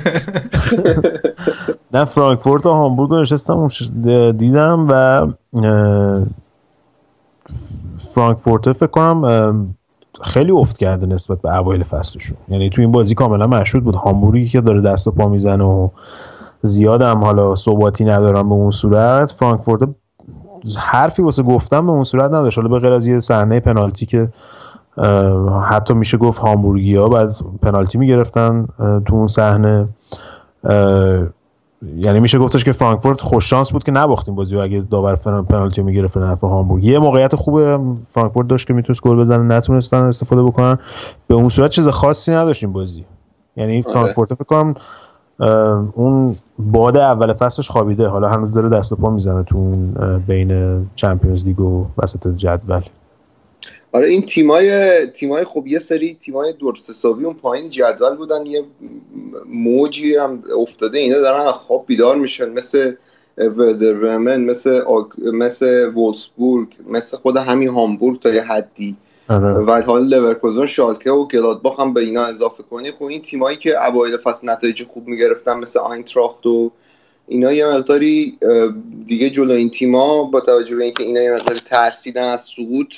[1.94, 3.68] نه فرانکفورت و هامبورگ رو نشستم
[4.32, 5.28] دیدم و
[8.14, 9.76] فرانکفورت فکر کنم
[10.24, 12.38] خیلی افت کرده نسبت به اوایل فصلشون.
[12.50, 13.96] یعنی تو این بازی کاملا مشهود بود.
[13.96, 15.90] هامبورگی که داره دست و پا می‌زنه و
[16.62, 19.90] زیاد هم حالا ثباتی ندارن به اون صورت فرانکفورت
[20.78, 22.58] حرفی واسه گفتم به اون صورت نداشت.
[22.58, 24.30] حالا به غیر از یه صحنه پنالتی که
[25.64, 28.68] حتی میشه گفت هامبورگی ها بعد پنالتی می‌گرفتن
[29.06, 29.88] تو اون صحنه
[31.82, 35.82] یعنی میشه گفتش که فرانکفورت خوش شانس بود که نباختیم بازی و اگه داور پنالتی
[35.82, 36.84] می‌گرفت نفع هامبورگ.
[36.84, 37.60] یه موقعیت خوب
[38.04, 40.80] فرانکفورت داشت که می‌تونست گل بزنه نتونستن استفاده بکنن.
[41.28, 43.06] به اون صورت چیز خاصی نداشتیم بازی.
[43.58, 44.76] یعنی فرانکفورت فکر کنم
[45.94, 48.08] اون باد اول فصلش خوابیده.
[48.08, 49.94] حالا هنوز داره دست و پا می‌زنه تو اون
[50.28, 52.82] بین چمپیونز لیگ و وسط جدول.
[53.92, 58.64] آره این تیمای تیمای خب یه سری تیمای درست حسابی اون پایین جدول بودن یه
[59.46, 62.94] موجی هم افتاده اینا دارن خواب بیدار میشن مثل
[63.38, 64.82] ودرمن مثل
[65.18, 68.96] مثل وولسبورگ مثل خود همین هامبورگ تا یه حدی
[69.30, 69.54] آره.
[69.54, 73.86] و حال لورکوزن شالکه و گلادباخ هم به اینا اضافه کنی خب این تیمایی که
[73.86, 76.72] اوایل فصل نتایج خوب می‌گرفتن مثل آینتراخت و
[77.28, 78.38] اینا یه مقداری
[79.08, 82.96] دیگه جلو این تیما با توجه به اینکه اینا یه مقداری ترسیدن از سقوط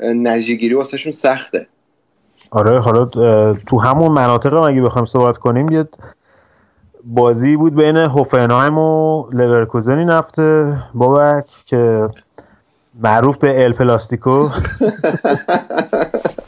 [0.00, 1.66] نتیجه واسهشون سخته.
[2.50, 3.04] آره حالا
[3.54, 5.84] تو همون مناطق هم اگه بخوایم صحبت کنیم یه
[7.04, 12.08] بازی بود بین هوفنهایم و لورکوزن این هفته بابک که
[13.02, 14.40] معروف به ال پلاستیکو.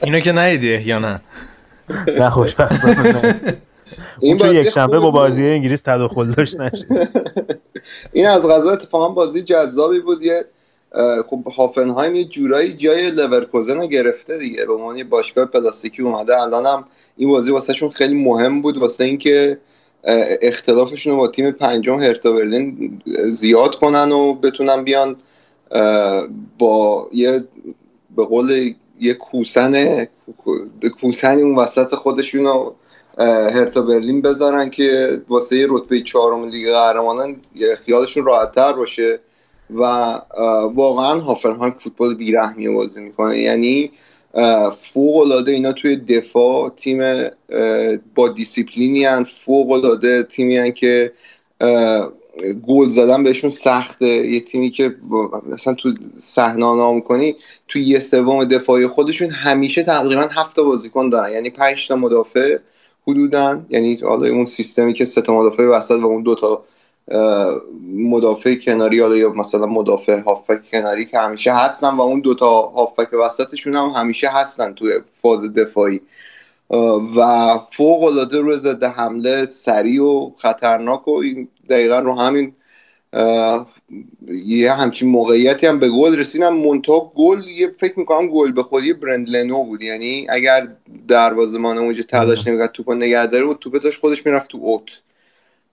[0.03, 1.21] اینو که ندیدی یا نه؟
[2.19, 3.41] نه خوشبختانه
[4.21, 6.87] این چون یک شنبه با بازی انگلیس تداخل داشت نشد.
[8.13, 10.23] این از غذا اتفاقا بازی جذابی بود.
[10.23, 10.45] یه
[11.27, 14.67] خب هافنهایم یه جورایی جای لورکوزن رو گرفته دیگه.
[14.67, 16.43] به عنوان باشگاه پلاستیکی اومده.
[16.43, 16.85] الان هم
[17.17, 18.77] این بازی واسهشون خیلی مهم بود.
[18.77, 19.59] واسه اینکه
[20.43, 25.17] اختلافشون رو با تیم پنجم هرتا برلین زیاد کنن و بتونن بیان
[26.59, 27.45] با یه
[28.17, 30.07] به قول یه کوسن
[31.01, 32.75] کوسنی اون وسط خودشون رو
[33.55, 37.37] هرتا برلین بذارن که واسه رتبه چهارم لیگ قهرمانان
[37.85, 39.21] خیالشون راحتتر باشه.
[39.75, 39.83] و
[40.75, 43.39] واقعا هافنهایم فوتبال بیرحمی بازی می‌کنه.
[43.39, 43.91] یعنی
[44.81, 47.03] فوق العاده اینا توی دفاع تیم
[48.15, 49.25] با دیسیپلینی هن.
[49.25, 51.13] فوق العاده تیمی هن که
[52.67, 54.07] گل زدن بهشون سخته.
[54.07, 54.97] یه تیمی که
[55.49, 57.37] مثلا تو صحنه نام کنی
[57.69, 61.33] تو یه سوم دفاعی خودشون همیشه تقریبا هفت تا بازیکن دارن.
[61.33, 62.59] یعنی پنج تا مدافع
[63.07, 63.61] حدودا.
[63.71, 66.65] یعنی حالا اون سیستمی که سه تا مدافع وسط و اون دو تا
[67.95, 73.09] مدافع کناری حالا یا مثلا مدافع هافبک کناری که همیشه هستن و اون دوتا هافبک
[73.25, 76.01] وسطشون هم همیشه هستن توی فاز دفاعی.
[77.17, 82.53] و فوق العاده رو ضد حمله سریع و خطرناک و این دقیقا رو همین
[84.47, 88.93] یه همچین موقعیتی هم به گل رسیدم مونتا گل یه فکر می‌کنم گل به خودی
[88.93, 89.83] برند لنو بود.
[89.83, 90.69] یعنی اگر
[91.09, 95.03] دروازه‌بان اونجا تلاش نمی‌کرد توپ نگه داره و توپ داشت خودش می‌رفت تو اوت.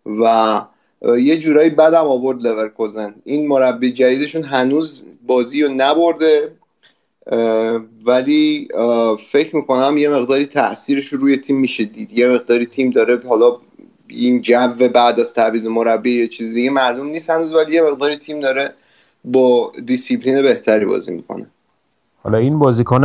[0.06, 0.62] و
[1.06, 3.16] یه جورایی بدم آورد لورکوزن.
[3.24, 6.52] این مربی جدیدشون هنوز بازی رو نبرده
[8.06, 8.68] ولی
[9.20, 12.18] فکر می‌کنم یه مقداری تاثیرش رو روی تیم میشه دید.
[12.18, 13.58] یه مقداری تیم داره حالا
[14.08, 18.16] این جو بعد از تعویض مربی یه چیز دیگه معلوم نیست هنوز ولی یه مقداری
[18.16, 18.74] تیم داره
[19.26, 21.48] با دیسیپلین بهتری بازی می‌کنه.
[22.24, 23.02] حالا این بازیکن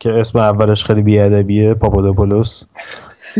[0.00, 2.62] که اسم اولش خیلی بیادبیه پاپادوپولوس.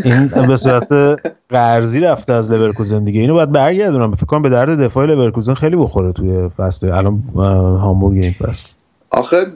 [0.05, 1.21] این به صورت
[1.51, 3.21] قرضی رفته از لورکوزن دیگه.
[3.21, 4.15] اینو باید برگردونم.
[4.15, 6.89] فکر کنم به درد دفاع لورکوزن خیلی بخوره توی فصل.
[6.89, 8.69] الان هامبورگ این فصل.
[9.11, 9.47] آخه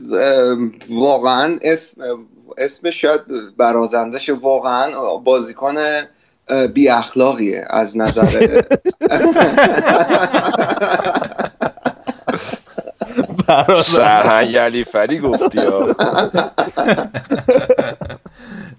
[0.91, 2.03] واقعا اسم
[2.59, 3.21] اسم شاید
[3.57, 4.91] برازندش واقعا
[5.25, 5.75] بازیکن
[6.75, 8.23] بی اخلاقیه از نظر
[13.83, 15.59] سرهنگ علی فری گفتی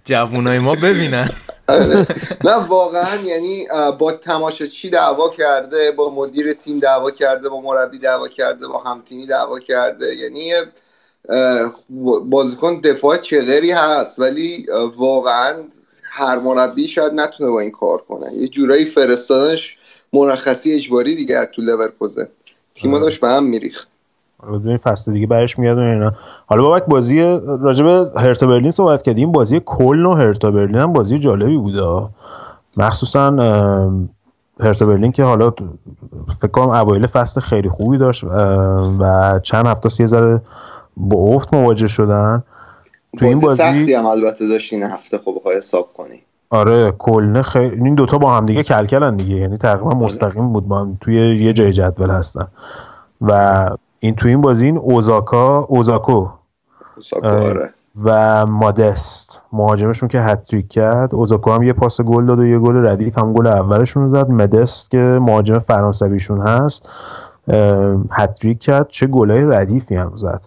[0.08, 1.30] جوونای ما ببینن.
[2.44, 3.68] نه واقعا یعنی
[4.00, 9.26] با تماشاچی دعوا کرده با مدیر تیم دعوا کرده با مربی دعوا کرده با همتیمی
[9.26, 10.16] دعوا کرده.
[10.16, 10.54] یعنی
[12.30, 14.66] بازیکن دفاع چغری هست ولی
[14.98, 15.54] واقعا
[16.04, 18.34] هر مربی شاید نتونه با این کار کنه.
[18.34, 19.78] یه جورایی فرستادنش
[20.14, 22.28] مرخصی اجباری دیگه تو لورکوزن
[22.76, 23.88] تیما داشت به هم میریخت.
[24.66, 26.14] این فصل دیگه برش میاد اینا
[26.46, 29.32] حالا بابک بازی راجب هرتا برلین صحبت کردیم.
[29.32, 32.10] بازی کلن و هرتا برلین هم بازی جالبی بوده.
[32.78, 33.32] مخصوصا
[34.60, 35.54] هرتا برلین که حالا
[36.40, 38.24] فکر کنم اوایل فصل خیلی خوبی داشت.
[39.00, 40.42] و چند هفته یه ذره
[40.98, 42.44] با افت مواجه شدن.
[43.18, 45.18] تو این بازی سختی هم البته داشت این هفته.
[45.18, 46.22] خب بخوای حساب کنی.
[46.50, 49.36] آره کلنه خیلی این دوتا با هم دیگه کلکلن دیگه.
[49.36, 50.68] یعنی تقریبا مستقیم بود.
[50.68, 52.48] با هم توی یه جای جدول هستن.
[53.22, 56.30] و این تو این بازی این اوزاکا اوزاکو.
[57.24, 57.70] آره.
[58.04, 59.42] و مادست.
[59.54, 61.16] مهاجمشون که هتریک کرد.
[61.16, 64.30] اوزاکو هم یه پاس گل داد و یه گل ردیف هم گل اولشون زد.
[64.30, 66.90] مدست که مهاجم فرانسویشون هست
[68.12, 68.88] هتریک کرد.
[68.88, 70.46] چه گلای ردیفی هم زد.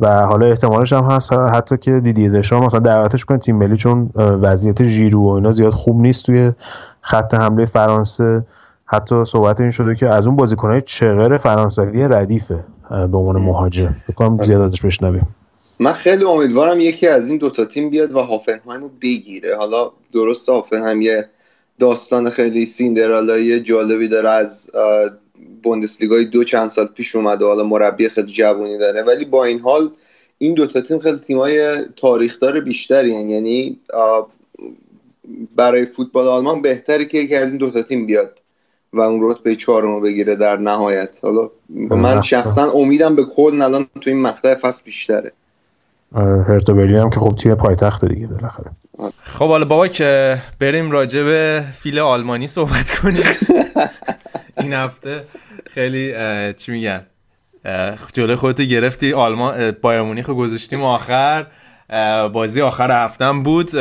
[0.00, 4.10] و حالا احتمالش هم هست حتی که دیدی دشام مثلا دعوتش کنه تیم ملی چون
[4.16, 6.52] وضعیت ژیرو و اینا زیاد خوب نیست توی
[7.00, 8.44] خط حمله فرانسه.
[8.92, 13.92] حتی صحبت این شده که از اون بازیکنهای چغر فرانسوی ردیفه به عنوان مهاجم.
[14.06, 15.34] فکر کنم زیاد ازش بشنویم.
[15.80, 19.56] من خیلی امیدوارم یکی از این دوتا تیم بیاد و هافنهایم رو بگیره.
[19.56, 21.28] حالا درست هافنهایم یه
[21.78, 24.70] داستان خیلی سیندرالایی جالبی داره از
[25.62, 29.02] بوندسلیگای دو چند سال پیش اومده حالا مربی خیلی جوونی داره.
[29.02, 29.90] ولی با این حال
[30.38, 33.14] این دوتا تیم خیلی تیمای تاریخدار بیشتری.
[33.14, 33.78] یعنی
[35.56, 38.41] برای فوتبال آلمان بهتره که یکی از این دوتا تیم بیاد.
[38.92, 41.18] و اون رتبه چهارم رو بگیره در نهایت.
[41.22, 41.50] حالا
[41.90, 45.32] من شخصا امیدم به کل الان تو این مقطع فصل بیشتره.
[46.48, 48.70] هرتا برلین هم که خب تیم پایتخت دیگه بالاخره.
[49.22, 53.22] خب حالا بابا که بریم راجع به فیل آلمانی صحبت کنیم.
[54.60, 55.24] این هفته
[55.70, 56.14] خیلی
[56.54, 57.06] چی میگن؟
[58.12, 61.46] جلوی خودتو گرفتی آلمان بایر مونیخ گذاشتیم آخر.
[62.32, 63.74] بازی آخر هفتم بود.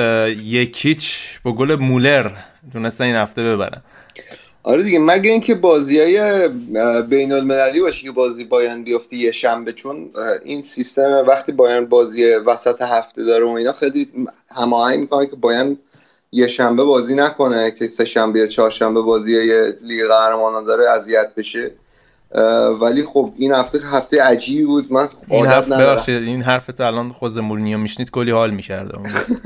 [0.44, 2.32] یکیچ با گل مولر.
[2.74, 3.82] تونستن این هفته ببرن.
[4.64, 6.48] آره دیگه مگه اینکه بازی های
[7.02, 10.10] بین المللی باشه که بازی بایان بیفته یه شنبه چون
[10.46, 14.08] این سیستم وقتی بایان بازی وسط هفته داره و اینا خیلی
[14.52, 15.78] هماهنگ می‌کنه که بایان
[16.32, 21.36] یه شنبه بازی نکنه که سه شنبه یا چهار شنبه بازی لیگ قهرمانان داره اذیت
[21.36, 21.72] بشه.
[22.82, 24.94] ولی خب این هفته هفته عجیبی بود.
[24.94, 28.92] من این هفته ببخشید این حرفت الان خود مورینیو میشنید کلی حال می‌کرد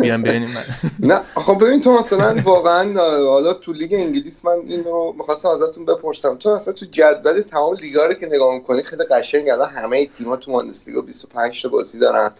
[0.01, 0.49] بیام ببینیم
[0.99, 2.93] نه خب ببین تو مثلا واقعا
[3.27, 6.35] حالا تو لیگ انگلیس من این رو می‌خواستم ازتون بپرسم.
[6.35, 9.49] تو اصلا تو جدول تمام لیگا رو که نگاه می‌کنی خیلی قشنگ.
[9.49, 12.31] الان همه تیم‌ها تو لیگا 25 تا بازی دارن.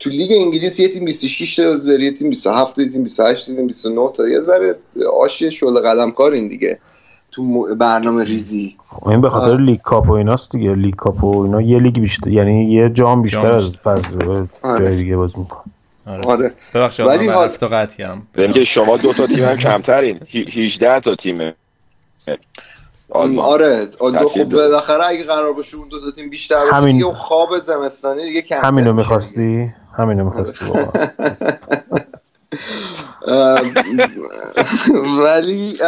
[0.00, 3.54] تو لیگ انگلیس یه تیم 26 تا زری یه تیم 27 تا تیم 28 تا
[3.54, 4.28] تیم 29 تا.
[4.28, 4.78] یه ذره
[5.20, 6.78] آشی شغل قلم کار این دیگه.
[7.36, 8.76] تو برنامه ریزی.
[9.06, 10.74] این به خاطر لیگ کاپ و ایناست دیگه.
[10.74, 14.02] لیگ کاپ و اینا یه لیگ بیشتر یعنی یه جام بیشتر از فرض
[14.78, 15.62] جای دیگه بازی می‌کنه.
[16.26, 16.52] آره.
[16.74, 18.22] ببخشید ولی حال تو قطعی هم.
[18.74, 20.20] شما دو تا تیم هم کمترین.
[20.74, 21.54] 18 تا تیمه
[23.10, 23.44] آلمان.
[23.44, 23.80] آره.
[24.00, 24.44] دو خب.
[24.44, 28.22] بالاخره اگه قرار باشه اون دو تا تیم بیشتر باشه همین- دیگه اون خواب زمستانی
[28.22, 28.92] دیگه کنسل همینو.
[28.92, 30.84] می‌خواستی؟ همینو می‌خواستی واقعا.
[31.18, 31.30] اه،
[35.24, 35.78] ولی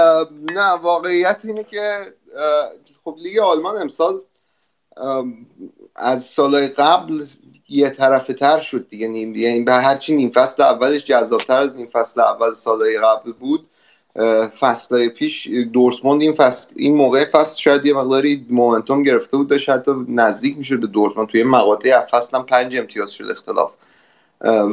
[0.55, 2.01] نه واقعیت اینه که
[3.05, 4.21] خب لیگ آلمان امسال
[5.97, 7.25] از سالهای قبل
[7.69, 11.87] یه طرفه تر شد دیگه نیم یعنی به هرچی نیم فصل اولش جذابتر از نیم
[11.87, 13.69] فصل اول سالهای قبل بود.
[14.61, 19.69] فصل پیش دورتموند این فصل این موقع فصل شاید یه مقداری مومنتوم گرفته بود داشت
[19.69, 21.29] حتی نزدیک می‌شد به دورتموند.
[21.29, 23.73] توی مقاطعی از فصل هم پنج امتیاز شد اختلاف.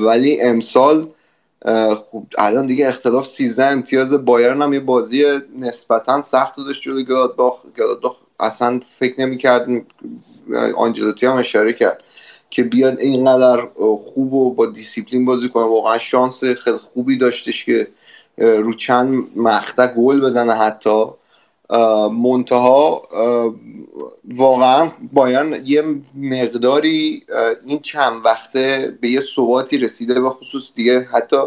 [0.02, 1.08] ولی امسال
[2.12, 5.26] خب الان دیگه اختلاف 13 امتیاز بایرن هم یه بازی
[5.60, 7.66] نسبتا سخت داشت جلوی گلادباخ.
[7.78, 9.68] گلادباخ اصلا فکر نمی‌کرد
[10.78, 12.04] آنجلوتی هم اشاره کرد
[12.50, 13.68] که بیاد اینقدر
[13.98, 15.64] خوب و با دیسیپلین بازی کنه.
[15.64, 17.88] واقعا شانس خیلی خوبی داشتش که
[18.38, 21.06] رو چند مقطع گل بزنه حتی.
[22.12, 23.02] منتها
[24.36, 25.84] واقعا بایرن یه
[26.16, 27.26] مقداری
[27.66, 31.00] این چند وقته به یه ثباتی رسیده به خصوص دیگه.
[31.00, 31.38] حتی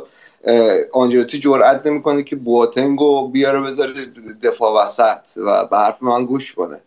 [0.92, 4.06] آنجلوتی جرئت نمی‌کنه که بواتنگو بیاره بذاره
[4.42, 6.80] دفاع وسط و به حرف من گوش کنه.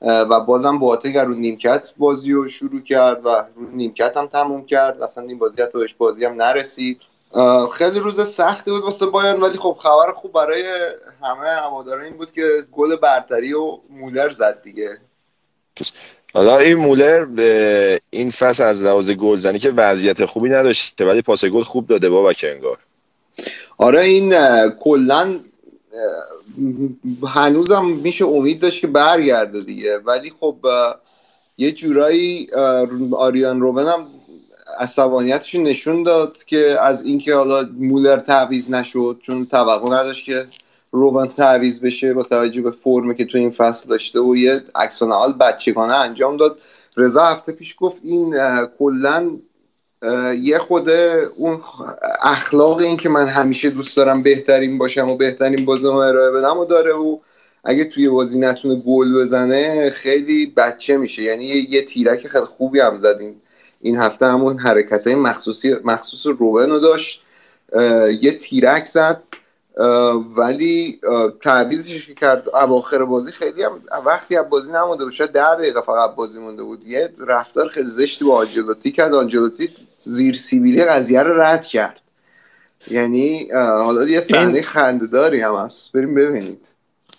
[0.00, 5.02] و بازم بواتنگ رو نیمکت بازی رو شروع کرد و رو نیمکت هم تموم کرد.
[5.02, 7.00] اصلا این بازی حتی بهش بازی هم نرسید.
[7.72, 10.64] خیلی روز سختی بود واسه بایرن ولی خب خبر خوب برای
[11.22, 14.98] همه هواداران این بود که گل برتری و مولر زد دیگه.
[16.34, 21.44] حالا این مولر به این فصل از لحاظ گلزنی که وضعیت خوبی نداشته ولی پاس
[21.44, 22.78] گل خوب داده بابک انگار.
[23.78, 24.34] آره این
[24.70, 25.38] کلا
[27.26, 29.98] هنوزم میشه امید داشت که برگرده دیگه.
[29.98, 30.56] ولی خب
[31.58, 32.50] یه جورایی
[33.12, 34.06] آریان روبن هم
[34.78, 40.46] عصبانیتش نشون داد که از اینکه حالا مولر تعویض نشد چون توقع نداشت که
[40.90, 45.32] روبن تعویض بشه با توجه به فرمی که تو این فصل داشته و یه العمل
[45.32, 46.58] بچگانه انجام داد.
[46.96, 48.36] رضا هفته پیش گفت این
[48.78, 49.30] کلا
[50.42, 50.90] یه خود
[51.36, 51.60] اون
[52.22, 56.58] اخلاق این که من همیشه دوست دارم بهترین باشم و بهترین بازی رو ارائه بدم
[56.58, 57.18] و داره و
[57.64, 61.22] اگه توی بازی نتونه گل بزنه خیلی بچه میشه.
[61.22, 63.20] یعنی یه, تیرک خیلی خوبی هم زد
[63.80, 67.20] این, هفته همون حرکت های مخصوصی مخصوص روبن رو داشت
[68.20, 69.22] یه تیرک زد.
[70.36, 75.30] ولی اه، تعویضش که کرد اواخر بازی خیلی هم وقتی از بازی نمونده بود شاید
[75.32, 76.86] ده دقیقه فقط بازی مونده بود.
[76.86, 79.14] یه رفتار خیلی زشتی با آنجلوتی کرد.
[79.14, 79.70] آنجلوتی
[80.04, 82.00] زیر سیبیلی قضیه رو رد کرد.
[82.90, 85.92] یعنی حالا یه صحنه خنده‌داری هم هست.
[85.92, 86.68] بریم ببینید.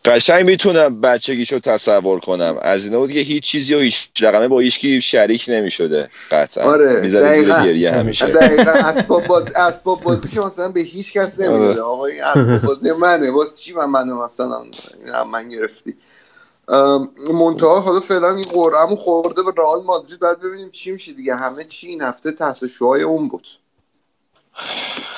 [0.08, 2.58] قشنگ می‌تونم بچگیشو تصور کنم.
[2.62, 6.08] از اینا بود که هیچ چیزی و هیچ رقمه با هیچکی شریک نمی‌شده.
[6.32, 6.64] قطعا.
[6.64, 7.66] آره دقیقاً.
[7.66, 8.26] گریه همیشه.
[8.42, 8.72] دقیقا.
[8.72, 11.82] اسباب بازی اسباب بازیش مثلا به هیچ کس نمیده آره.
[11.82, 13.32] آقا این اسباب بازی منه.
[13.32, 14.66] واسه چی من منو مثلا
[15.32, 15.96] من گرفتی؟
[17.34, 20.20] منتها حالا فعلا این قرعه‌مو خورده به رئال مادرید.
[20.20, 21.36] بعد ببینیم چی میشه دیگه.
[21.36, 23.48] همه چی این هفته تحت شوهای اون بود.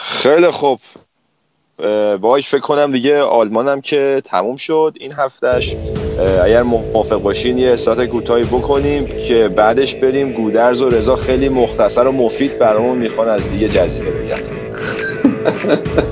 [0.03, 0.79] خیلی خوب.
[2.21, 5.75] باید فکر کنم دیگه آلمانم که تموم شد این هفتهش.
[6.43, 12.07] اگر موافق باشین یه استارت کوتاهی بکنیم که بعدش بریم گودرز و رضا خیلی مختصر
[12.07, 14.39] و مفید برامون می‌خوان از لیگ جزیره بگن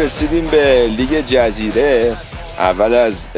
[0.00, 2.16] رسیدیم به لیگ جزیره.
[2.58, 3.28] اول از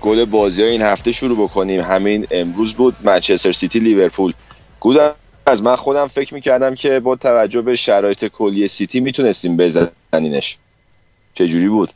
[0.00, 1.80] گل بازی این هفته شروع بکنیم.
[1.80, 4.32] همین امروز بود منچستر سیتی لیورپول.
[4.80, 10.58] گودرز من خودم فکر می‌کردم که با توجه به شرایط کلی سیتی می‌تونستیم بزنینش.
[11.34, 11.92] چجوری بود؟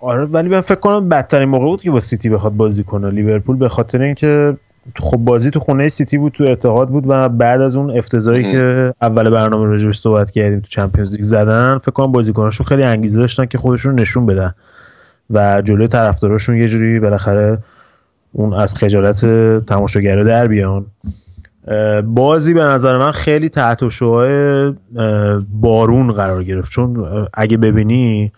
[0.00, 3.10] آره ولی من فکر کنم بدترین موقع بود که با سیتی بخواد بازی کنه.
[3.10, 4.56] لیورپول به خاطر اینکه
[5.00, 8.52] خب بازی تو خونه سیتی بود تو اتحاد بود و بعد از اون افتضاحی.
[8.52, 13.20] که اول برنامه راجبش صحبت کردیم تو Champions League زدن فکر کنم بازیکناشون خیلی انگیزه
[13.20, 14.54] داشتن که خودشون نشون بدن
[15.30, 17.58] و جلوی طرفداراشون یه جوری بالاخره
[18.32, 19.26] اون از خجالت
[19.66, 20.86] تماشاگره در بیان
[22.04, 24.72] بازی به نظر من خیلی تحت شوهای
[25.50, 28.32] بارون قرار گرفت چون اگه ببینی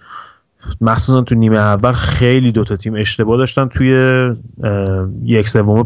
[0.81, 3.91] مخصوصا تو نیمه اول خیلی دوتا تیم اشتباه داشتن توی
[5.25, 5.83] یک سوم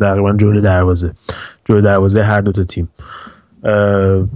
[0.00, 1.12] تقریبا جلوی دروازه.
[1.64, 2.88] جلوی دروازه هر دوتا تیم.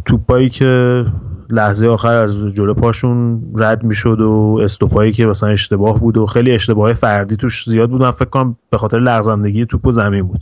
[0.05, 1.05] توپایی که
[1.51, 6.53] لحظه آخر از جلو پاشون رد می‌شد و استوپایی که مثلا اشتباه بود و خیلی
[6.53, 8.03] اشتباه فردی توش زیاد بود.
[8.03, 10.41] من فکر کنم به خاطر لغزندگی توپ و زمین بود.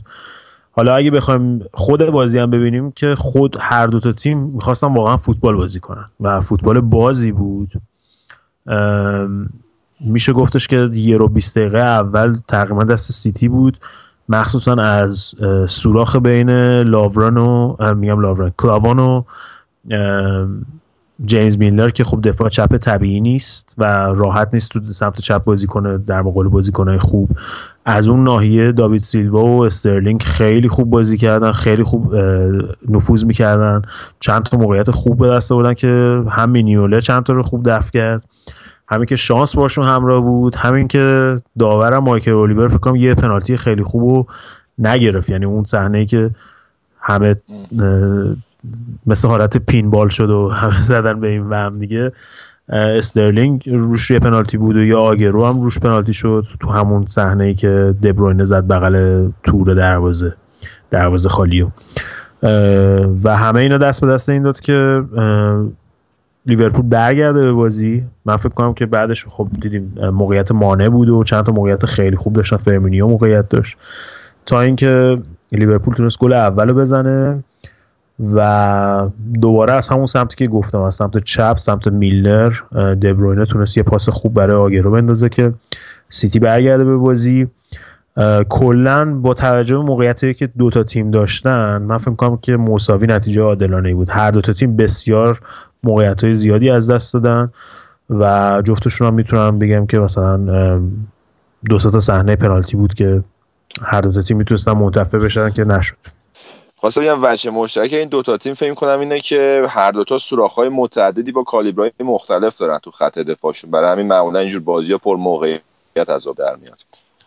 [0.71, 5.55] حالا اگه بخوایم خود بازی هم ببینیم که خود هر دوتا تیم می‌خواستن واقعا فوتبال
[5.55, 6.05] بازی کنن.
[6.19, 7.71] و فوتبال بازی بود.
[9.99, 13.77] میشه گفتش که یه رو 20 دقیقه اول تقریبا دست سیتی بود.
[14.29, 15.35] مخصوصا از
[15.67, 16.49] سوراخ بین
[16.81, 19.23] لاوران و میگم لاوران کلاوان و
[21.25, 23.83] جیمز میلر که خب دفاع چپ طبیعی نیست و
[24.15, 27.29] راحت نیست تو سمت چپ بازی کنه در مقابل بازیکنهای خوب.
[27.85, 32.15] از اون ناحیه داوید سیلوا و استرلینگ خیلی خوب بازی کردن خیلی خوب
[32.89, 33.81] نفوذ می‌کردن.
[34.19, 37.91] چند تا موقعیت خوب به دست آوردن که هم مینیوله چند تا رو خوب دفع
[37.91, 38.23] کرد.
[38.87, 43.57] همین که شانس باشون همراه بود همین که داورم مایکل اولیور فکر کنم یه پنالتی
[43.57, 44.25] خیلی خوب رو
[44.77, 45.29] نگرفت.
[45.29, 46.29] یعنی اون صحنه که
[46.99, 47.35] همه
[49.05, 52.11] مثل حالت پین بال شد و همه زدن به این و اون دیگه
[52.69, 57.43] استرلینگ روش یه پنالتی بود و یا آگرو هم روش پنالتی شد تو همون صحنه
[57.43, 60.35] ای که دبروینه زد بغل تور دروازه
[60.91, 61.67] دروازه خالی رو
[63.23, 63.35] و.
[63.37, 65.03] همه اینا دست به دست این داد که
[66.45, 68.03] لیورپول برگرده به بازی.
[68.25, 72.15] من فکر کنم که بعدش خب دیدیم موقعیت مانه بود و چند تا موقعیت خیلی
[72.15, 72.57] خوب داشتن.
[72.57, 73.77] فرمینیو موقعیت داشت.
[74.45, 75.17] تا اینکه
[75.51, 77.43] لیورپول تونست گل اولو بزنه.
[78.19, 79.09] و
[79.41, 82.53] دوباره از همون سمتی که گفتم از سمت چپ سمت میلنر
[83.01, 85.53] دبروینه تونست یه پاس خوب برای آگرو بندازه که
[86.09, 87.47] سیتی برگرده به بازی.
[88.49, 93.07] کلا با توجه به موقعیتی که دو تا تیم داشتن من فکر کنم که مساوی
[93.07, 94.09] نتیجه عادلانه بود.
[94.09, 95.41] هر دو تا تیم بسیار
[95.83, 97.51] موقعیت های زیادی از دست دادن
[98.09, 100.37] و جفتشون هم می‌تونم بگم که مثلا
[101.69, 103.23] دو تا صحنه پنالتی بود که
[103.81, 106.16] هر دو تا تیم می‌تونستن منتفع بشن که نشد.
[106.79, 111.31] خواستم بگم وجه مشترک این دوتا تیم فکر کنم اینه که هر دوتا سوراخ‌های متعددی
[111.31, 113.71] با کالیبرهای مختلف دارن تو خط دفاعشون.
[113.71, 116.79] برای همین معمولا اینجور بازی ها پر موقعیت از در میاد.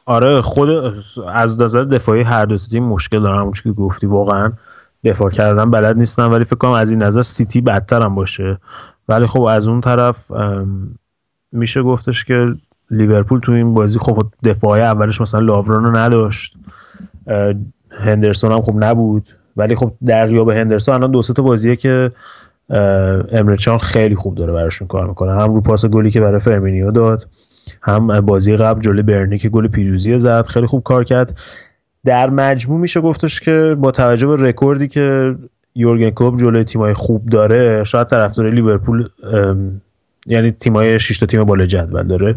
[0.07, 0.69] آره خود
[1.33, 3.41] از نظر دفاعی هر دو تیم مشکل دارن.
[3.41, 4.53] همون که گفتی واقعا
[5.05, 6.25] دفاع کردن بلد نیستن.
[6.25, 8.59] ولی فکر کنم از این نظر سیتی بدتر هم باشه.
[9.09, 10.17] ولی خب از اون طرف
[11.53, 12.55] میشه گفتش که
[12.91, 16.55] لیورپول تو این بازی خب دفاعی اولش مثلا لاورن رو نداشت.
[17.91, 19.29] هندرسون هم خب نبود.
[19.57, 22.11] ولی خب در غیاب هندرسون الان دو تا بازیه که
[23.33, 25.33] امره‌جان خیلی خوب داره براشون کار می‌کنه.
[25.33, 27.27] هم رو پاس گلی که برای فرمینیو داد
[27.83, 31.37] هم بازی قبل جلوی برنلی که گل پیروزی زد خیلی خوب کار کرد.
[32.05, 35.35] در مجموع میشه گفتش که با توجه به رکوردی که
[35.75, 39.09] یورگن کلوب جلوی تیمای خوب داره شاید طرفدار لیورپول
[40.27, 42.35] یعنی تیمای 6 تا تیم بالا جدول داره.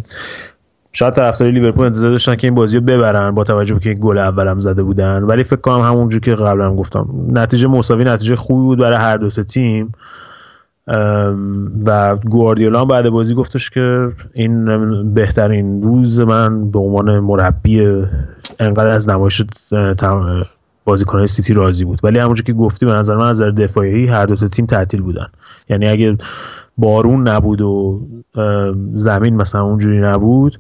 [0.94, 4.18] شاید طرفدار لیورپول انتظار داشتن که این بازی رو ببرن با توجه به که گل
[4.18, 5.24] اولم زده بودن.
[5.24, 7.08] ولی فکر کنم همونجور که قبلا گفتم.
[7.30, 9.92] نتیجه مساوی نتیجه خوبی بود برای هر دو تا تیم.
[11.86, 18.04] و گواردیولا بعد بازی گفتش که این بهترین روز من به عنوان مربی
[18.60, 19.44] انقدر از نمایش
[20.86, 22.00] بازیکنهای سیتی راضی بود.
[22.04, 25.02] ولی همونجور که گفتی به نظر من از نظر دفاعی هر دو تا تیم تعطیل
[25.02, 25.28] بودن.
[25.70, 26.18] یعنی اگه
[26.78, 28.02] بارون نبود و
[28.94, 30.60] زمین مثلا اونجوری نبود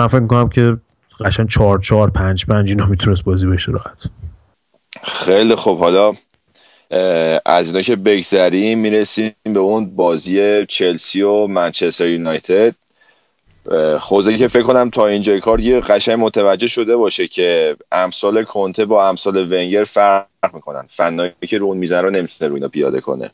[0.00, 0.76] من فکر کنم که
[1.24, 4.06] قشن چهار چهار پنج پنج اینا می‌تونست بازی بشه راحت.
[5.02, 5.78] خیلی خوب.
[5.78, 6.12] حالا
[7.46, 12.74] از اینا که بگذریم می‌رسیم به اون بازی چلسی و منچستر یونایتد.
[13.98, 18.84] خوزه که فکر کنم تا اینجای کار یه قشنگ متوجه شده باشه که امثال کنته
[18.84, 20.84] با امثال ونگر فرق می‌کنن.
[20.88, 23.30] فنایی که رون میزن رو نمی‌تونه رو اینا پیاده کنه.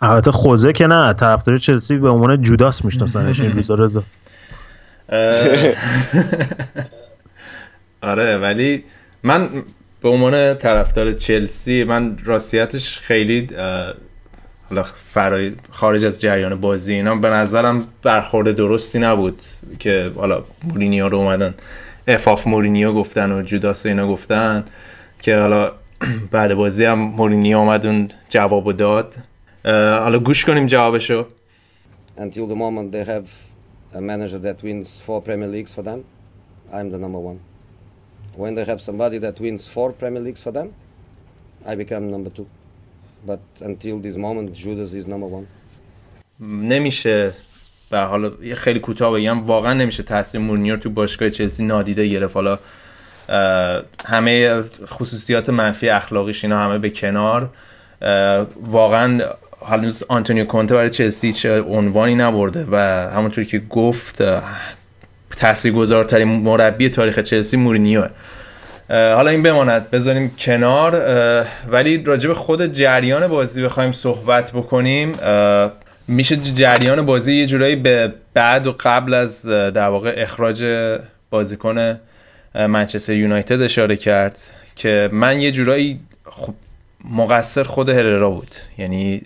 [0.00, 4.02] البته خوزه که نه طرفدار چلسی به عنوان جوداس میشناسنش این روزا رضا
[8.02, 8.84] آره ولی
[9.22, 9.48] من
[10.02, 13.48] به عنوان طرفدار چلسی من راستیتش خیلی
[14.70, 19.42] حالا فرای خارج از جریان بازی اینا به نظرم برخورد درستی نبود
[19.78, 21.54] که حالا مورینیو رو اومدن.
[22.08, 24.64] افاف مورینیو گفتن و جوداس اینا گفتن
[25.22, 25.72] که حالا
[26.32, 29.14] بعد بازی هم مورینیو اومد اون جواب داد.
[29.64, 31.26] حالا گوش کنیم جوابشو.
[32.18, 33.49] Until the moment they have
[33.94, 36.04] a manager that wins four Premier Leagues for them,
[36.72, 37.40] I'm the number one.
[38.36, 40.68] When they have somebody that wins four Premier Leagues for them,
[41.66, 42.46] I become number two.
[43.26, 45.46] But until this moment, Judas is number one.
[46.40, 47.32] نمیشه
[47.90, 52.58] و حالا خیلی کوتاه بگم واقعا نمیشه تاثیر مورینیو تو باشگاه چلسی نادیده گرفت حالا
[54.04, 57.50] همه خصوصیات منفی اخلاقیش اینا همه به کنار
[58.62, 59.20] واقعا
[59.66, 62.76] هنوز آنتونیو کونته برای چلسی هیچ عنوانی نبرده و
[63.10, 64.22] همونطور که گفت
[65.36, 68.08] تاثیرگذارترین مربی تاریخ چلسی مورینیوه.
[68.88, 71.02] حالا این بماند بذاریم کنار.
[71.70, 75.16] ولی راجب خود جریان بازی بخوایم صحبت بکنیم.
[76.08, 80.64] میشه جریان بازی یه جورایی به بعد و قبل از در واقع اخراج
[81.30, 82.00] بازیکن
[82.54, 84.38] منچستر یونایتد اشاره کرد
[84.76, 86.54] که من یه جورایی خب
[87.04, 88.54] مقصر خود هررا بود.
[88.78, 89.22] یعنی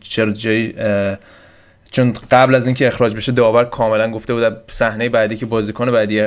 [0.00, 0.74] چرا جایی
[1.90, 6.26] چون قبل از اینکه اخراج بشه داور کاملا گفته بود صحنه بعدی که بازیکن بعدی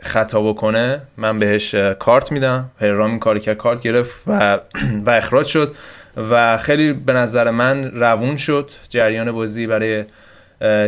[0.00, 2.70] خطا بکنه من بهش کارت میدم.
[2.80, 4.58] هررام این کاری کرد کارت گرفت و
[5.06, 5.74] و اخراج شد.
[6.30, 10.04] و خیلی به نظر من روون شد جریان بازی برای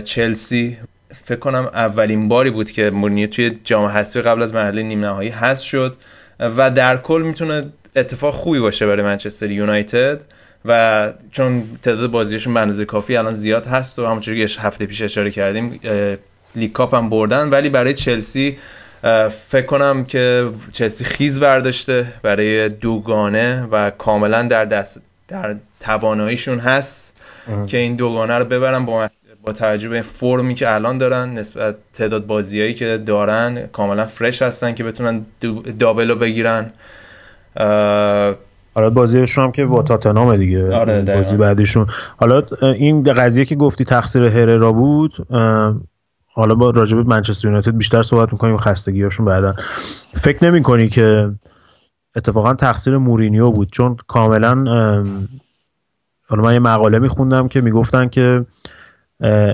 [0.05, 0.79] چلسی.
[1.25, 5.31] فکر کنم اولین باری بود که مورینیو توی جام حذفی قبل از مرحله نیم نهایی
[5.31, 5.97] حذف شد.
[6.41, 7.65] و در کل می‌تونه
[7.97, 10.21] اتفاق خوبی باشه برای منچستر یونایتد
[10.65, 15.03] و چون تعداد بازیشون به اندازه کافی الان زیاد هست و همونجوری که هفته پیش
[15.03, 15.81] اشاره کردیم
[16.57, 17.49] لیگ کاپ هم بردن.
[17.49, 18.59] ولی برای چلسی
[19.49, 27.17] فکر کنم که چلسی خیز برداشته برای دوگانه و کاملا در دست در تواناییشون هست
[27.67, 29.09] که این دوگانه رو ببرن با
[29.43, 34.75] با توجه به فرمی که الان دارن نسبت تعداد بازیایی که دارن کاملا فرش هستن
[34.75, 35.27] که بتونن
[35.79, 36.71] دابل رو بگیرن.
[38.75, 40.77] آره بازیشون هم که با تاتنامه دیگه.
[40.77, 41.87] آره بازی بعدیشون.
[42.17, 45.27] حالا این قضیه که گفتی تقصیر هررا بود
[46.35, 49.55] حالا با راجب منچستر یونایتد بیشتر صحبت می‌کنیم خستگی هاشون بعدا.
[50.15, 51.31] فکر نمی کنی که
[52.17, 54.65] اتفاقا تقصیر مورینیو بود؟ چون کاملا
[56.29, 58.47] حالا من یه مقاله میخوندم که می‌گفتن که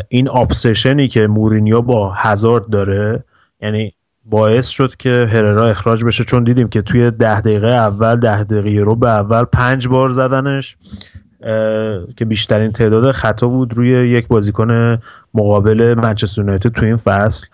[0.09, 3.25] این آبسشنی که مورینیو با هزارد داره
[3.61, 3.93] یعنی
[4.31, 8.81] باعث شد که هررا اخراج بشه چون دیدیم که توی ده دقیقه اول ده دقیقه
[8.81, 10.77] رو به اول پنج بار زدنش
[12.17, 14.99] که بیشترین تعداد خطا بود روی یک بازیکن
[15.35, 17.47] مقابل منچستر یونایتد تو این فصل.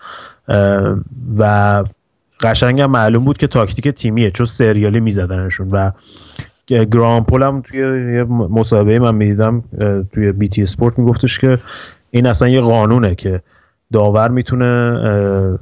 [1.39, 1.85] و
[2.41, 5.69] قشنگ معلوم بود که تاکتیک تیمیه چون سریالی میزدنشون.
[5.71, 5.91] و
[6.67, 7.79] گرام پول هم توی
[8.15, 9.65] یه مصاحبه من می‌دیدم
[10.13, 11.59] توی بی تی اسپورت میگفتش که
[12.11, 13.43] این اصلا یه قانونه که
[13.93, 15.01] داور می‌تونه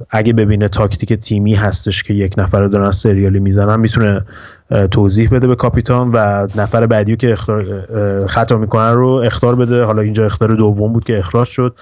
[0.09, 4.25] اگه ببینه تاکتیک تیمی هستش که یک نفر دارن سریالی می‌زنن می‌تونه
[4.91, 7.35] توضیح بده به کاپیتان و نفر بعدی که
[8.27, 9.83] خطا می‌کنن رو اختار بده.
[9.83, 11.75] حالا اینجا اختار دوم بود که اخراج شد.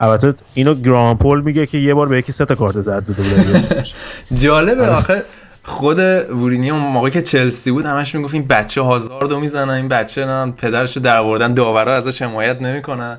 [0.00, 3.22] البته اینو گرام پول میگه که یه بار به یکی سه تا کارت زرد داده
[3.22, 3.86] بود
[4.42, 4.86] جالبه.
[4.86, 5.22] آخه
[5.64, 5.98] خود
[6.30, 10.52] وورینی اون موقعی که چلسی بود همش می‌گفت این بچه هازاردو می‌زنن این بچه نه
[10.52, 13.18] پدرشو در آوردن داورا ازش حمایت نمی‌کنن.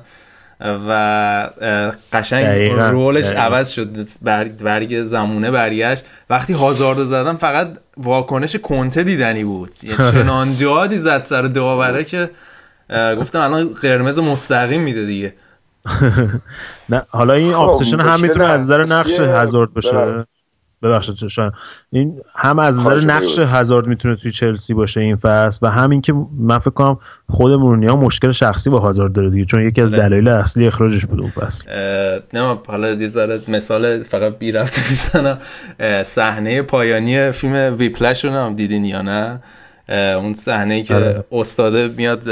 [0.60, 1.50] و
[2.12, 4.08] قشنگ رولش عوض شد.
[4.60, 6.04] برگ زمونه برگشت.
[6.30, 9.72] وقتی هازاردو زدن فقط واکنش کنته دیدنی بود.
[9.82, 12.30] یه چنان جادی زد سر داوره که
[12.90, 15.34] گفتم الان قرمز مستقیم میده دیگه.
[16.88, 20.24] نه حالا این آبسشن هم می‌تونه از نظر نقش هزارد باشه.
[20.82, 21.52] ببخشید شاید.
[21.90, 26.14] این هم از نظر نقش هزارد می‌تونه توی چلسی باشه این فصل و همین که
[26.38, 26.98] من فکر کنم
[27.30, 31.20] خود مورینیو مشکل شخصی با هازارد داره دیگه چون یکی از دلایل اصلی اخراجش بود
[31.20, 31.64] اون فصل.
[32.32, 35.38] نه حالا ذره مثال فقط بی رفت می‌زنم.
[36.02, 39.40] صحنه پایانی فیلم ویپلش رو هم دیدین یا نه؟
[40.16, 41.24] اون صحنه که آره.
[41.32, 42.26] استاده میاد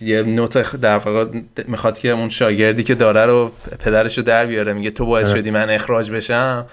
[0.00, 4.72] یه نوت در واقع می‌خواد که اون شاگردی که داره رو پدرش رو در بیاره
[4.72, 6.66] میگه تو باعث شدی من اخراج بشم.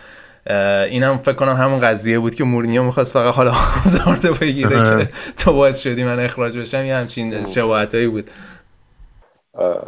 [0.89, 5.53] اینم فکر کنم همون قضیه بود که مورینیو می‌خواست فقط حالا هازارد بگیره که تو
[5.53, 8.29] باعث شدی من اخراج بشم یه همچین شباهتایی بود.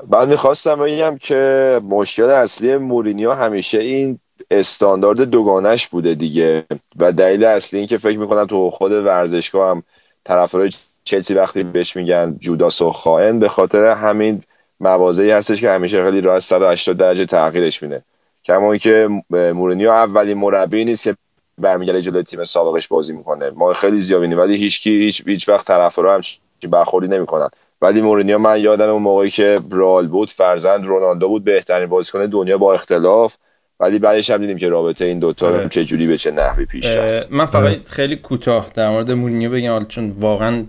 [0.10, 4.20] من می‌خواستم بگم که مشکل اصلی مورینیو همیشه این
[4.52, 6.66] استاندارد دوگانش بوده دیگه.
[7.00, 9.84] و دلیل اصلی این که فکر می‌کنم تو خود ورزشگاه هم
[10.24, 10.70] طرفدارای
[11.04, 14.44] چلسی وقتی بهش میگن جوداس و خائن به خاطر همین
[14.80, 18.04] موازهی هستش که همیشه خیلی راحت 180 درجه تغییرش میده.
[18.46, 21.16] کما که مورینیو اولین مربی نیست که
[21.58, 23.50] برمیگرده جلوی تیم سابقش بازی می‌کنه.
[23.50, 26.22] ما خیلی زیاد ولی هیچ کی هیچ هیچ وقت طرفدارا هم
[26.70, 27.50] برخوردی نمی‌کنن.
[27.82, 32.58] ولی مورینیو من یادم اون موقعی که برال بود فرزند رونالدو بود بهترین بازیکن دنیا
[32.58, 33.36] با اختلاف.
[33.80, 35.70] ولی بعدش هم دیدیم که رابطه این دوتا آره.
[35.70, 37.32] چه جوری به چه نحوی پیش رفت.
[37.32, 40.64] من فقط خیلی کوتاه در مورد مورینیو بگم چون واقعا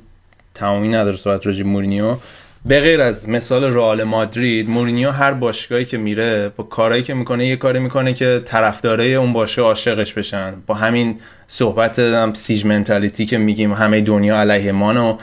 [0.55, 2.17] تمامی نداره صحبت راجع مورینیو
[2.65, 7.47] به غیر از مثال رئال مادرید مورینیو هر باشگاهی که میره با کارهایی که می‌کنه
[7.47, 10.55] یه کاری می‌کنه که طرفدارای اون باشه عاشقش بشن.
[10.67, 11.21] با همین
[11.53, 15.19] صحبت هم siege mentality که میگیم همه دنیا علیه مان و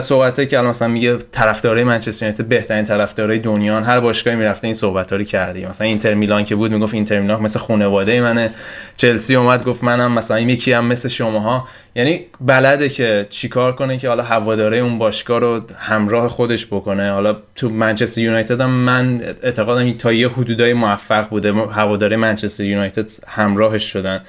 [0.00, 4.74] صحبت که الان مثلا میگه طرفدارای منچستر یونایتد بهترین طرفدارای دنیا هر باشگاهی می‌رفته این
[4.74, 5.66] صحبت رو کردی.
[5.66, 8.50] مثلا اینتر میلان که بود می‌گفت اینتر میلان مثل خانواده منه.
[8.96, 11.68] چلسی اومد گفت منم مثلا یکی هم مثل شماها.
[11.94, 17.12] یعنی بلده که چیکار کنه که حالا هواداره اون باشگاه رو همراه خودش بکنه.
[17.12, 21.52] حالا تو منچستر یونایتد هم من اعتقادم تا یه حدودای موفق بوده.
[21.52, 24.20] هواداره منچستر یونایتد همراهش شدن.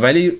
[0.00, 0.32] ولی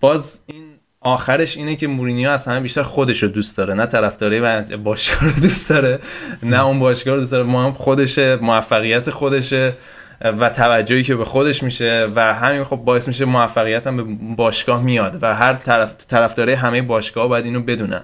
[0.00, 0.64] باز این
[1.00, 5.40] آخرش اینه که مورینیو از همه بیشتر خودش رو دوست داره نه طرفدارای باشگاه رو
[5.40, 5.98] دوست داره
[6.42, 7.44] نه اون باشگاه رو دوست داره.
[7.44, 9.72] ما هم خودشه موفقیت خودشه
[10.20, 14.04] و توجهی که به خودش میشه و همین خب باعث میشه موفقیت هم به
[14.36, 18.02] باشگاه میاد و هر طرف طرفدارای همه باشگاه باید اینو بدونن.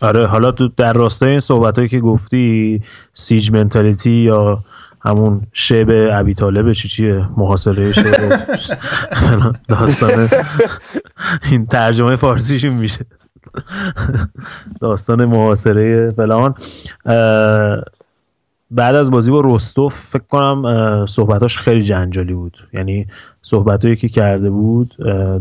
[0.00, 2.82] آره حالا تو در راستای این صحبت که گفتی
[3.12, 4.58] سیج منتالیتی یا
[5.00, 8.04] همون شب ابی طالب چی چیه؟ محاصره شب
[9.68, 10.28] داستان
[11.50, 13.04] این ترجمه فارسیشون میشه.
[14.80, 16.54] داستان محاصره فلان.
[18.70, 22.68] بعد از بازی با رستوف فکر کنم صحبتاش خیلی جنجالی بود.
[22.72, 23.06] یعنی
[23.42, 24.94] صحبتایی که کرده بود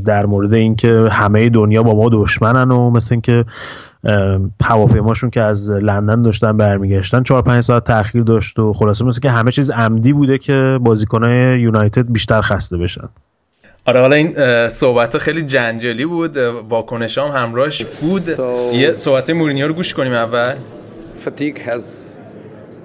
[0.05, 3.45] در مورد اینکه همه دنیا با ما دشمنن و مثل اینکه
[4.63, 9.29] هواپیماشون که از لندن داشتن برمیگشتن چهار پنج ساعت تاخیر داشت و خلاصه مثل که
[9.29, 13.09] همه چیز عمدی بوده که بازیکنهای یونایتد بیشتر خسته بشن.
[13.85, 14.33] آره حالا این
[14.69, 16.37] صحبت ها خیلی جنجالی بود
[16.69, 18.35] واکنش هم همراهش بود.
[18.35, 20.55] So, یه صحبت مورینیو رو گوش کنیم اول.
[21.25, 21.83] Fatigue has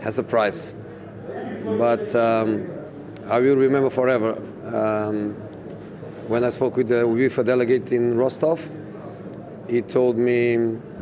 [0.04, 0.62] has a price.
[1.84, 2.48] But um,
[3.34, 4.32] I will remember forever.
[4.78, 5.16] Um,
[6.28, 8.58] when I spoke with the UEFA delegate in Rostov
[9.68, 10.40] he told me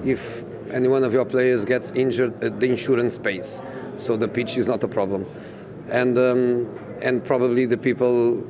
[0.03, 3.61] if any one of your players gets injured the insurance pays
[3.95, 5.26] so the pitch is not a problem
[5.89, 6.67] and um,
[7.01, 8.43] and probably the people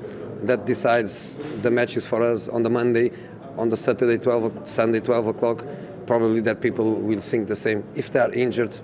[0.43, 3.11] that decides the matches for us on the Monday,
[3.57, 5.65] on the Saturday 12, Sunday 12 o'clock,
[6.05, 7.83] probably that people will think the same.
[7.95, 8.79] If they are injured,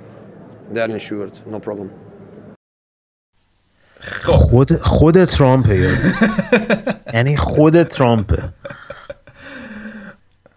[0.71, 1.91] they are insured, no problem.
[4.23, 5.97] خود خود ترامپه
[7.13, 8.53] یعنی خود ترامپه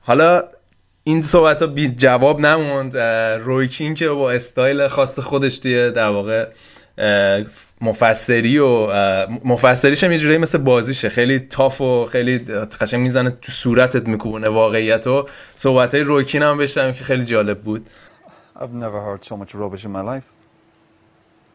[0.02, 0.42] حالا
[1.09, 2.97] این صحبت ها بی جواب نموند
[3.43, 6.49] رویکین که با استایل خاص خودش توی در واقع
[7.81, 8.87] مفسری و
[9.45, 12.37] مفسریش هم یه جوری مثل بازیشه خیلی تاف و خیلی
[12.81, 17.61] قشنگ می‌زنه تو صورتت میکوبونه واقعیت و صحبت های رویکین هم بشتم که خیلی جالب
[17.61, 17.87] بود
[18.55, 20.27] I've never heard so much rubbish in my life.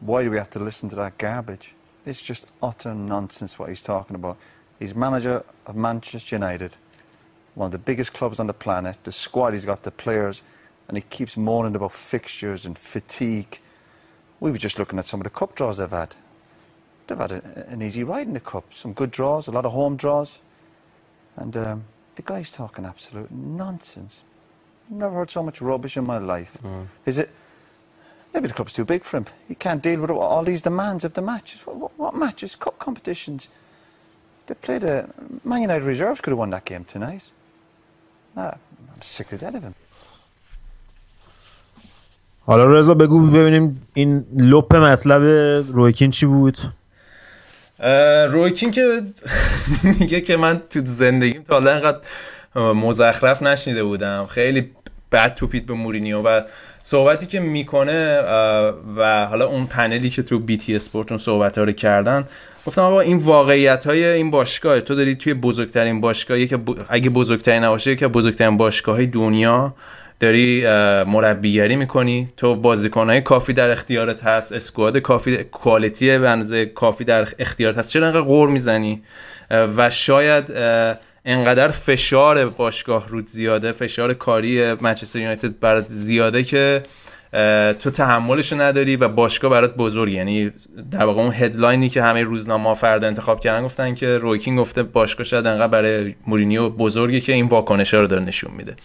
[0.01, 1.65] Why do we have to listen to that garbage?
[2.07, 4.35] It's just utter nonsense what he's talking about.
[4.79, 5.37] He's manager
[5.67, 6.71] of Manchester United,
[7.55, 8.97] one of the biggest clubs on the planet.
[9.03, 10.41] The squad he's got, the players,
[10.87, 13.59] and he keeps moaning about fixtures and fatigue.
[14.39, 16.15] We were just looking at some of the cup draws they've had.
[17.07, 18.73] They've had a, an easy ride in the cup.
[18.73, 20.39] Some good draws, a lot of home draws.
[21.37, 21.83] And um,
[22.15, 24.21] the guy's talking absolute nonsense.
[24.89, 26.57] Never heard so much rubbish in my life.
[26.63, 26.87] Mm.
[27.05, 27.29] Is it?
[28.33, 29.25] Maybe the club's too big for him.
[29.47, 31.61] He can't deal with all these demands of the matches.
[31.65, 32.55] What, what, what matches?
[32.55, 33.47] Cup competitions.
[34.47, 35.09] They played a.
[35.43, 37.23] Man United reserves could have won that game tonight.
[38.35, 39.75] I'm sick to death of him.
[42.45, 45.21] حالا رضا بگو ببینیم این لپ مطلب
[45.73, 46.57] رویکین چی بود
[48.29, 49.01] رویکین که
[49.99, 51.99] میگه که من تو زندگیم تا حالا انقدر
[52.55, 54.71] مزخرف نشنیده بودم خیلی
[55.11, 56.41] بد توپید به مورینیو و
[56.81, 58.19] صحبتی که می‌کنه
[58.97, 62.27] و حالا اون پنلی که تو بی تی اسپورت اون صحبت ها رو کردن
[62.65, 66.59] گفتم آقا این واقعیت های این باشگاه تو داری توی بزرگترین باشگاهی که
[66.89, 69.75] اگه بزرگترین نباشه که بزرگترین باشگاه دنیا
[70.19, 70.63] داری
[71.07, 72.29] مربیگری می‌کنی.
[72.37, 77.91] تو بازیکنهای کافی در اختیارت هست squad کافی quality به اندازه کافی در اختیارت هست.
[77.91, 79.03] چرا انقدر غر می‌زنی؟
[79.51, 80.43] و شاید
[81.25, 86.83] انقدر فشار باشگاه روت زیاده فشار کاری منچستر یونایتد برات زیاده که
[87.79, 90.51] تو تحملش نداری و باشگاه برات بزرگ یعنی
[90.91, 94.55] در واقع اون headline ی که همه روزنامه فردا انتخاب کردن گفتن که روی کین
[94.55, 98.75] گفته باشگاه شاید انقدر برای مورینیو بزرگه که این واکنش رو داره نشون میده.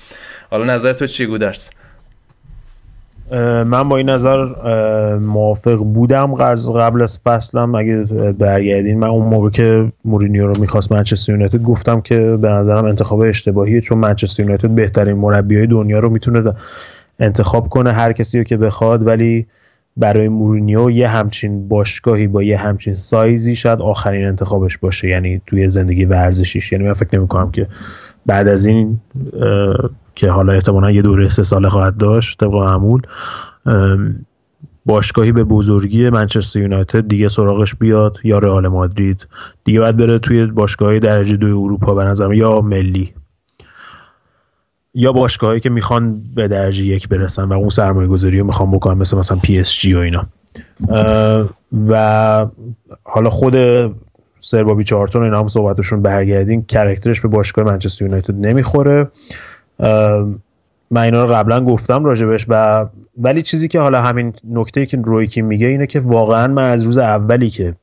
[0.51, 1.71] حالا نظر تو چی گودرس
[3.65, 4.45] من با این نظر
[5.17, 6.35] موافق بودم.
[6.35, 7.97] قبل از فصلم اگه
[8.39, 13.21] برگردین من اون موقع که مورینیو رو می‌خواست منچستر یونایتد گفتم که به نظرم انتخاب
[13.21, 16.53] اشتباهیه چون منچستر یونایتد بهترین مربیای دنیا رو می‌تونه
[17.21, 19.47] انتخاب کنه هر کسی رو که بخواد ولی
[19.97, 25.71] برای مورینیو یه همچین باشگاهی با یه همچین سایزی شاید آخرین انتخابش باشه یعنی توی
[25.71, 27.67] زندگی ورزشیش یعنی من فکر نمی کنم که
[28.27, 29.01] بعد از این
[30.15, 33.03] که حالا احتمالا یه دوره سه ساله خواهد داشت طبق معمول
[34.87, 39.27] باشگاهی به بزرگی منچستر یونایتد دیگه سراغش بیاد یا رئال مادرید.
[39.65, 43.15] دیگه باید بره توی باشگاهی درجه دوی اروپا به نظرم یا ملی.
[44.95, 48.99] یا باشگاهایی که می‌خوان به درجه یک برسن و اون سرمایه گذاری رو می‌خوان بکنن
[48.99, 50.27] مثل مثلا پی اس جی و اینا.
[51.89, 52.47] و
[53.05, 53.55] حالا خود
[54.41, 59.09] سربابی چارتون اینا هم صحبتشون برگردین کرکترش به باشگاه منچستر یونایتد نمی‌خوره.
[60.91, 62.87] من اینا رو قبلا گفتم راجبش و
[63.19, 66.99] ولی چیزی که حالا همین نکته که رویکی میگه اینه که واقعا من از روز
[66.99, 67.75] اولی که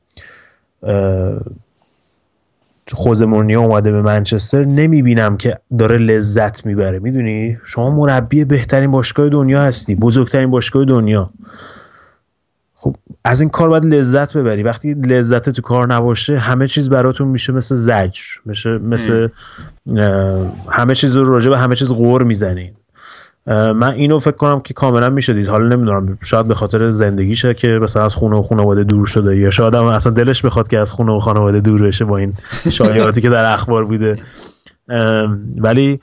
[2.94, 6.98] خوزه مورینیو اومده به منچستر نمی‌بینم که داره لذت می‌بره.
[6.98, 11.30] می‌دونی؟ شما مربی بهترین باشگاه دنیا هستی بزرگترین باشگاه دنیا.
[12.74, 14.62] خب از این کار باید لذت ببری.
[14.62, 19.28] وقتی لذت تو کار نباشه همه چیز براتون میشه مثل زجر میشه مثل
[20.70, 22.72] همه چیز رو راجع به همه چیز غور می‌زنین.
[23.56, 25.48] من اینو فکر کنم که کاملا میشه دید.
[25.48, 29.50] حالا نمی‌دونم شاید به خاطر زندگیشه که مثلا از خونه و خانواده دور شده یا
[29.50, 32.34] شاید هم اصلا دلش بخواد که از خونه و خانواده دور بشه با این
[32.70, 34.18] شایعاتی که در اخبار بوده.
[35.56, 36.00] ولی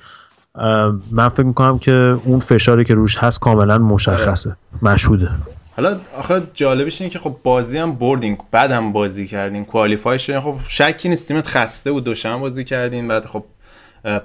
[1.11, 5.29] من فکر می‌کنم که اون فشاری که روش هست کاملا مشخصه مشهوده.
[5.75, 10.39] حالا آخه جالبش اینه که خب بازی هم بردین بعد هم بازی کردین کوالیفای شدین.
[10.39, 13.43] خب شکی نیست تیمت خسته بود دوشنبه بازی کردین بعد خب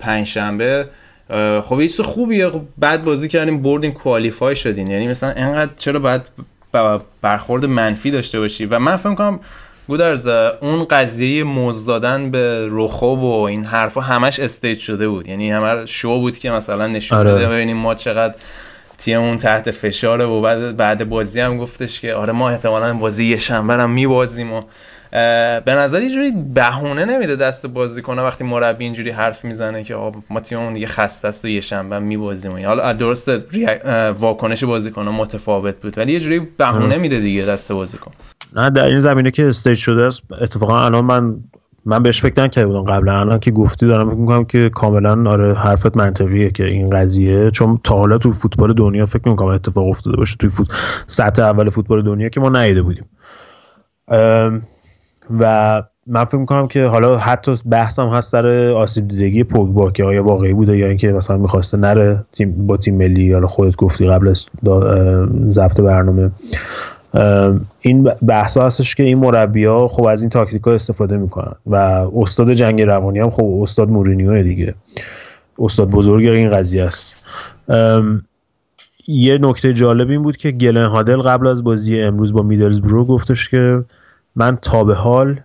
[0.01, 0.87] پنج شنبه
[1.63, 2.51] خب یه خوبیه.
[2.51, 6.23] خب بعد بازی کردیم بردین کوالیفای شدین یعنی مثلا انقدر چرا باید
[7.23, 9.41] برخورد منفی داشته باشی؟ و من فکر کنم
[9.89, 10.29] گودرز
[10.61, 15.29] اون قضیه موز دادن به رخو و این حرفا همش استیج شده بود.
[15.29, 17.35] یعنی همه شو بود که مثلا نشون آره.
[17.35, 18.35] بده ببینیم ما چقدر
[18.99, 23.39] تیممون تحت فشاره و بعد بعد بازی هم گفتش که آره ما احتمالا بازی یه
[23.39, 24.63] شنبه هم میبازیم و
[25.11, 29.95] به نظر یه جوری بهونه نمیده دست بازی کنه وقتی مربی اینجوری حرف می‌زنه که
[30.31, 33.31] ما تیممون دیگه خسته است و یه شنبه میبازیم حالا درست
[34.19, 38.13] واکنش بازیکن متفاوت بود ولی یه جوری بهونه میده دیگه دست بازیکن.
[38.57, 41.37] نه در این زمینه که استیج شده است اتفاقا الان من
[41.85, 43.21] من بهش فکر نکرده بودم قبلا.
[43.21, 47.51] الان که گفتی دارم فکر می‌کنم که کاملا آره حرفت منطقیه که این قضیه.
[47.51, 50.69] چون تا حالا تو فوتبال دنیا فکر می‌کنم اتفاق افتاده باشه توی فوت
[51.07, 53.05] سطح اول فوتبال دنیا که ما ندیده بودیم.
[55.39, 60.25] و من فکر می‌کنم که حالا حتی بحثم هست سر آسیب دیدگی پوگبا که آیا
[60.25, 64.29] واقعی بوده یا اینکه مثلا می‌خواسته نره تیم با تیم ملی حالا خودت گفتی قبل
[64.29, 64.47] از
[65.47, 66.31] ضبط برنامه.
[67.81, 71.75] این بحث هستش که این مربی ها خب از این تاکتیک ها استفاده می‌کنن و
[72.17, 74.75] استاد جنگ روانی هم خب استاد مورینیو دیگه.
[75.59, 77.15] استاد بزرگ این قضیه است.
[79.09, 83.49] یه نکته جالب این بود که گلن هادل قبل از بازی امروز با میدلزبرو گفتش
[83.49, 83.85] که
[84.37, 85.41] من تا به حال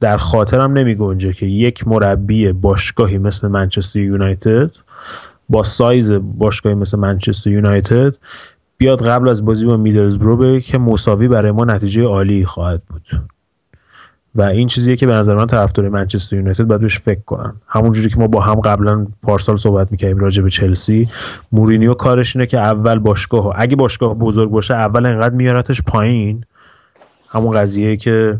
[0.00, 4.70] در خاطرم نمی گنجه که یک مربی باشگاهی مثل منچستر یونایتد
[5.48, 8.14] با سایز باشگاهی مثل منچستر یونایتد
[8.78, 13.02] بیاد قبل از بازی با میدلزبرو بگه که مساوی برای ما نتیجه عالی خواهد بود.
[14.34, 17.56] و این چیزیه که به نظر من طرفدار منچستر یونایتد باید بهش فکر کنن.
[17.66, 21.08] همونجوری که ما با هم قبلا پارسال صحبت می‌کردیم راجع به چلسی
[21.52, 26.44] مورینیو کارش اینه که اول باشگاه اگه باشگاه بزرگ باشه اول انقدر میارتش پایین
[27.34, 28.38] همون قضیه که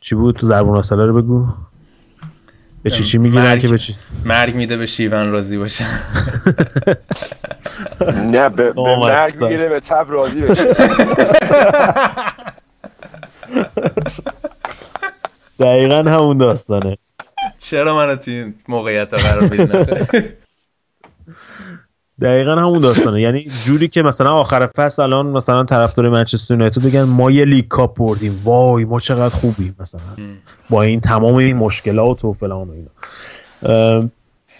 [0.00, 1.46] چی بود؟ تو زربون اصله رو بگو.
[2.82, 3.94] به چی چی می‌گیرن که به چی
[4.24, 5.86] مرگ میده به شیون راضی باشه.
[8.34, 10.74] نه به, مرگ می‌گیره به تب راضی بشه.
[15.60, 16.98] دقیقا همون داستانه.
[17.58, 19.68] چرا منو توی این موقعیت قرار بدین؟
[22.20, 23.20] دقیقا همون داستانه.
[23.20, 27.68] یعنی جوری که مثلا آخر فصل الان مثلا طرفدار منچستر یونایتد بگن ما یه لیگ
[27.68, 28.40] کاپ بردیم.
[28.44, 30.00] وای ما چقدر خوبیم مثلا.
[30.70, 34.08] با این تمام این مشکلات و فلان و اینا.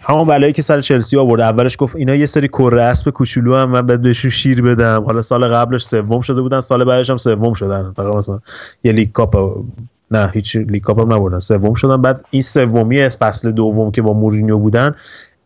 [0.03, 1.41] همون بلایی که سر چلسی آورد.
[1.41, 5.05] اولش گفت اینا یه سری کره اسب کوچولوان من بعد بهشون شیر بدم.
[5.05, 7.93] حالا سال قبلش سوم شده بودن سال بعدش هم سوم شدن.
[7.97, 8.41] فقط مثلا
[8.85, 9.63] یه لیگ کاپ
[10.11, 11.39] نه هیچ لیگ کاپ هم نبردن.
[11.39, 12.03] سوم شدن.
[12.03, 14.95] بعد این سومی از فصل دوم که با مورینیو بودن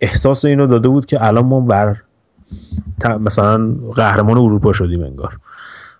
[0.01, 1.97] احساس اینو داده بود که الان ما بر
[3.21, 5.39] مثلا قهرمان اروپا شدیم انگار.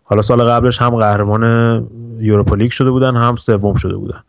[0.05, 1.87] حالا سال قبلش هم قهرمان
[2.19, 4.21] یوروپا لیگ شده بودن هم سوم شده بودن.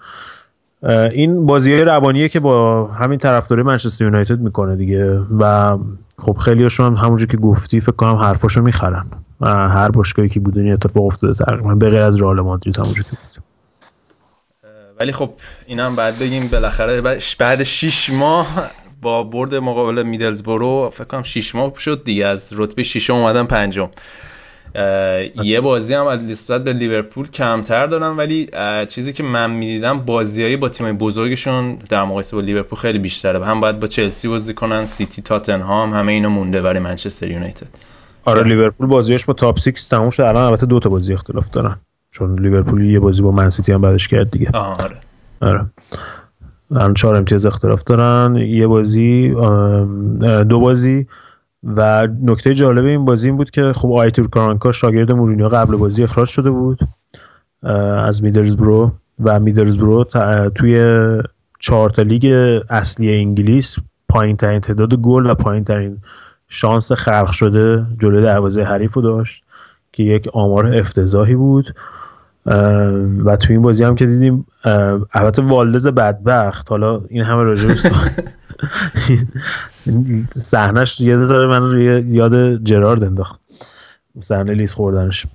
[1.11, 5.77] این بازی های روانیه که با همین طرفداری منچستر یونایتد می‌کنه دیگه و
[6.17, 9.05] خب خیلی هاشون همونجور که گفتی فکر کنم حرفاشو می‌خرن.
[9.41, 13.11] هر باشگاهی که بوده این اتفاق افتاده تقریبا به غیر از رئال مادرید همونجور که
[13.11, 13.43] گفتیم
[14.99, 15.29] ولی خب
[15.65, 17.01] اینا هم بعد بگیم بالاخره
[17.39, 18.71] بعد 6 ماه
[19.05, 23.89] با برد مقابل میدلزبرو فکر کنم 6 ماه شد دیگه از رتبه 6 اومدن پنجم.
[25.43, 28.49] یه بازی هم از نسبت به لیورپول کمتر دارن ولی
[28.87, 33.45] چیزی که من می‌دیدم بازیایی با تیمای بزرگشون در مقایسه با لیورپول خیلی بیشتره.
[33.45, 37.67] هم باید با چلسی بازی کنن سیتی تاتنهام همه اینا مونده برای منچستر یونایتد.
[38.25, 41.75] آره لیورپول بازیش با top 6 تموم شد الان البته دو تا بازی اختلاف دارن.
[42.11, 44.49] چون لیورپول یه بازی با منسیتی هم بعدش کرد دیگه.
[44.51, 44.97] آره.
[45.41, 45.65] آره.
[46.71, 48.35] الان چهار امتیاز اختلاف دارن.
[48.35, 49.29] یه بازی
[50.49, 51.07] دو بازی
[51.63, 56.03] و نکته جالب این بازی این بود که خب آیتور کارانکا شاگرد مورینیو قبل بازی
[56.03, 56.79] اخراج شده بود
[57.63, 58.91] از میدرزبرو
[59.23, 60.03] و میدرزبرو
[60.55, 61.05] توی
[61.59, 62.25] چهار تا لیگ
[62.69, 63.75] اصلی انگلیس
[64.09, 65.97] پایین ترین تعداد گل و پایین ترین
[66.47, 69.43] شانس خلق شده جلوی دروازه حریف رو داشت
[69.93, 71.75] که یک آمار افتضاحی بود.
[73.25, 74.45] و تو این بازی هم که دیدیم
[75.13, 76.69] البته والدز بدبخت.
[76.69, 77.75] حالا این همه راجع
[80.31, 83.39] صحنش یاد داره من یاد جرارد انداخت.
[84.19, 85.25] صحنه لیز خوردنش.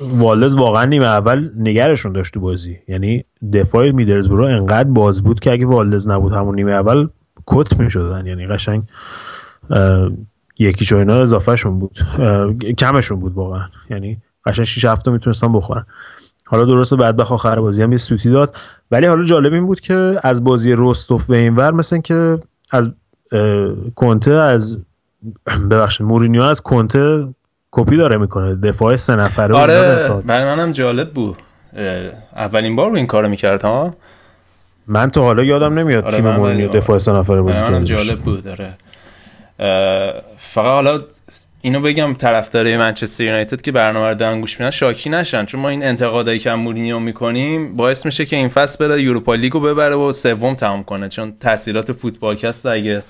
[0.00, 2.78] والدز واقعا نیمه اول نگرشون داشت تو بازی.
[2.88, 7.08] یعنی دفاع میدرزبرو انقدر باز بود که اگه والدز نبود همون نیمه اول
[7.46, 8.26] کت می‌شدن.
[8.26, 8.82] یعنی قشنگ
[10.58, 11.98] یکی اینا اضافهشون بود.
[12.78, 13.68] کمشون بود واقعا.
[13.90, 15.86] یعنی قشنگ 6 هفته می‌تونستن بخورن
[16.44, 18.54] حالا درسته بعد بخ آخر بازی هم یه سوتی داد.
[18.90, 22.38] ولی حالا جالب این بود که از بازی روستوف و اینور مثل که
[22.70, 22.90] از
[23.94, 24.78] کنته از
[25.70, 27.28] ببخشید مورینیو از کنته
[27.70, 28.54] کپی داره می‌کنه.
[28.54, 31.36] دفاع سه نفره آره برای منم جالب بود.
[32.36, 33.90] اولین بار رو این کارو می‌کرد ها؟
[34.86, 38.44] من تا حالا یادم نمیاد آره تیم مورینیو دفاع سه نفره بازی کرد جالب بود
[38.44, 38.74] داره
[40.38, 41.00] فقط حالا
[41.60, 45.44] اینو بگم طرفدارای منچستر یونایتد که برنامه رو دارن گوش میدن شاکی نشن.
[45.44, 49.60] چون ما این انتقادایی که مورینیو می‌کنیم باعث میشه که این فصل بره یوروپا لیگو
[49.60, 51.08] ببره و سوم تمام کنه.
[51.08, 53.02] چون تاثیرات فوتبالکست اگه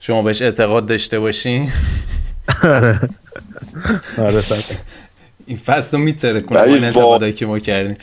[0.00, 1.68] شما بهش اعتقاد داشته باشین.
[2.64, 3.00] آره.
[4.18, 4.42] آره
[5.46, 7.96] این فصل رو میتره کنه این انتقادایی که ما کردیم.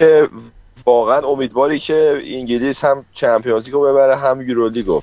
[0.86, 5.02] واقعا امیدواری که انگلیس هم چمپیونز لیگو ببره هم یورولیگو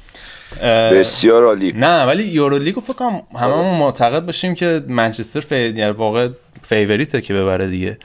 [0.63, 1.73] بسیار عالی.
[1.73, 5.57] نه ولی یورولیگو فکر کنم هممون معتقد باشیم که منچستر فی...
[5.57, 6.29] یعنی واقع
[6.63, 7.99] فیوریته که ببره دیگه.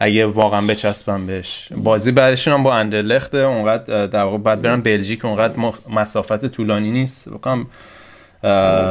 [0.00, 1.68] اگه واقعا بچسبن بهش.
[1.76, 5.54] بازی بعدشون هم با اندرلخت اونقدر در واقع بعد برن بلژیک اونقدر
[5.90, 7.28] مسافت طولانی نیست.
[7.28, 7.66] بکنم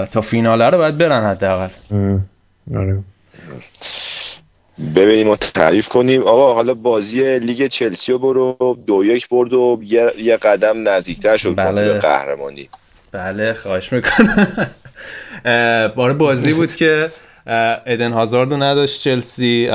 [0.06, 1.70] تا فیناله رو باید برن حداقل.
[2.76, 3.04] آره.
[4.96, 6.24] ببینیم و تعریف کنیم.
[6.24, 8.78] آقا حالا بازی لیگ چلسی رو برو.
[8.88, 11.56] دو یک برد و یه, یه قدم نزدیکتر شد.
[11.56, 11.94] بله.
[11.94, 12.70] به قهرمانی.
[13.12, 14.48] بله خواهش می‌کنم.
[15.96, 17.12] باره بازی بود که
[17.86, 19.70] ادن هازارد رو نداشت چلسی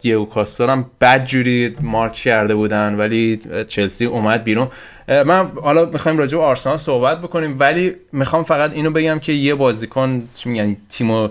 [0.00, 4.68] دیو کاستار هم بد جوری مارک کرده بودن ولی چلسی اومد بیرون.
[5.08, 9.54] من حالا می‌خوایم راجع به آرسنال صحبت بکنیم ولی می‌خوام فقط اینو بگم که یه
[9.54, 11.28] بازیکن چی میگن تیمو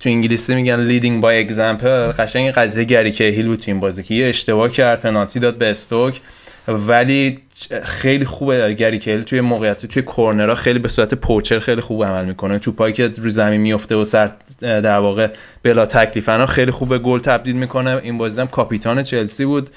[0.00, 4.14] تو انگلیسی میگن leading by example قشنگ قضیه گری کیهیل بود تو این بازی که
[4.14, 6.20] یه اشتباه کرد پنالتی داد به استوک.
[6.68, 7.38] ولی
[7.84, 9.22] خیلی خوبه گری کیل.
[9.22, 12.58] توی موقعیت توی کورنرها خیلی به صورت poacher خیلی خوب عمل می‌کنه.
[12.58, 14.30] توپایی که رو زمین میفته و سر
[14.60, 15.28] در واقع
[15.62, 18.00] بلا تکلیفنا خیلی خوب گل تبدیل می‌کنه.
[18.02, 19.70] این بازی هم کاپیتان چلسی بود.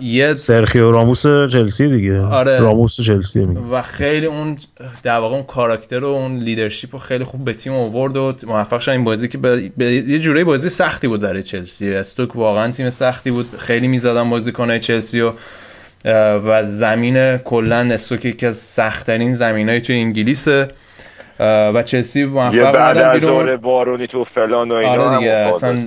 [0.00, 2.20] یه سرخیو راموس چلسی دیگه.
[2.20, 2.60] آره.
[2.60, 3.60] راموس چلسی میگه.
[3.60, 4.56] و خیلی اون
[5.02, 8.80] در واقع اون کاراکتر و اون لیدرشپ رو خیلی خوب به تیم آورد و موفق
[8.80, 8.90] شد.
[8.90, 9.70] این بازی که به...
[10.08, 11.94] یه جوری بازی سختی بود برای چلسی.
[11.94, 13.46] استوک واقعا تیم سختی بود.
[13.58, 15.32] خیلی می‌زدن بازیکنای چلسی و
[16.46, 20.68] و زمین کلا استوک یکی از سختترین زمینای تو انگلیسه
[21.40, 25.86] و چلسی موفق بعد از دور بارونی تو فلان و اینا آره دیگه اصلا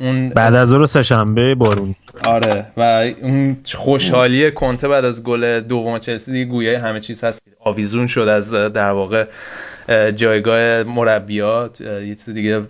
[0.00, 1.94] اون بعد از اون سه شنبه بارون.
[2.24, 2.82] آره و
[3.22, 7.42] اون خوشحالی کنته بعد از گل دوم چلسی دیگه گویای همه چیز هست.
[7.60, 9.26] آویزون شد از در واقع
[10.10, 12.62] جایگاه مربیات یه چیز دیگه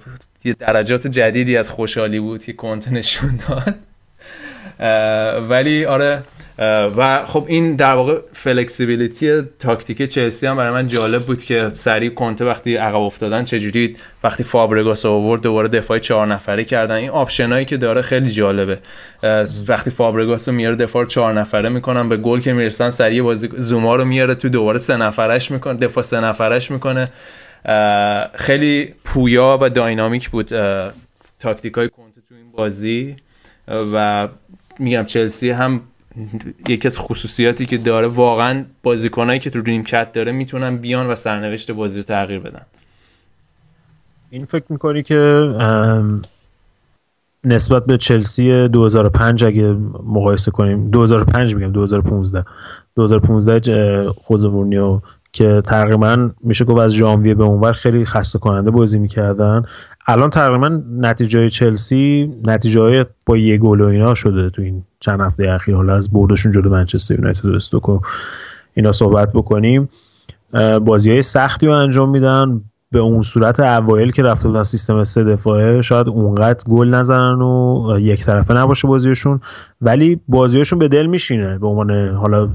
[0.44, 3.74] یه درجات جدیدی از خوشحالی بود که کنته نشون داد.
[5.48, 6.23] ولی آره
[6.97, 12.11] و خب این در واقع فلکسیبیلیتی تاکتیک چلسی هم برای من جالب بود که سریع
[12.11, 16.95] کنته وقتی عقب افتادن چجوری وقتی فابرگاس آورد دوباره دفاع چهار نفره کردن.
[16.95, 18.78] این آپشنایی که داره خیلی جالبه.
[19.69, 23.97] وقتی فابرگاس رو میاره دفاع چهار نفره می‌کنن به گل که می‌رسن سریع بازی زوما
[23.97, 27.09] رو میاره تو دوباره سه نفرش می‌کنه دفاع سه نفرش می‌کنه.
[28.35, 30.49] خیلی پویا و داینامیک بود
[31.41, 33.16] تاکتیک های کنته تو این بازی.
[33.69, 34.28] و
[34.78, 35.81] میگم چلسی هم
[36.69, 41.15] یکی از خصوصیاتی که داره واقعا بازیکنایی که تو ریم کت داره می‌تونن بیان و
[41.15, 42.62] سرنوشت بازی رو تغییر بدن.
[44.31, 45.51] این فکر می‌کنی که
[47.45, 49.77] نسبت به چلسی 2005 اگه
[50.07, 52.45] مقایسه کنیم 2005 میگم 2015
[52.97, 55.01] 2015 خوزه مورنیو
[55.32, 59.65] که تقریبا میشه گفت از ژانویه به اونور خیلی خسته کننده بازی می‌کردن.
[60.11, 65.20] الان تقریبا نتیجه چلسی نتیجه های با یه گل و اینا شده تو این چند
[65.20, 65.74] هفته اخیر.
[65.74, 68.01] حالا از بردشون جلو منچستر یونایتد و استوک
[68.74, 69.89] اینا صحبت بکنیم.
[70.85, 72.61] بازی های سختی رو انجام میدن.
[72.93, 77.99] به اون صورت اوایل که رفته بودن سیستم سه دفاعه شاید اونقدر گل نزنن و
[78.01, 79.41] یک طرفه نباشه بازیشون.
[79.81, 81.59] ولی بازیشون به دل میشینه.
[81.59, 82.49] به عنوان حالا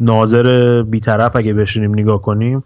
[0.00, 2.64] ناظر بیطرف اگه بشینیم نگاه کنیم.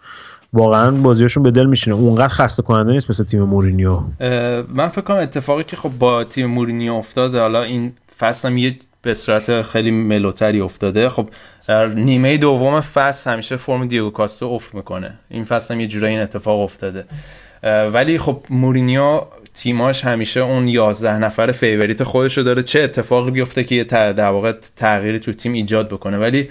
[0.57, 1.97] واقعا بازیشون به دل میشینه.
[1.97, 4.01] اونقدر خسته کننده نیست مثل تیم مورینیو.
[4.69, 9.15] من فکر کنم اتفاقی که خب با تیم مورینیو افتاده حالا این فصل یه به
[9.15, 11.09] صورت خیلی ملوتری افتاده.
[11.09, 11.29] خب
[11.69, 15.15] در نیمه دوم فصل همیشه فرم دیگو کاستا افت می‌کنه.
[15.31, 17.05] این فصل هم یه جورایی این اتفاق افتاده.
[17.93, 19.21] ولی خب مورینیو
[19.55, 22.63] تیماش همیشه اون 11 نفر favorite خودشو داره.
[22.63, 26.19] چه اتفاقی بیفته که یه در واقع تغییری تو تیم ایجاد بکنه.
[26.19, 26.49] ولی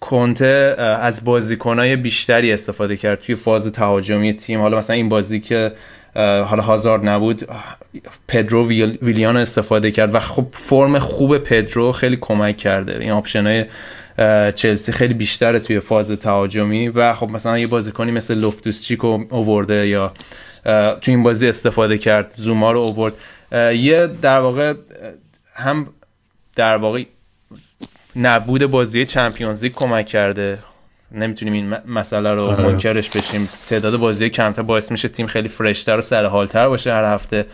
[0.00, 4.60] کنته از بازیکنای بیشتری استفاده کرد توی فاز تهاجمی تیم.
[4.60, 5.72] حالا مثلا این بازی که
[6.14, 7.48] حالا هازارد نبود
[8.28, 8.68] پدرو
[9.02, 12.98] ویلیان استفاده کرد و خب فرم خوب پدرو خیلی کمک کرده.
[13.00, 13.64] این آپشنای
[14.54, 19.88] چلسی خیلی بیشتره توی فاز تهاجمی و خب مثلا یه بازیکنی مثل لوفتوس چیکو اوورده
[19.88, 20.12] یا
[21.00, 23.14] توی این بازی استفاده کرد زوما رو اوورد
[23.74, 24.74] یه در واقع
[25.54, 25.88] هم
[26.56, 27.04] در واقع
[28.16, 30.58] نبود بازی چمپیونز لیگ کمک کرده.
[31.12, 33.48] نمی‌تونیم این مسئله رو منکرش بشیم.
[33.68, 37.46] تعداد بازی کمتر باعث میشه تیم خیلی فرشتر و سرحالتر باشه هر هفته.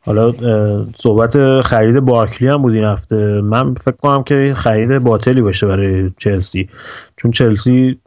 [0.00, 0.34] حالا
[0.96, 3.40] صحبت خرید بارکلی هم بود این هفته.
[3.40, 6.68] من فکر کنم که خرید باطلی باشه برای چلسی.
[7.16, 7.98] چون چلسی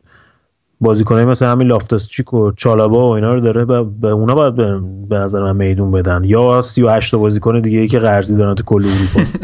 [0.82, 3.66] بازیکنای مثل همین لافتاس چیک و چالابا و اینا رو داره
[4.02, 4.56] به اونا باید
[5.10, 6.24] به نظر من میدون بدن.
[6.24, 9.32] یا 38 تا بازیکن دیگه ای که قرضی دارن تو کل اروپا.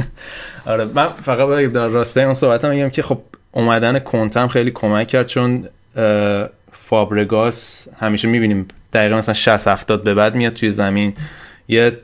[0.66, 3.22] آره من فقط در راسته اون صحبتم میگم که خب
[3.52, 5.68] اومدن کنتم خیلی کمک کرد چون
[6.72, 11.14] فابرگاس همیشه می‌بینیم دقیقا مثلا 60 70 به بعد میاد توی زمین.
[11.68, 11.98] یه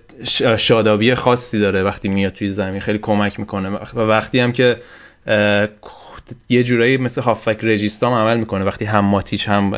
[0.57, 3.69] شادابی خاصی داره وقتی میاد توی زمین خیلی کمک می‌کنه.
[3.69, 4.77] و وقتی هم که
[6.49, 8.65] یه جورایی مثل هافک رژیستام عمل می‌کنه.
[8.65, 9.73] وقتی هم ماتیچ هم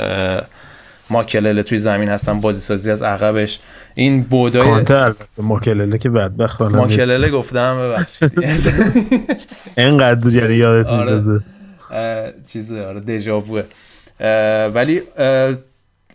[1.10, 3.60] ماکلله توی زمین هستن بازی سازی از عقبش.
[3.96, 8.32] این بودای کانته البته ماکلله که بدبخت ماکلله گفتم ببخشید.
[9.78, 10.98] اینقدر یعنی یادت آره.
[10.98, 11.40] میندازه
[12.46, 13.64] چیزه آره دژاووه
[14.74, 15.02] ولی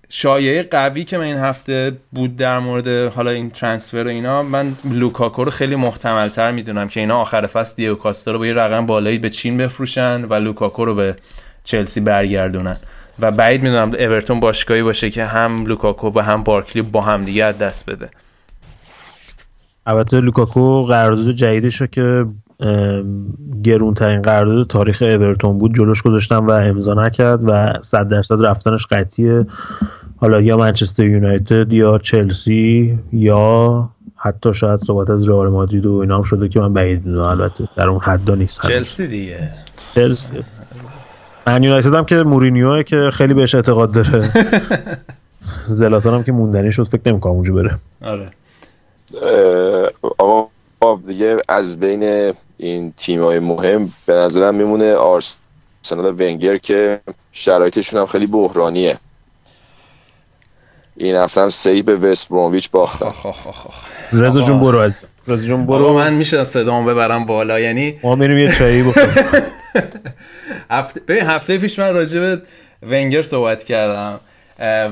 [0.09, 4.77] شایعه قوی که من این هفته بود در مورد حالا این transfer و اینا من
[4.85, 8.53] لوکاکو رو خیلی محتمل تر می‌دونم که اینا آخر فصل دیگو کاستا رو با یه
[8.53, 11.17] رقم بالایی به چین بفروشن و لوکاکو رو به
[11.65, 12.77] چلسی برگردونن.
[13.21, 17.53] و بعید می‌دونم اورتون باشگاهی باشه که هم لوکاکو و هم بارکلی با هم دیگه
[17.53, 18.11] دست بده.
[19.87, 22.27] البته لوکاکو قرارداد جدیدش رو که
[23.63, 29.47] گرونترین قرارداد تاریخ اورتون بود جلوش گذاشتن و امضا نکرد و 100 درصد رفتنش قطعیه.
[30.17, 36.17] حالا یا منچستر یونایتد یا چلسی یا حتی شاید صحبت از رئال مادرید و اینا
[36.17, 39.51] هم شده که من بعید می‌دونم البته در اون حدا نیست چلسی دیگه.
[39.95, 40.31] چلسی.
[41.49, 44.31] من یونایتد هم که مورینیو که خیلی بهش اعتقاد داره.
[45.67, 47.79] زلاتان هم که موندنی شد فکر نمی‌کنم اونجا بره.
[48.03, 48.31] آره.
[50.19, 50.49] آقا
[51.07, 57.01] دیگه از بین این تیمای مهم به نظرم میمونه آرسنال ونگر که
[57.33, 58.97] شرایطشون هم خیلی بحرانیه.
[60.97, 63.11] این هفته هم سه به وست برومویچ باختن.
[64.13, 65.79] رضا جون برو از رضا جون برو.
[65.79, 69.43] برو من میشه صدامو ببرم بالا یعنی ما میریم یه چایی بخوریم.
[70.71, 72.43] هفته هفته پیش من راجع به
[72.83, 74.21] ونگر صحبت کردم.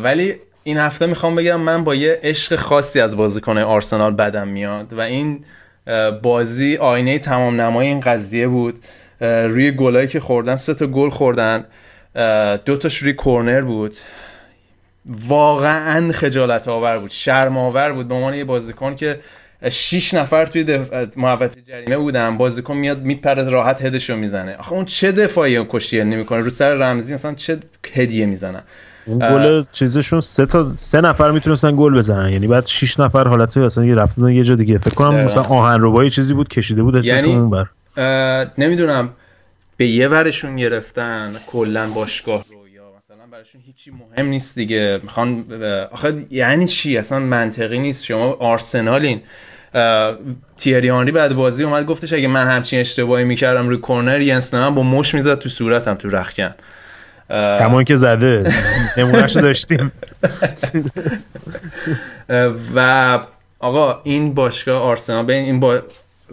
[0.02, 0.34] ولی
[0.64, 5.00] این هفته می‌خوام بگم من با یه عشق خاصی از بازیکن آرسنال بدم میاد و
[5.00, 5.44] این
[6.22, 8.84] بازی آینه تمام نمای این قضیه بود.
[9.20, 11.64] روی گلایی که خوردن سه تا گل خوردن.
[12.64, 13.96] دو تاش روی کورنر بود.
[15.06, 18.08] واقعا خجالت آور بود شرم آور بود.
[18.08, 19.20] به عنوان یه بازیکن که
[19.70, 21.16] شیش نفر توی دف...
[21.16, 22.36] محوطه جریمه بودن.
[22.36, 24.56] بازیکن میاد میپره راحت هدشو می‌زنه.
[24.56, 27.58] آخه اون چه دفاعی کشتی نمی‌کنه رو سر رمزی مثلا چه
[27.94, 28.62] هدیه می‌زنن؟
[29.06, 32.32] اون گل چیزشون سه تا سه نفر می‌تونستن گل بزنن.
[32.32, 34.78] یعنی بعد شش نفر حالت مثلا یه رفتن یه جا دیگه.
[34.78, 37.66] فکر کنم مثلا آهن ربایی چیزی بود کشیده بود یعنی اون بر
[38.58, 39.10] نمی‌دونم.
[39.78, 42.44] به یه ورشون گرفتن کلا باشگاه
[43.46, 45.00] براشون هیچی مهم نیست دیگه.
[45.02, 45.62] می‌خوان
[45.92, 48.04] آخه یعنی چی؟ اصلا منطقی نیست.
[48.04, 49.20] شما آرسنالین
[50.56, 54.74] تیری آنری بعد بازی اومد گفتش اگه من همچین اشتباهی می‌کردم روی کورنر ینس من
[54.74, 56.54] با مش می‌زد تو صورتم تو رخکن
[57.30, 58.52] کمان که زده.
[58.96, 59.92] نمونهش داشتیم.
[62.74, 63.18] و
[63.58, 65.82] آقا این باشگاه آرسنال به این با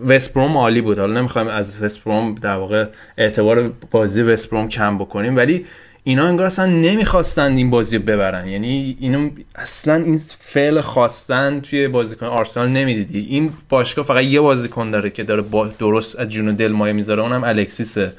[0.08, 1.00] وستبروم عالی بود.
[1.00, 2.86] حالا نمی‌خوایم از وستبروم در واقع
[3.18, 5.66] اعتبار بازی وستبروم کم بکنیم ولی
[6.04, 8.48] اینا انگار اصلا نمی‌خواستن این بازی رو ببرن.
[8.48, 13.20] یعنی اینو اصلا این فعل خواستن توی بازیکن آرسنال نمی‌دیدی.
[13.30, 17.22] این باشگاه فقط یه بازیکن داره که داره با درست از جون دل مایه می‌ذاره
[17.22, 18.14] اونم الکسیسه.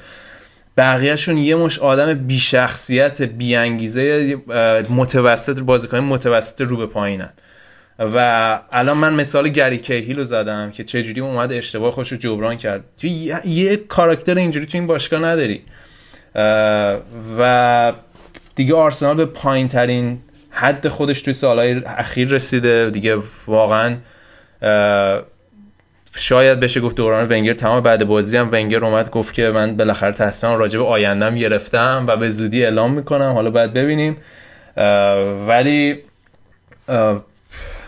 [0.77, 4.37] بقیهشون یه مش آدم بی شخصیت بی انگیزه
[4.89, 7.29] متوسط بازیکن متوسط رو به پایینن.
[7.99, 12.57] و الان من مثال گری کیهیل رو زدم که چجوری اومد اشتباه خوش رو جبران
[12.57, 12.83] کرد.
[13.01, 15.61] تو یه, یه کاراکتر اینجوری تو این باشگاه نداری.
[17.39, 17.93] و
[18.55, 22.89] دیگه آرسنال به پایین ترین حد خودش توی سالهای اخیر رسیده.
[22.89, 23.17] دیگه
[23.47, 23.95] واقعا
[26.17, 27.83] شاید بشه گفت دوران ونگر تمام.
[27.83, 32.17] بعد بازی هم ونگر اومد گفت که من بالاخره تصمیم راجع به آیندم گرفتم و
[32.17, 33.31] به زودی اعلام می‌کنم.
[33.33, 34.17] حالا باید ببینیم.
[35.47, 35.99] ولی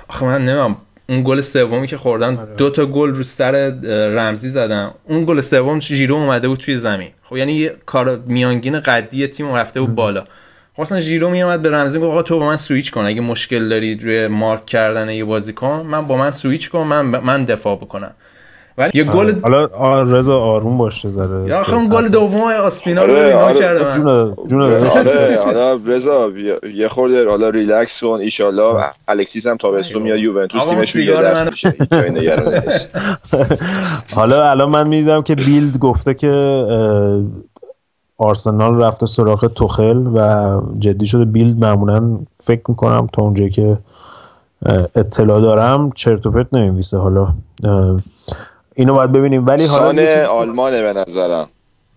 [0.10, 0.78] آخه من نمیم
[1.10, 3.70] اون گل سومی که خوردن دو تا گل رو سر
[4.16, 4.92] رمزی زدن.
[5.04, 7.10] اون گل سوم ژیرو اومده بود توی زمین.
[7.24, 10.24] خب یعنی یه کار میانگین قدی تیم رفته بود بالا.
[10.74, 13.06] خب اصلا ژیرو میومد به رمزی گفت آقا تو با من سویچ کن.
[13.06, 17.46] اگه مشکل داری روی مارک کردن یه بازیکن من با من سویچ کن من من
[17.46, 18.12] دفاع بکنم.
[18.78, 21.50] ولی یه گل حالا رضا آروم باشه ذره.
[21.50, 23.60] یا آخه گل دوم آسپینا رو ببین آره.
[23.60, 26.30] کرده جون جون آره حالا رضا
[26.76, 31.26] یه خورده حالا ریلکس کن ان شاء الکسیس هم تابستون میاد یوونتوس تیمش سیگار
[34.16, 36.66] حالا الان من می‌دیدم که بیلد گفته که
[38.18, 43.78] آرسنال رفته سراغ توخل و جدی شده بیلد معمولا فکر می‌کنم تا اونجایی که
[44.96, 47.34] اطلاع دارم چرت و پرت نمیویسه حالا
[48.78, 49.48] اینو باید ببینیم.
[49.48, 51.48] ولی حالا سانه آلمانه به نظرم.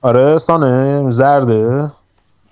[0.03, 1.93] آره سانه زرده.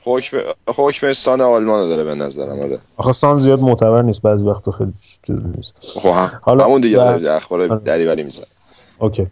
[0.01, 2.79] خوش به خوش به سان آلمان داره به نظرم آره.
[2.97, 4.93] آخه سان زیاد معتبر نیست بعضی وقتا خیلی
[5.23, 5.75] چیز نیست.
[5.95, 6.09] خب
[6.41, 7.37] حالا همون دیگه در...
[7.37, 7.81] اخبار آره.
[7.85, 8.47] دریوری می‌زنه.
[8.99, 9.27] اوکی.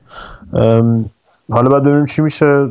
[1.51, 2.69] حالا باید ببینیم چی میشه.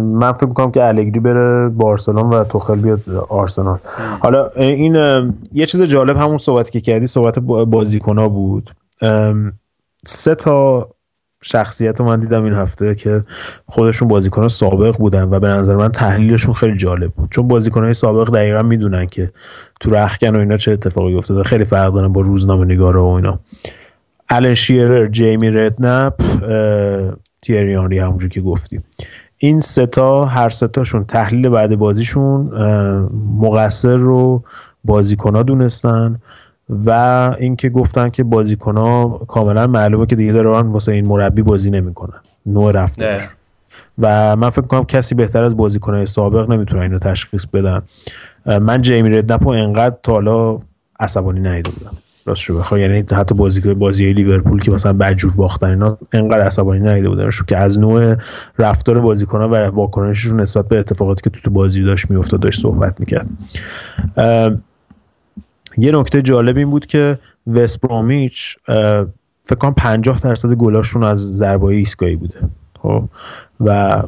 [0.00, 3.78] من فکر می‌کنم که الگری بره بارسلون و توخل بیاد آرسنال.
[4.20, 4.94] حالا این
[5.52, 8.70] یه چیز جالب همون صحبت که کردی صحبت بازیکن بود.
[10.06, 10.88] سه تا
[11.46, 13.24] شخصیت من دیدم این هفته که
[13.66, 17.30] خودشون بازیکن سابق بودن و به نظر من تحلیلشون خیلی جالب بود.
[17.30, 19.32] چون بازیکن سابق دقیقا می‌دونن که
[19.80, 21.42] تو رخکن و اینا چه اتفاقی افتاده.
[21.42, 23.38] خیلی فرق دارن با روزنامه نگارا و اینا.
[24.28, 26.14] الان شیرر جیمی ردنپ
[27.42, 28.84] تیری آنری همونجور که گفتیم.
[29.38, 32.50] این ستا هر ستاشون تحلیل بعد بازیشون
[33.40, 34.44] مقصر رو
[34.84, 36.20] بازیکن دونستن.
[36.70, 36.90] و
[37.38, 42.20] اینکه گفتن که بازیکن ها کاملا معلومه که دیگه دارن واسه این مربی بازی نمی‌کنن
[42.46, 43.22] نوع رفتارش.
[43.98, 47.82] و من فکر کنم کسی بهتر از بازیکنهای سابق نمی‌تونه اینو تشخیص بدن
[48.46, 50.58] من جیمی ردنپو انقدر تا حالا
[51.00, 51.92] عصبانی ندیده بودم
[52.26, 52.80] راست شو بخوای.
[52.80, 57.28] یعنی حتی بازی بازی لیورپول که مثلا بدجور باختن اینا انقدر عصبانی ندیده بودم.
[57.46, 58.16] که از نوع
[58.58, 63.00] رفتار بازیکن‌ها و واکنششون نسبت به اتفاقاتی که تو تو بازی داشت میافتاد داشت صحبت
[63.00, 63.28] می‌کرد.
[65.78, 68.56] یه نکته جالب این بود که وستبرومیچ
[69.44, 72.38] فکر کنم 50 درصد گلاشون از ضربای ایستگاهی بوده
[72.82, 73.04] خب؟
[73.60, 74.02] و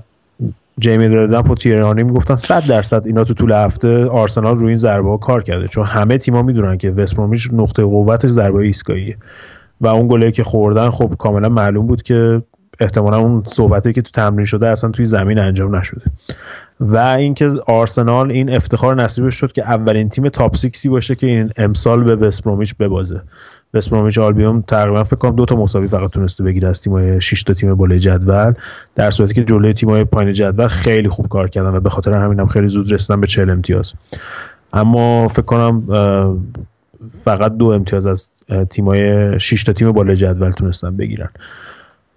[0.78, 5.09] جیمی دردن و تیرانی می‌گفتن 100 درصد اینا تو طول هفته آرسنال روی این ضربه
[5.09, 9.16] ها کار کرده چون همه تیم‌ها می‌دونن که وستبرومیچ نقطه قوتش ضربه ایستگاهیه.
[9.80, 12.43] و اون گلی که خوردن خب کاملا معلوم بود که
[12.80, 16.02] احتمالا اون صحبتی که تو تمرین شده اصلا توی زمین انجام نشده.
[16.80, 21.50] و اینکه آرسنال این افتخار نصیبش شد که اولین تیم تاپ سیکسی باشه که این
[21.56, 23.22] امسال به وستبرومیچ ببازه.
[23.74, 27.54] وستبرومیچ آلبیوم تقریبا فکر کنم دو تا مساوی فقط تونسته بگیره از تیم‌های 6 تا
[27.54, 28.54] تیم بالای جدول
[28.94, 32.40] در صورتی که جلوی تیم‌های پایین جدول خیلی خوب کار کردن و به خاطر همین
[32.40, 33.92] هم خیلی زود رسیدن به 40 امتیاز.
[34.72, 35.82] اما فکر کنم
[37.08, 38.28] فقط دو امتیاز از
[38.70, 41.28] تیم‌های 6 تا تیم بالای جدول تونستن بگیرن.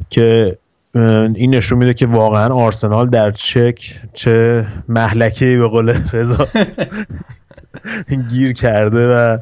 [0.10, 0.57] که
[0.95, 6.48] این نشون میده که واقعا آرسنال در چک چه محلکه به قول رضا
[8.30, 9.38] گیر کرده و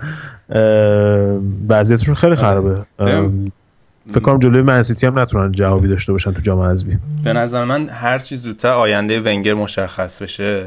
[1.69, 2.85] وضعیتشون خیلی خرابه.
[4.11, 6.97] فکر کنم جلوی منسیتی هم نتونن جوابی داشته باشن تو جام حذفی.
[7.23, 10.65] به نظر من هر چیز زودتر آینده ونگر مشخص بشه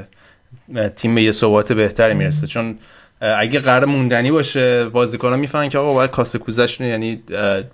[0.97, 2.47] تیم به یه ثبات بهتری می‌رسه.
[2.47, 2.79] چون
[3.21, 7.23] اگه قرار موندنی باشه بازیکن‌ها می‌فهمن که آقا باید کاسه کوزشون یعنی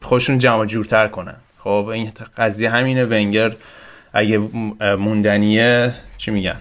[0.02, 1.36] خودشون جمع جورتر کنن.
[1.66, 3.04] خب این قضیه همینه.
[3.04, 3.52] ونگر
[4.12, 4.38] اگه
[4.98, 6.60] موندنیه چی میگن؟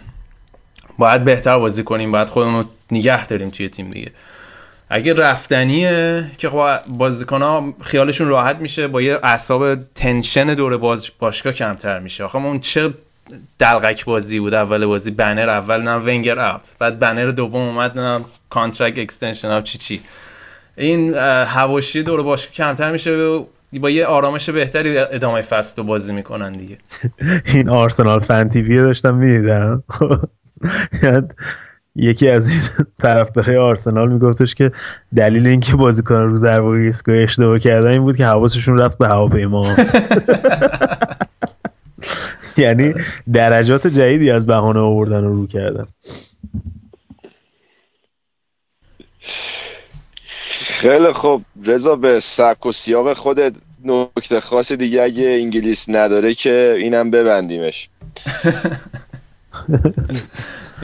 [0.98, 4.12] باید بهتر بازی کنیم باید خودمون نگه داریم توی تیم دیگه.
[4.90, 11.10] اگه رفتنیه که خب بازیکن ها خیالشون راحت میشه با یه اعصاب تنشن دور باز
[11.20, 12.24] باشگاه کمتر میشه.
[12.24, 12.94] آخه اون چه
[13.60, 16.76] دلقک بازی بود؟ اول بازی بنر اول نه ونگر out.
[16.80, 20.02] بعد بنر دوم اومد نه contract extension چی چی.
[20.78, 21.14] این
[21.46, 23.40] حواشی دور باشگاه کمتر میشه
[23.74, 26.78] با یه آرامش بهتری ادامه فصل رو بازی می‌کنن دیگه.
[27.54, 29.84] این آرسنال Fan TV داشتم می‌دیدم.
[31.96, 32.60] یکی از این
[33.00, 34.72] طرفدارای آرسنال میگفتش که
[35.16, 39.68] دلیل اینکه بازیکن رو ضربه ایستگاه اشتباه کردن این بود که حواسشون رفت به هواپیما.
[42.58, 42.94] یعنی
[43.34, 45.86] درجات جدیدی از بهانه آوردن و رو کردن.
[50.86, 51.42] خیلی خوب.
[51.64, 53.54] رضا به سبک و سیاق خودت
[53.86, 57.90] نکته خاص دیگه اگه انگلیس نداره که اینم ببندیمش.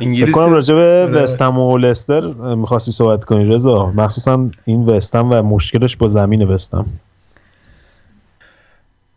[0.01, 2.21] انگلیس کنم راجع به وستهم و لستر
[2.55, 3.45] می‌خواستی صحبت کنی.
[3.45, 6.85] رضا مخصوصا این وستهم و مشکلش با زمین وستهم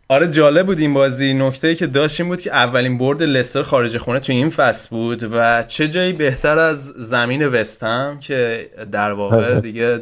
[0.07, 1.33] آره جالب بود این بازی.
[1.33, 5.29] نکته ای که داشتیم بود که اولین برد لستر خارج خونه تو این فصل بود
[5.31, 9.61] و چه جایی بهتر از زمین وستهم که در واقع آره.
[9.61, 9.99] دیگه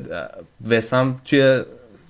[0.69, 1.61] وستهم توی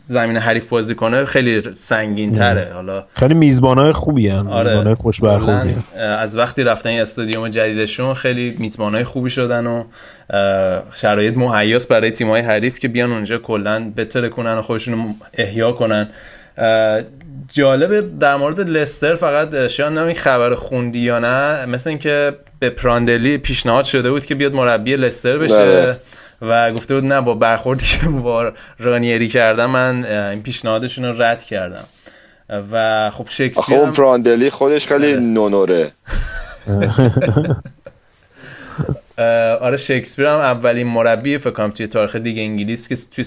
[0.05, 4.47] زمین حریف بازی کنه خیلی سنگین تره حالا خیلی میزبانای خوبی هن.
[4.47, 4.69] آره.
[4.69, 9.83] میزبانای خوش برخوردی از وقتی رفتن این استادیوم جدیدشون خیلی میزبانای خوبی شدن و
[10.95, 16.09] شرایط مهیاس برای تیمای حریف که بیان اونجا کلا بتره کنن و خودشون احیا کنن.
[17.49, 23.37] جالبه در مورد لستر فقط شاید نمی خبر خوندی یا نه مثل اینکه به پراندلی
[23.37, 25.97] پیشنهاد شده بود که بیاد مربی لستر بشه بله.
[26.41, 31.43] و گفته بود نه با برخوردی که با رانیری کردم من این پیشنهادشون رو رد
[31.43, 31.85] کردم.
[32.71, 35.91] و خب شکسپیر هم- پراندلی خودش خیلی نونوره.
[39.17, 43.25] اه، آره شکسپیر هم اولین مربی فکر کنم توی تاریخ دیگه انگلیس که توی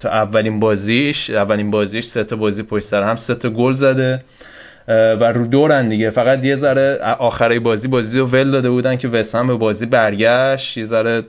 [0.00, 4.22] تا اولین بازیش اولین بازیش سه تا بازی پشت سر هم سه تا گل زده
[4.88, 6.10] و رو دورن دیگه.
[6.10, 10.76] فقط یه ذره آخرای بازی بازی رو ول داده بودن که وستهام به بازی برگشت.
[10.76, 11.22] یه ذره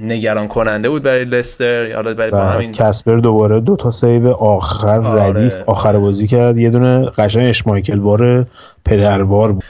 [0.00, 1.92] نگران کننده بود برای لستر.
[1.92, 5.22] حالا برای با همین کسپر دوباره دو تا save آخر آره.
[5.22, 6.58] ردیف آخر بازی کرد.
[6.58, 8.46] یه دونه قشنگ اشمایکل وار
[8.84, 9.64] پدروار بود.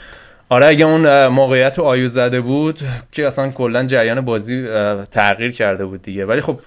[0.48, 2.81] آره اگه اون موقعیت رو آیو زده بود
[3.12, 4.66] که اصلا کلا جریان بازی
[5.10, 6.27] تغییر کرده بود دیگه.
[6.27, 6.59] ولی خب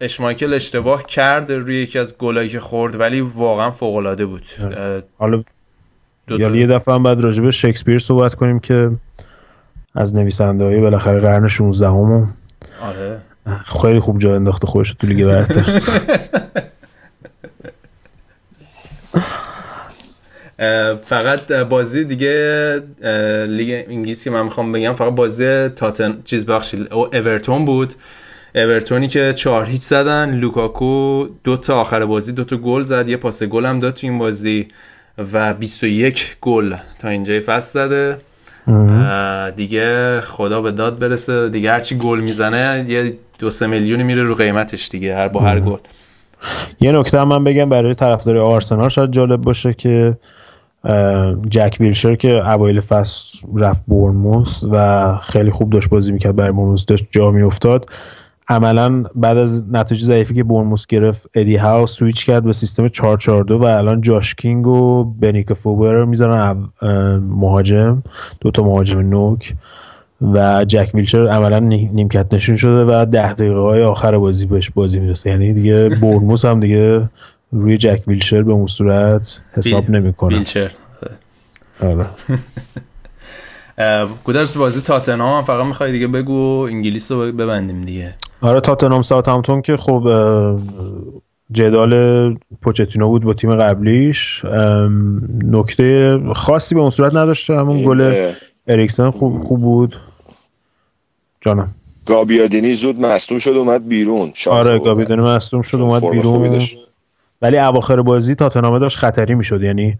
[0.00, 5.02] اشمایکل اشتباه کرد روی یکی از گلایی که خورد ولی واقعا فوق العاده بود اه،
[5.18, 5.44] حالا
[6.26, 8.90] دو یا یه دفعه هم بعد راجع به شکسپیر صحبت کنیم که
[9.94, 12.26] از نویسنده های بالاخره قرن 16 همو
[12.82, 13.20] آره.
[13.82, 15.80] خیلی خوب جا انداخته خودش تو لیگ برتر.
[21.02, 22.82] فقط بازی دیگه
[23.48, 27.94] لیگ انگلیس که من می‌خوام بگم فقط بازی تاتن چیز بخشید او اورتون بود.
[28.54, 33.16] اورتونی که چهار هیچ زدن لوکاکو دو تا آخر بازی دو تا گل زد یه
[33.16, 34.68] پاس گل هم داد تو این بازی
[35.32, 38.16] و 21 گل تا اینجای فصل زده.
[39.56, 41.48] دیگه خدا به داد برسه.
[41.48, 45.60] دیگه هرچی گل می‌زنه یه دو سه میلیونی میره رو قیمتش دیگه هر با هر
[45.60, 45.78] گل.
[46.80, 50.16] یه نکته هم من بگم برای طرفدار آرسنال شاید جالب باشه که
[51.48, 56.36] جک ویلشر که اوایل فصل رفت برموس و خیلی خوب داشت بازی می‌کرد.
[56.36, 57.90] برای برموس داشت جا میافتاد.
[58.50, 63.58] عملا بعد از نتیجه ضعیفی که برموس گرفت ادی هاو سویچ کرد به سیستم 442
[63.58, 66.68] و الان جاش کینگ و بنیک فوبر رو می‌ذارن
[67.28, 68.02] مهاجم
[68.40, 69.54] دو تا مهاجم نوک
[70.32, 74.70] و جک ویلچر عملا نی- نیمکت نشون شده و ده دقیقه های آخر بازی بهش
[74.70, 75.30] بازی می‌رسه.
[75.30, 77.08] یعنی دیگه برموس هم دیگه
[77.52, 80.36] روی جک ویلچر به اون صورت حساب نمی‌کنه.
[80.36, 80.70] ویلچر
[81.82, 82.06] آره.
[84.24, 88.14] گودرس بازی تاتنهام فقط می‌خوای دیگه بگو انگلیس رو ببندیم دیگه.
[88.42, 90.08] آره تاتنهام ساوثهامپتون که خب
[91.50, 94.44] جدال پوچتینو بود با تیم قبلیش.
[95.44, 98.30] نکته خاصی به اون صورت نداشته همون گل
[98.66, 99.96] اریکسن خوب خوب بود.
[101.40, 101.74] جانم.
[102.06, 104.32] گابیادینی زود مصدوم شد اومد بیرون.
[104.46, 104.78] آره.
[104.78, 106.60] گابیدن مصدوم شد اومد بیرون.
[107.42, 109.98] ولی اواخر بازی تاتنهام داشت خطری می‌شد یعنی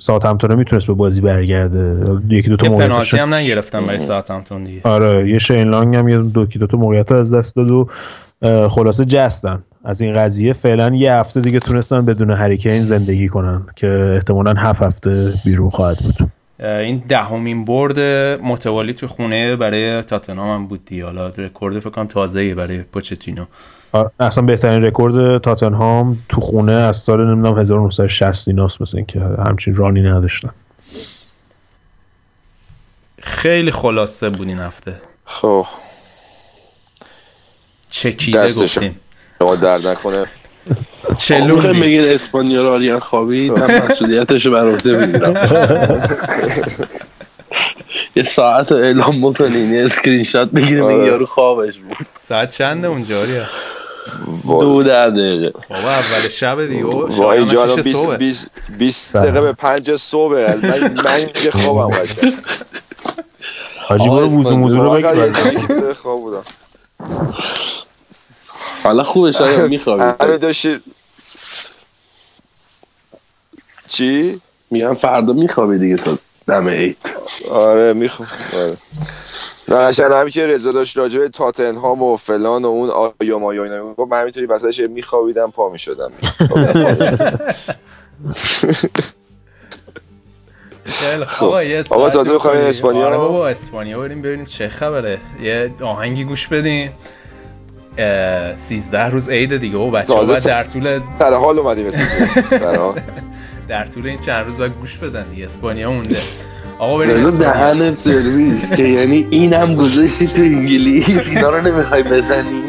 [0.00, 2.06] ساوثهامپتون می‌تونست به بازی برگرده.
[2.28, 4.80] یکی دو تا یه موقعیت پنالتی ش- هم نگرفتن برای ساعتمتون دیگه.
[4.84, 7.88] آره یه شین لانگ هم یه دو کی دو تا موقعیت از دست داد و
[8.68, 9.62] خلاصه جستن.
[9.84, 14.82] از این قضیه فعلا یه هفته دیگه تونستن بدون هریکین زندگی کنن که احتمالا هفت
[14.82, 16.14] هفته بیرون خواهد بود.
[16.60, 17.98] این دهمین برد
[18.42, 21.04] متوالی تو خونه برای تاتنهام هم بود دیگه.
[21.04, 23.44] حالا رکورد فکر کنم تازه‌ای برای پوچتینو.
[24.20, 29.96] اصلا بهترین رکورد تاتنهام تو خونه از سال نمی‌دونم 1960 ایناست مثل اینکه همچین run
[29.96, 30.50] ی نداشتن.
[33.22, 34.94] خیلی خلاصه بود این هفته.
[35.24, 35.66] خب.
[37.90, 38.42] چکیده.
[38.42, 39.00] گفتیم.
[39.38, 40.24] شما درد نکنه.
[41.18, 41.80] چلون.
[41.80, 45.34] بگید اسپانیول آریان خوابید من مسئولیتش رو بر عهده می‌گیرم.
[48.16, 51.06] یه ساعت رو اعلام بکنین یه اسکرین شات بگیریم آره.
[51.06, 52.06] یارو خوابش بود.
[52.14, 53.46] ساعت چنده اونجا آریا؟
[54.48, 55.52] دو ده دقیقه.
[55.70, 58.48] بابا اول شب دیگه وای شیش 20 صبح 20
[58.78, 62.32] 20 دقیقه به 5 صبح من من که خوابم قشنگ
[63.88, 66.42] حاجی برو ووزو موزو رو بگیر خواب بودم.
[68.84, 70.80] حالا خوبه شاید میخوابید همه داشتی
[73.88, 74.40] چی؟
[74.70, 76.96] میگم فردا میخوابی دیگه تا دم عید.
[77.52, 78.28] آره می‌خوام.
[78.56, 78.72] آره.
[79.68, 82.90] نه همین که رضا داشت راجع به تاتنهام و فلان و اون
[83.20, 86.12] آیا مایا اینا می‌گفت من همینطوری وسطش میخوابیدم پا می‌شدم.
[90.84, 91.30] خیلی خب.
[91.38, 92.68] خوب آقا یه آقا تازه بخوایم بکنیم.
[92.68, 95.18] اسپانیا؟ آره بابا اسپانیا بریم ببینیم چه خبره.
[95.42, 96.92] یه آهنگی گوش بدیم
[97.98, 99.78] اه، 13 روز عید دیگه.
[99.78, 102.04] و بچه تازه باید س- در طول سر حال اومدی مثل
[102.58, 103.00] سر حال.
[103.68, 105.44] در طول این چند روز باید گوش بدن دیگه.
[105.44, 106.16] اسپانیا مونده.
[106.78, 107.30] آقا بریم.
[107.30, 111.28] دهنت سرویس که یعنی اینم گذاشتی تو انگلیس.
[111.28, 112.62] اینا رو نمی‌خوای بزنی.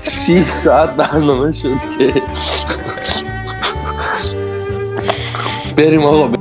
[0.00, 2.12] 6 ساعت برنامه شد که.
[5.76, 6.37] بریم آقا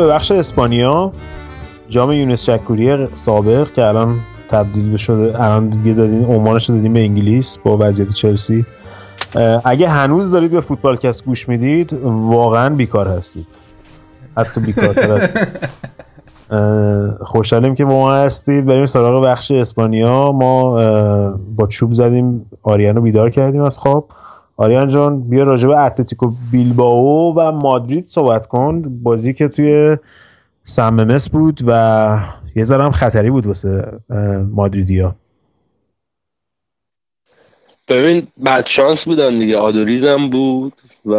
[0.00, 1.12] به بخش اسپانیا.
[1.88, 4.18] جام یونس شکوری سابق که الان
[4.50, 8.64] تبدیل شده الان دیگه دادین عنوانش رو دادیم به انگلیس با وضعیت چلسی.
[9.64, 13.46] اگه هنوز دارید به فوتبالکست گوش می‌دید واقعا بیکار هستید.
[14.36, 15.28] حتی از
[16.50, 18.66] اه، خوشحالیم که با ما هستید.
[18.66, 20.32] بریم سراغ بخش اسپانیا.
[20.32, 20.74] ما
[21.56, 24.08] با چوب زدیم آریان رو بیدار کردیم از خواب.
[24.60, 28.82] آریان جان بیا راجع به اتلتیکو بیلباو و مادرید صحبت کن.
[29.02, 29.96] بازی که توی
[30.64, 31.72] سممس بود و
[32.56, 33.92] یه ذره هم خطری بود واسه
[34.54, 35.14] مادریدیا.
[37.88, 39.56] ببین بعد شانس بودن دیگه.
[39.56, 40.72] آدوریز هم بود
[41.06, 41.14] و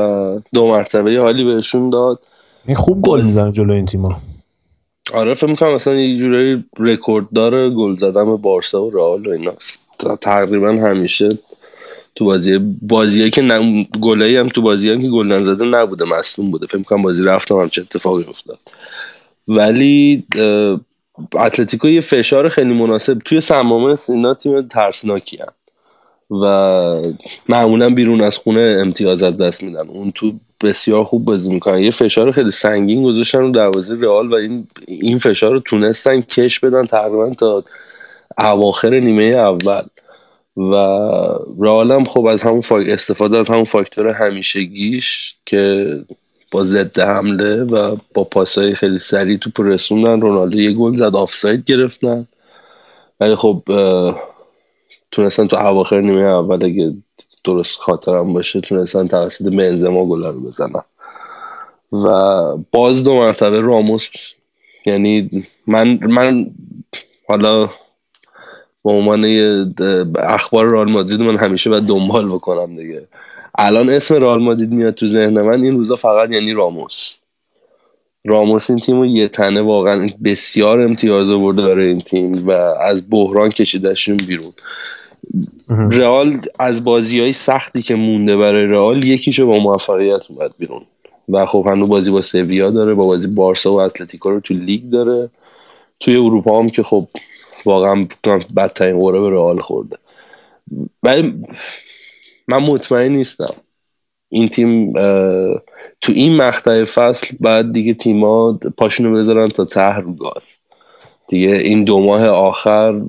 [0.53, 2.19] دو مرتبه یه حالی بهشون داد.
[2.65, 4.15] این خوب گل می‌زنه جلو این تیما
[5.13, 9.29] آره فکر می‌کنم مثلا یه جورایی رکورد داره گل زدن به بارسا و رئال و
[9.29, 9.79] ایناست
[10.21, 11.29] تقریبا همیشه
[12.15, 12.59] تو بازی.
[12.81, 16.67] بازیایی که نه گلایی هم تو بازی که گل نزده نبوده مصدوم بوده.
[16.67, 18.59] فکر می‌کنم بازی رفتم هم چه اتفاقی افتاد.
[19.47, 20.23] ولی
[21.33, 25.53] اتلتیکو یه فشار خیلی مناسب توی سمامس اینا تیم ترسناکی هم.
[26.31, 26.45] و
[27.49, 29.87] معمولا بیرون از خونه امتیاز از دست میدن.
[29.87, 30.33] اون تو
[30.63, 31.79] بسیار خوب بازی می‌کنن.
[31.79, 36.59] یه فشار خیلی سنگین گذاشتن رو دروازه رئال و این این فشار رو تونستن کش
[36.59, 37.63] بدن تقریبا تا
[38.37, 39.81] اواخر نیمه اول.
[40.61, 40.73] و
[41.59, 42.89] رئال هم خب از همون فاک...
[42.89, 45.87] استفاده از همون فاکتور همیشگیش که
[46.53, 51.65] با ضد حمله و با پاسهای خیلی سریع تو رسوندن رونالدو یه گل زد آفساید
[51.65, 52.27] گرفتن.
[53.19, 53.63] ولی خب
[55.11, 56.93] تونستن تو اواخر نیمه اول اگه
[57.43, 60.83] درست خاطرم باشه تونستن توسط بنزما گل رو بزنن.
[61.91, 62.07] و
[62.71, 64.09] باز دو مرتبه راموس
[64.85, 66.51] یعنی من من
[67.27, 67.69] حالا
[68.83, 69.25] به عنوان
[70.19, 73.07] اخبار رئال مادرید من همیشه باید دنبال بکنم دیگه.
[73.57, 77.11] الان اسم رئال مادرید میاد تو ذهن من این روزا فقط یعنی راموس.
[78.25, 83.03] راموس این تیم رو یه تنه واقعا بسیار امتیاز آورده برای این تیم و از
[83.09, 84.51] بحران کشیدشون بیرون.
[85.91, 90.81] رئال از بازی های سختی که مونده برای رئال یکیشو با موفقیت اومد بیرون.
[91.29, 94.89] و خب هنوز بازی با سویا داره با بازی بارسا و اتلتیکو رو تو لیگ
[94.89, 95.29] داره.
[96.01, 97.01] توی اروپا هم که خب
[97.65, 98.07] واقعا
[98.55, 99.97] بدترین قوره به رئال خورده.
[101.03, 101.33] ولی
[102.47, 103.61] من مطمئن نیستم.
[104.29, 104.93] این تیم
[106.01, 110.57] تو این مقطع فصل بعد دیگه تیما پاشونو بذارن تا ته رو گاز.
[111.27, 113.01] دیگه این دو ماه آخر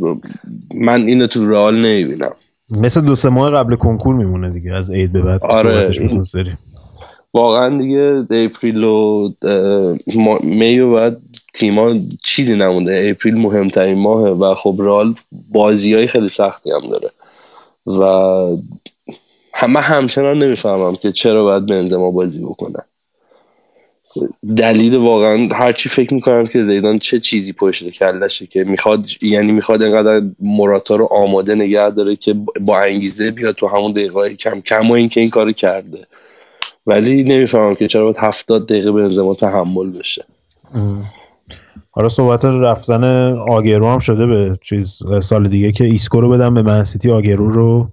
[0.75, 2.31] من اینو تو رئال نمی‌بینم.
[2.83, 5.47] مثل دو سه ماه قبل کنکور میمونه دیگه از عید به بعد.
[5.47, 5.91] آره.
[7.35, 9.31] واقعا دیگه اپریل و
[10.45, 11.21] می و بعد
[11.55, 13.09] تیما چیزی نمونده.
[13.11, 15.15] اپریل مهمترین ماهه و خب رئال
[15.51, 17.11] بازی های خیلی سختی هم داره.
[17.87, 18.03] و
[19.55, 22.79] همه همچنان نمی‌فهمم که چرا باید بنزما بازی بکنه.
[24.57, 29.83] دلیل واقعا هرچی فکر می‌کنم که زیدان چه چیزی پشت کلشه که می‌خواد یعنی می‌خواد
[29.83, 34.91] انقدر مراتا رو آماده نگه داره که با انگیزه بیاد تو همون دقیقه کم کم
[34.91, 36.07] و اینکه این کارو کرده.
[36.87, 40.25] ولی نمی‌فهمم که چرا باید هفتاد دقیقه بنزما تحمل بشه.
[41.95, 46.63] حالا صحبت رفتن آگرو هم شده به چیز سال دیگه که ایسکو رو بدم به
[46.63, 47.89] منسیتی آگرو رو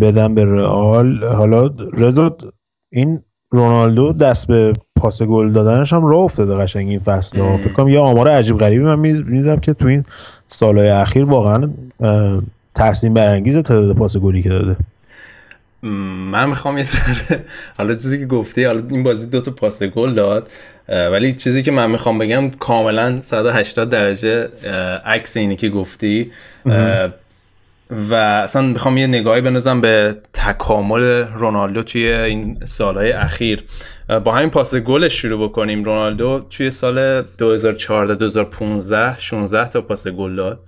[0.00, 1.24] بدم به رئال.
[1.24, 2.36] حالا رضا
[2.92, 7.40] این رونالدو دست به پاس گل دادنش هم راه افتاده قشنگ این فصل.
[7.40, 7.56] ها.
[7.56, 10.04] فکر کنم یه آمار عجیب غریبی من می‌دیدم که تو این
[10.46, 11.70] سالهای اخیر واقعا
[12.74, 14.76] تحسین برانگیز تعداد پاس گلی که داده.
[16.32, 17.44] من می‌خوام یه ذره
[17.78, 20.48] حالا چیزی که گفتی حالا این بازی دو تا پاس گل داد.
[20.88, 24.48] ولی چیزی که من می‌خوام بگم کاملا 180 درجه
[25.04, 26.30] عکس اینی که گفتی.
[27.90, 31.02] و اصلا می‌خوام یه نگاهی بندازم به تکامل
[31.34, 33.64] رونالدو توی این سالهای اخیر.
[34.24, 35.84] با همین پاس گلش شروع بکنیم.
[35.84, 40.60] رونالدو توی سال 2014 2015 16 تا پاس گل داد.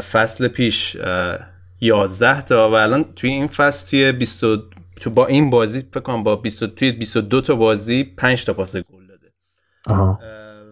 [0.00, 1.38] فصل پیش اه،
[1.80, 4.62] 11 تا و الان توی این فصل توی 20 و-
[5.00, 8.52] تو با این بازی فکر کنم با 20 و- توی 22 تا بازی 5 تا
[8.52, 8.99] پاس گل
[9.86, 10.18] آها.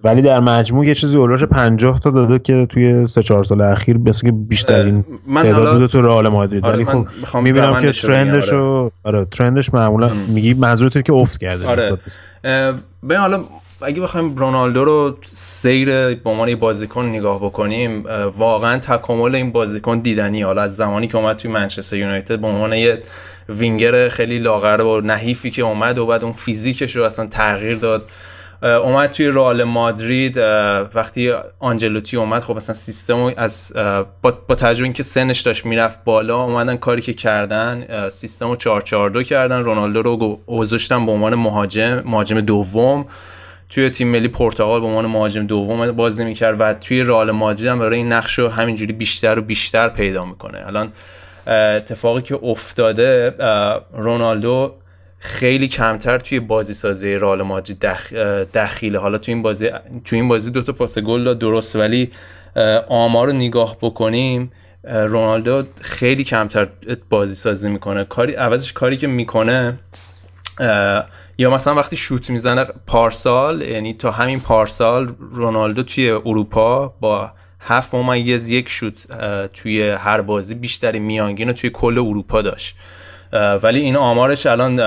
[0.05, 3.99] ولی در مجموع یه چیزی اولش 50 تا داده که توی سه چهار سال اخیر
[3.99, 5.05] مثل که بیشترین
[5.35, 6.65] تعداد بوده تو رئال مادرید.
[6.65, 6.85] آره، ولی
[7.25, 9.25] خب می‌بینم که ترندش رو آره.
[9.25, 11.99] ترندش معمولا میگی منظورت که افت کرده آره.
[13.03, 13.45] ببین حالا
[13.83, 18.05] اگه بخوایم رونالدو رو سیر به عنوان بازیکن نگاه بکنیم
[18.39, 20.43] واقعا تکامل این بازیکن دیدنی.
[20.43, 23.03] حالا از زمانی که اومد توی منچستر یونایتد به عنوان یه
[23.49, 28.05] وینگر خیلی لاغر و نحیفی که اومد و بعد اون فیزیکش رو اصلا تغییر داد.
[28.63, 30.37] اومد توی رئال مادرید
[30.95, 33.73] وقتی آنجلوتی اومد خب مثلا سیستم از
[34.23, 39.61] با, توجه اینکه سنش داشت می‌رفت بالا اومدن کاری که کردن سیستم رو 442 کردن
[39.61, 43.07] رونالدو رو گذاشتن به عنوان مهاجم مهاجم دوم.
[43.71, 47.79] توی تیم ملی پرتغال به عنوان مهاجم دوم بازی می‌کرد و توی رئال مادرید هم
[47.79, 50.67] برای این نقش رو همینجوری بیشتر و بیشتر پیدا می‌کنه.
[50.67, 50.93] الان
[51.47, 53.35] اتفاقی که افتاده
[53.93, 54.75] رونالدو
[55.19, 58.13] خیلی کمتر توی بازی سازی رئال مادرید دخ...
[58.55, 58.99] دخیله.
[58.99, 59.71] حالا توی این بازی
[60.05, 62.11] توی این بازی دو تا پاس گل داد درست ولی
[62.89, 64.53] آمار رو نگاه بکنیم
[64.85, 66.69] رونالدو خیلی کمتر
[67.11, 68.05] بازی سازی می‌کنه.
[68.05, 69.79] کاری عوضش کاری که می‌کنه
[71.39, 77.31] یا مثلا وقتی شوت می‌زنه پارسال یعنی تا همین پارسال رونالدو توی اروپا با
[77.61, 78.95] هفت ممیز یک شوت
[79.53, 82.77] توی هر بازی بیشتری میانگین رو توی کل اروپا داشت.
[83.33, 84.81] ولی این آمارش الان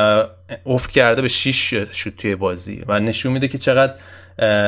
[0.66, 3.94] افت کرده به 6 شوت توی بازی و نشون میده که چقدر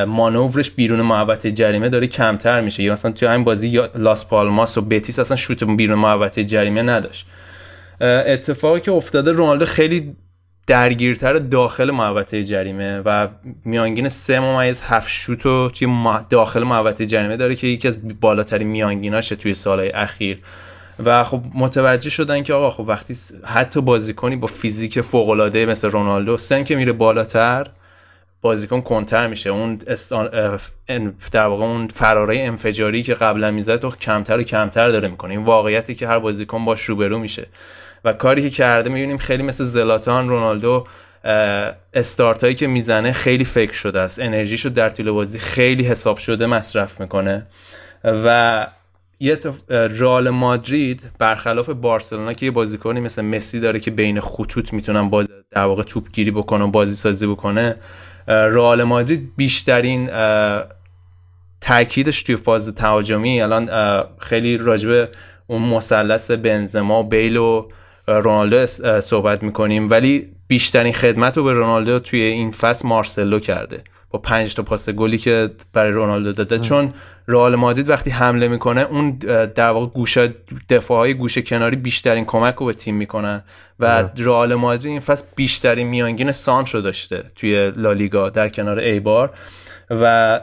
[0.06, 2.84] مانورش بیرون محوطه جریمه داره کمتر میشه.
[2.84, 7.28] یا مثلا توی همین بازی لاس پالماس و بتیس اصلا شوت بیرون محوطه جریمه نداشت.
[8.02, 10.16] اتفاقی که افتاده رونالدو خیلی
[10.68, 13.28] درگیرتر داخل محوطه جریمه و
[13.66, 15.88] میانگین سه ممیز هفت شوت رو توی
[16.30, 20.40] داخل محوطه جریمه داره که یکی از بالاترین میانگیناشه توی سالهای اخیر.
[21.06, 23.16] و خب متوجه شدن که آقا خب وقتی
[23.46, 27.68] حتی بازیکنی با فیزیک فوق العاده مثل رونالدو سن که میره بالاتر
[28.42, 29.50] بازیکن کنتر میشه.
[29.50, 29.80] اون
[31.32, 35.32] در واقع اون فراره انفجاری که قبلا می‌زد تو کمتر و کمتر داره می‌کنه.
[35.32, 37.48] این واقعیتی که هر بازیکن باش روبرو میشه.
[38.06, 40.88] و کاری که کرده می‌بینیم خیلی مثل زلاتان رونالدو
[41.94, 44.20] استارت هایی که می‌زنه خیلی فکر شده است.
[44.20, 47.48] انرژیشو در طول بازی خیلی حساب شده مصرف می‌کنه.
[48.04, 48.68] و
[49.20, 55.10] یه رئال مادرید برخلاف بارسلونا که یه بازیکنی مثل مسی داره که بین خطوط می‌تونن
[55.10, 57.76] باز در واقع توپ گیری بکنه و بازی سازی بکنه
[58.28, 60.10] اه، رئال مادرید بیشترین
[61.62, 63.42] تاکیدش توی فاز تهاجمی.
[63.42, 63.70] الان
[64.18, 65.10] خیلی راجبه
[65.48, 67.68] اون مثلث بنزما بیل و
[68.08, 68.66] رونالدو
[69.02, 69.90] صحبت می‌کنیم.
[69.90, 73.84] ولی بیشترین خدمت رو به رونالدو توی این فصل مارسلو کرده.
[74.14, 76.94] با پنج تا پاس گلی که برای رونالدو داده چون
[77.28, 79.12] رئال مادرید وقتی حمله می‌کنه اون
[79.56, 80.34] در واقع گوشه
[80.70, 83.44] دفاع های گوشه کناری بیشترین کمک رو به تیم می‌کنن
[83.80, 89.34] و رئال مادرید این فصل بیشترین میانگین سانتر رو داشته توی لالیگا در کنار ایبار.
[89.90, 90.40] و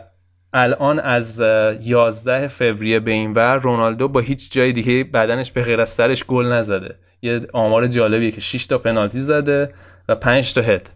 [0.53, 5.63] الان از اه، 11 فوریه به این ور رونالدو با هیچ جای دیگه بدنش به
[5.63, 6.95] غیر از سرش گل نزده.
[7.23, 9.75] یه آمار جالبیه که 6 تا پنالتی زده
[10.09, 10.91] و 5 تا هد.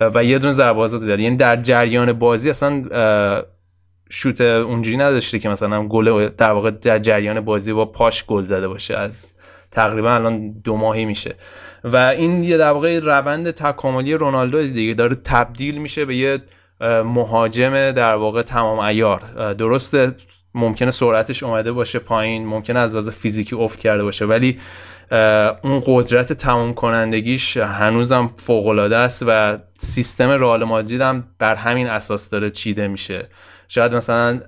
[0.00, 2.84] و یه دونه ضربه آزاد زده یعنی در جریان بازی اصلا
[4.10, 8.68] شوت اونجوری نداشته که مثلا گل در واقع در جریان بازی با پاش گل زده
[8.68, 8.96] باشه.
[8.96, 9.26] از
[9.70, 11.34] تقریبا الان دو ماهی میشه.
[11.84, 16.38] و این یه در واقع روند تکاملی رونالدو دیگه داره تبدیل میشه به یه
[17.04, 20.14] مهاجم در واقع تمام ایار درسته
[20.54, 24.58] ممکنه سرعتش اومده باشه پایین ممکنه از لحاظ فیزیکی افت کرده باشه ولی
[25.62, 31.86] اون قدرت تمام کنندگیش هنوزم فوق العاده است و سیستم رئال مادرید هم بر همین
[31.86, 33.28] اساس داره چیده میشه.
[33.68, 34.40] شاید مثلا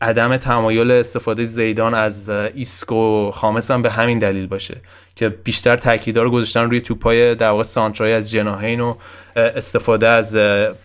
[0.00, 4.76] عدم تمایل استفاده زیدان از ایسکو، خامس هم به همین دلیل باشه
[5.16, 8.94] که بیشتر تاکیدها رو گذاشتن روی توپای در واقع سانترای از جناحین و
[9.36, 10.36] استفاده از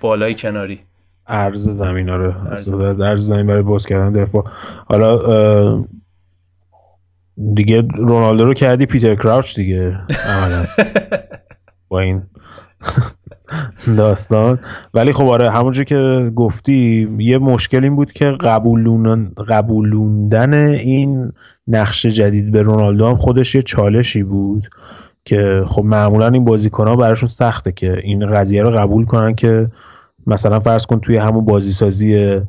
[0.01, 0.79] بال‌های کناری.
[1.27, 2.35] عرض زمین آره.
[2.51, 4.43] استفاده از عرض زمین برای باز کردن دفاع.
[4.85, 5.17] حالا
[7.55, 9.97] دیگه رونالدو رو کردی پیتر کراوچ دیگه.
[10.25, 10.65] عملا
[11.89, 12.23] با این
[13.97, 14.59] داستان.
[14.93, 21.31] ولی خب آره همونجور که گفتی یه مشکل این بود که قبولون قبولوندن این
[21.67, 24.67] نقش جدید به رونالدو هم خودش یه چالشی بود
[25.25, 29.67] که خب معمولا این بازیکن ها براشون سخته که این قضیه رو قبول کنن که
[30.27, 32.41] مثلا فرض کن توی همون بازی سازی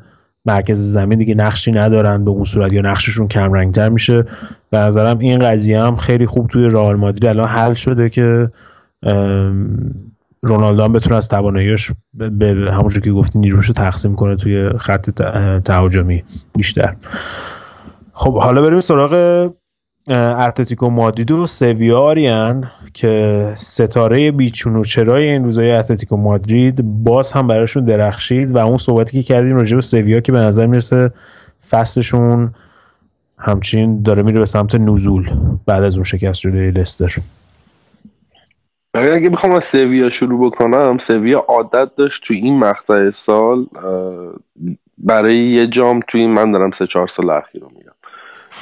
[0.44, 4.24] مرکز زمین دیگه نقشی ندارن به اون صورت یا نقششون کم رنگتر میشه.
[4.70, 8.51] به نظرم این قضیه هم خیلی خوب توی رئال مادرید الان حل شده که
[10.43, 15.10] رونالدو هم بتونه از تواناییش به همونجور که گفتی نیروش تقسیم کنه توی خط
[15.65, 16.24] تهاجمی
[16.56, 16.94] بیشتر.
[18.12, 19.51] خب حالا بریم سراغ
[20.11, 27.47] اتلتیکو مادرید و سویاریان که ستاره بیچون و چرای این روزای اتلتیکو مادرید باز هم
[27.47, 31.11] براشون درخشید و اون صحبتی که کردیم راجع به سویا که به نظر می‌رسه
[31.71, 32.51] فصلشون
[33.39, 35.31] همچین داره میره به سمت نزول
[35.67, 37.17] بعد از اون شکست جلوی لستر.
[38.95, 43.67] اگه بخوام از سویا شروع بکنم سویا عادت داشت تو این مقطع سال
[44.99, 47.93] برای یه جام توی من دارم سه چهار سال اخیر رو میگم.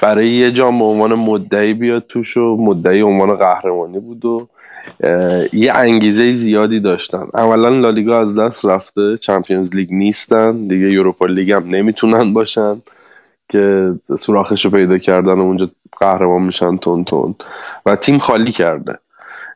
[0.02, 4.48] برای یه جام به عنوان مدعی بیاد توش و مدعی عنوان قهرمانی بود و
[5.52, 7.26] یه انگیزه زیادی داشتن.
[7.34, 12.82] اولا لالیگا از دست رفته چمپیونز لیگ نیستن دیگه یوروپا لیگ هم نمی‌تونن باشن
[13.48, 15.68] که سوراخش رو پیدا کردن و اونجا
[16.00, 17.34] قهرمان میشن تون تون.
[17.86, 18.98] و تیم خالی کرده.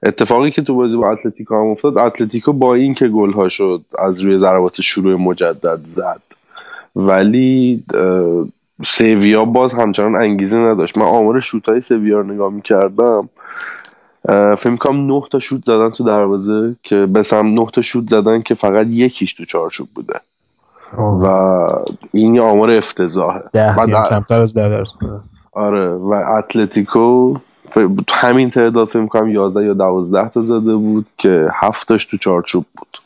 [0.03, 3.81] اتفاقی که تو بازی با اتلتیکو هم افتاد اتلتیکو با این که گل ها شد
[3.99, 6.23] از روی ضربات شروع مجدد زد.
[6.97, 7.83] ولی
[8.82, 10.98] سویا باز همچنان انگیزه نداشت.
[10.98, 13.28] من آمار شوت های سویا رو نگاه می‌کردم.
[14.57, 18.55] فکر کنم نه تا شوت زدن تو دروازه که بسم نه تا شوت زدن که
[18.55, 20.20] فقط یکیش تو چارچوب بوده.
[20.98, 21.27] و
[22.15, 23.43] این یه آمار افتضاحه.
[23.52, 23.74] ده
[24.09, 24.85] کمتر از ده
[25.52, 25.94] آره.
[25.94, 27.35] و اتلتیکو
[28.11, 32.98] همین تعداد فکر کنم 11 یا 12 تا زده بود که هفتاش تو چارچوب بود.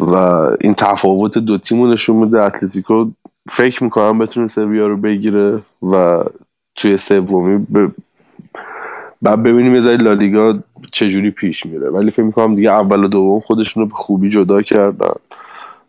[0.00, 0.16] و
[0.60, 3.06] این تفاوت دو تیمو نشون میده اتلتیکو
[3.48, 6.24] فکر می‌کنم بتونه سویا رو بگیره و
[6.76, 7.90] توی سومی ب...
[9.22, 10.54] بعد ببینیم یه لالیگا
[10.92, 11.90] چجوری پیش میره.
[11.90, 15.14] ولی فکر می‌کنم دیگه اول و دوم خودشون رو به خوبی جدا کردن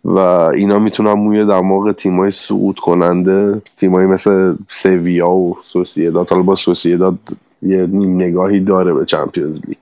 [0.05, 6.27] و اینا می‌تونن موی دماغ تیمای سقوط کننده تیمایی مثل سویا و سوسیداد.
[6.29, 7.17] حالا با سوسیداد
[7.61, 9.77] یه نیم نگاهی داره به چمپیونز لیگ.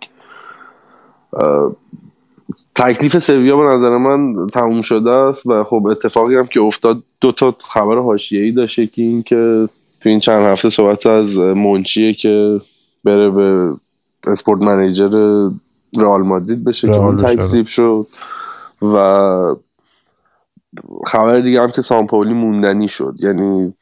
[2.79, 7.31] تکلیف سویا به نظر من تموم شده است و خب اتفاقی هم که افتاد دو
[7.31, 9.69] تا خبر حاشیه‌ای داشته که این که
[10.01, 12.61] تو این چند هفته صحبت از منچیه که
[13.03, 13.73] بره به
[14.27, 15.09] اسپورت منیجر
[15.97, 18.07] رئال مادرید بشه که اون تکذیب شد
[18.81, 18.95] و
[21.05, 23.15] خبر دیگه هم که سامپولی موندنی شد.
[23.19, 23.73] یعنی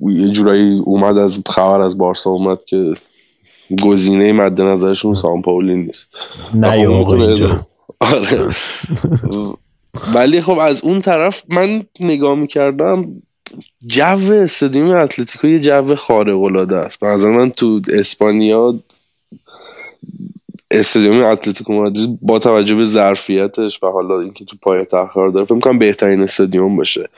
[0.00, 2.94] یه جورایی اومد از خبر از بارسا اومد که
[3.82, 6.18] گزینه مد نظرشون سامپولی نیست.
[6.54, 7.60] نه
[8.00, 8.54] آره.
[10.14, 13.22] ولی خب از اون طرف من نگاه می‌کردم
[13.86, 17.00] جو استادیوم اتلتیکو یه جو خارق العاده است.
[17.00, 18.74] به من تو اسپانیا
[20.70, 25.54] استادیوم اتلتیکو مادرید با توجه به ظرفیتش و حالا اینکه تو پای قرار داره فکر
[25.54, 27.08] می‌کنم بهترین استادیوم باشه.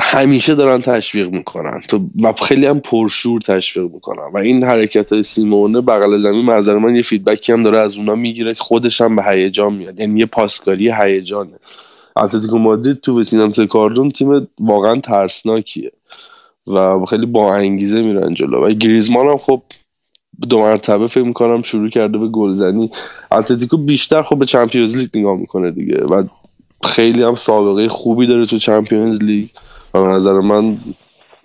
[0.00, 1.82] همیشه دارن تشویق می‌کنن.
[1.88, 6.78] تو و خیلی هم پرشور تشویق می‌کنن و این حرکت های سیمونه بغل زمین منظر
[6.78, 10.00] من یه فیدبکی هم داره از اونا می‌گیره که خودش هم به هیجان میاد.
[10.00, 11.58] یعنی یه پاسکاری هیجانه.
[12.16, 15.92] اتلتیکو مادرید تو وسینام کاردون تیم واقعا ترسناکیه.
[16.66, 18.66] و خیلی با انگیزه میرن جلو.
[18.66, 19.62] و گریزمان هم خب
[20.48, 22.90] دو مرتبه فکر می‌کنم شروع کرده به گلزنی
[23.32, 26.04] اتلتیکو بیشتر خب به چمپیونز لیگ نگاه می‌کنه دیگه.
[26.04, 26.22] و
[26.84, 29.48] خیلی هم سابقه خوبی داره تو چمپیونز لیگ.
[29.94, 30.78] و به نظر من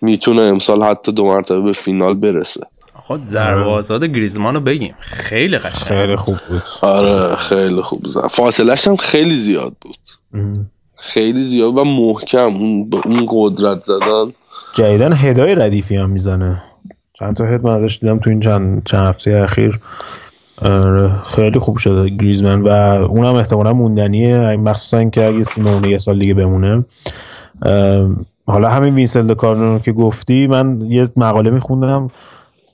[0.01, 2.61] می‌تونه امسال حتی دو مرتبه به فینال برسه.
[2.93, 4.95] خود ضربه آزاد گریزمان رو بگیم.
[4.99, 5.97] خیلی قشنگ.
[5.99, 6.61] خیلی خوب بود.
[6.81, 8.27] آره خیلی خوب بود.
[8.27, 9.97] فاصلش هم خیلی زیاد بود.
[10.95, 12.55] خیلی زیاد و محکم.
[12.55, 14.33] اون به اون قدرت زدن.
[14.75, 16.63] جدیدن هدای ردیفی هم می‌زنه.
[17.13, 19.79] چند تا هد من ازش دیدم تو این چند, چند هفته اخیر.
[21.35, 22.67] خیلی خوب شده گریزمن و
[23.09, 24.55] اونم احتمالا موندنیه.
[24.55, 26.85] مخصوصا اینکه اگه سیمئونه یه سال دیگه بمونه.
[28.45, 32.11] حالا همین وینسنت کارنو که گفتی من یه مقاله میخوندم.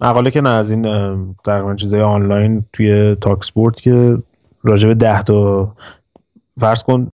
[0.01, 0.81] مقاله که نه از این
[1.45, 4.17] تقریبا چیزای آنلاین توی تاک‌اسپورت که
[4.63, 5.71] راجع به ده تا
[6.59, 7.07] فرض کن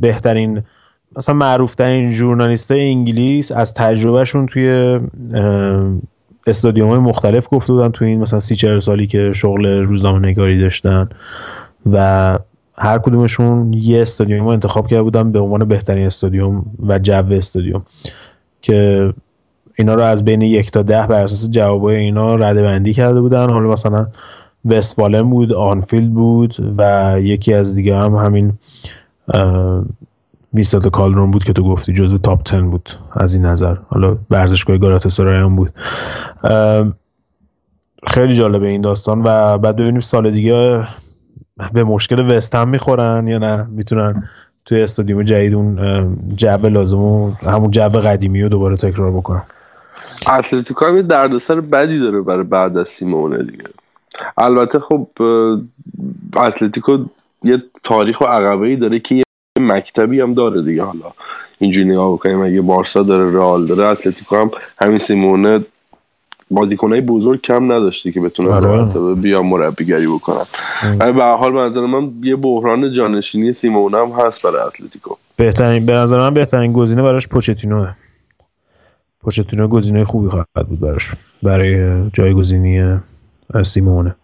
[0.00, 0.62] بهترین
[1.16, 2.12] مثلا معروف ترین
[2.70, 5.00] انگلیس از تجربهشون توی
[6.46, 10.60] استادیوم های مختلف گفته بودن تو این مثلا سی چهل سالی که شغل روزنامه نگاری
[10.60, 11.08] داشتن
[11.92, 12.38] و
[12.78, 17.82] هر کدومشون یه استادیوم رو انتخاب کرده بودن به عنوان بهترین استادیوم و جو استادیوم
[18.62, 19.12] که
[19.78, 23.50] اینا رو از بین یک تا ده بر اساس جوابای اینا رده بندی کرده بودن.
[23.50, 24.06] حالا مثلا
[24.64, 28.52] وستفالن بود آنفیلد بود و یکی از دیگه هم همین
[30.52, 33.76] میستاد کالدرون بود که تو گفتی جزو تاپ 10 بود از این نظر.
[33.88, 35.70] حالا ورزشگاه گالاتاسرای هم بود
[38.06, 40.84] خیلی جالبه این داستان و بعد ببینیم سال دیگه
[41.72, 43.66] به مشکل وست هم می‌خورن یا نه.
[43.70, 44.28] می‌تونن
[44.64, 45.78] توی استادیوم جدید اون
[46.36, 49.42] جو لازم و همون جو قدیمی رو دوباره تکرار بکنن.
[50.32, 53.64] اتلتیکو یه دردسر بدی داره برای بعد از سیمونه دیگه.
[54.38, 55.08] البته خب
[56.36, 56.98] اتلتیکو
[57.44, 59.22] یه تاریخ و عقبه ای داره که
[59.62, 60.82] مکتبی هم داره دیگه.
[60.82, 61.12] حالا
[61.58, 65.64] اینجوری نگاه بکنیم اگه بارسا داره رئال داره اتلتیکو هم همین سیمونه
[66.50, 69.14] بازیکنهای بزرگ کم نداشتی که بتونن آره.
[69.14, 70.44] بیا مربیگری بکنن.
[70.98, 75.14] به حال به نظر من یه بحران جانشینی سیمونه هم هست برای اتلتیکو.
[75.36, 77.94] بهترین به نظر من بهترین گزینه براش پوچتینوه
[79.20, 82.98] پوچتینو گزینه خوبی خواهد بود براش برای جایگزینی
[83.64, 84.14] سیمونه.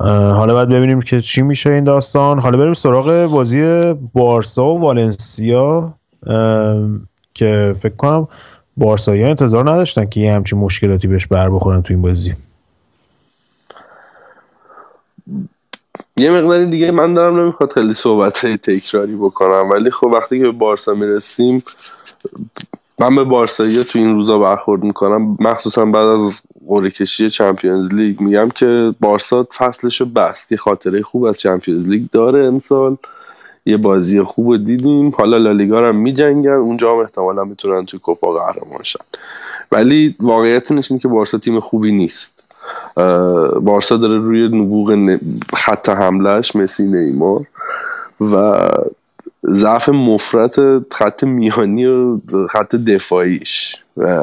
[0.00, 2.38] حالا باید ببینیم که چی میشه این داستان.
[2.38, 5.94] حالا بریم سراغ بازی بارسا و والنسیا
[7.34, 8.28] که فکر کنم
[8.76, 12.34] بارسایی انتظار نداشتن که یه همچین مشکلاتی بهش بر بخورن تو این بازی.
[16.16, 20.50] یه مقداری دیگه من دارم نمی‌خواد خیلی صحبت تکراری بکنم ولی خب وقتی که به
[20.50, 21.62] بارسا می‌رسیم
[22.98, 25.36] من به بارسایی تو این روزا برخورد می‌کنم.
[25.40, 30.52] مخصوصا بعد از قرعه کشی چمپیونز لیگ میگم که بارسا فصلشو بست.
[30.52, 32.96] یه خاطره خوب از چمپیونز لیگ داره امسال.
[33.66, 35.10] یه بازی خوب دیدیم.
[35.10, 36.50] حالا لالیگا هم میجنگن.
[36.50, 39.04] اونجا هم احتمالا می‌تونن توی کوپا قهرمان شن.
[39.72, 42.44] ولی واقعیت اینه که بارسا تیم خوبی نیست.
[43.60, 45.18] بارسا داره روی نبوغ
[45.54, 47.38] خط حملهش مسی نیمار.
[48.20, 48.60] و
[49.50, 50.56] ضعف مفرت
[50.94, 52.18] خط میانی و
[52.50, 53.76] خط دفاعیش.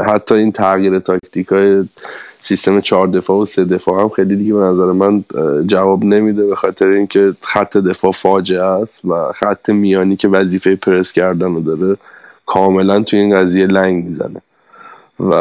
[0.05, 1.83] حتی این تغییر تاکتیک های
[2.33, 5.23] سیستم چهار دفاع و سه دفاع هم خیلی دیگه به نظر من
[5.67, 11.11] جواب نمیده به خاطر اینکه خط دفاع فاجعه است و خط میانی که وظیفه پرس
[11.11, 11.97] کردن رو داره
[12.45, 14.41] کاملا توی این قضیه لنگ می‌زنه.
[15.19, 15.33] و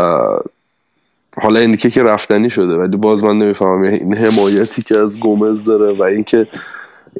[1.40, 5.92] حالا اینی که رفتنی شده ولی باز من نمی‌فهمم این حمایتی که از گومز داره
[5.92, 6.47] و اینکه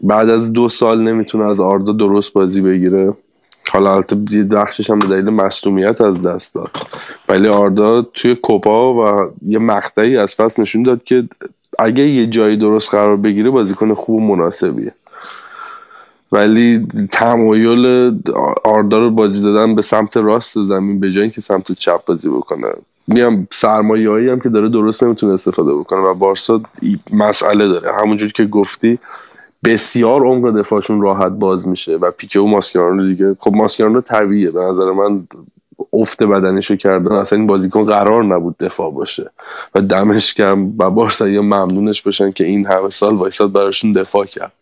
[0.03, 3.13] بعد از دو سال نمی‌تونه از آردا درست بازی بگیره.
[3.73, 6.71] حالا البته بخشش هم به دلیل مصدومیت از دست داد.
[7.29, 11.23] ولی آردا توی کوپا و یه مقطعی از فصل نشون داد که
[11.79, 14.93] اگه یه جایی درست قرار بگیره بازیکن خوب و مناسبیه.
[16.33, 18.13] ولی تمایل
[18.65, 22.67] آردا رو بازی دادن به سمت راست زمین به جایی که سمت چپ بازی بکنه.
[23.09, 26.61] میام سرمایه‌ای هم که داره درست نمی‌تونه استفاده بکنه و بارسا
[27.13, 27.93] مسئله داره.
[28.03, 28.99] همونجوری که گفتی
[29.65, 34.51] بسیار عمق دفاعشون راحت باز میشه و پیکه و ماسکرانو دیگه خب ماسکرانو طبیعیه.
[34.51, 35.27] به نظر من
[35.93, 39.31] افت بدنشو کردن اصلا این بازیکن قرار نبود دفاع باشه.
[39.75, 44.25] و دمش کم و بارسا یا ممنونش باشن که این همه سال وایساد براشون دفاع
[44.25, 44.53] کرد.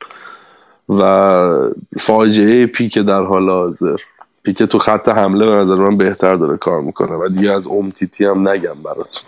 [0.89, 3.97] و فاجعه پیک در حال حاضر.
[4.43, 7.17] پیک تو خط حمله به نظر من بهتر داره کار می‌کنه.
[7.17, 9.23] و دیگه از امتیتی هم نگم براتون.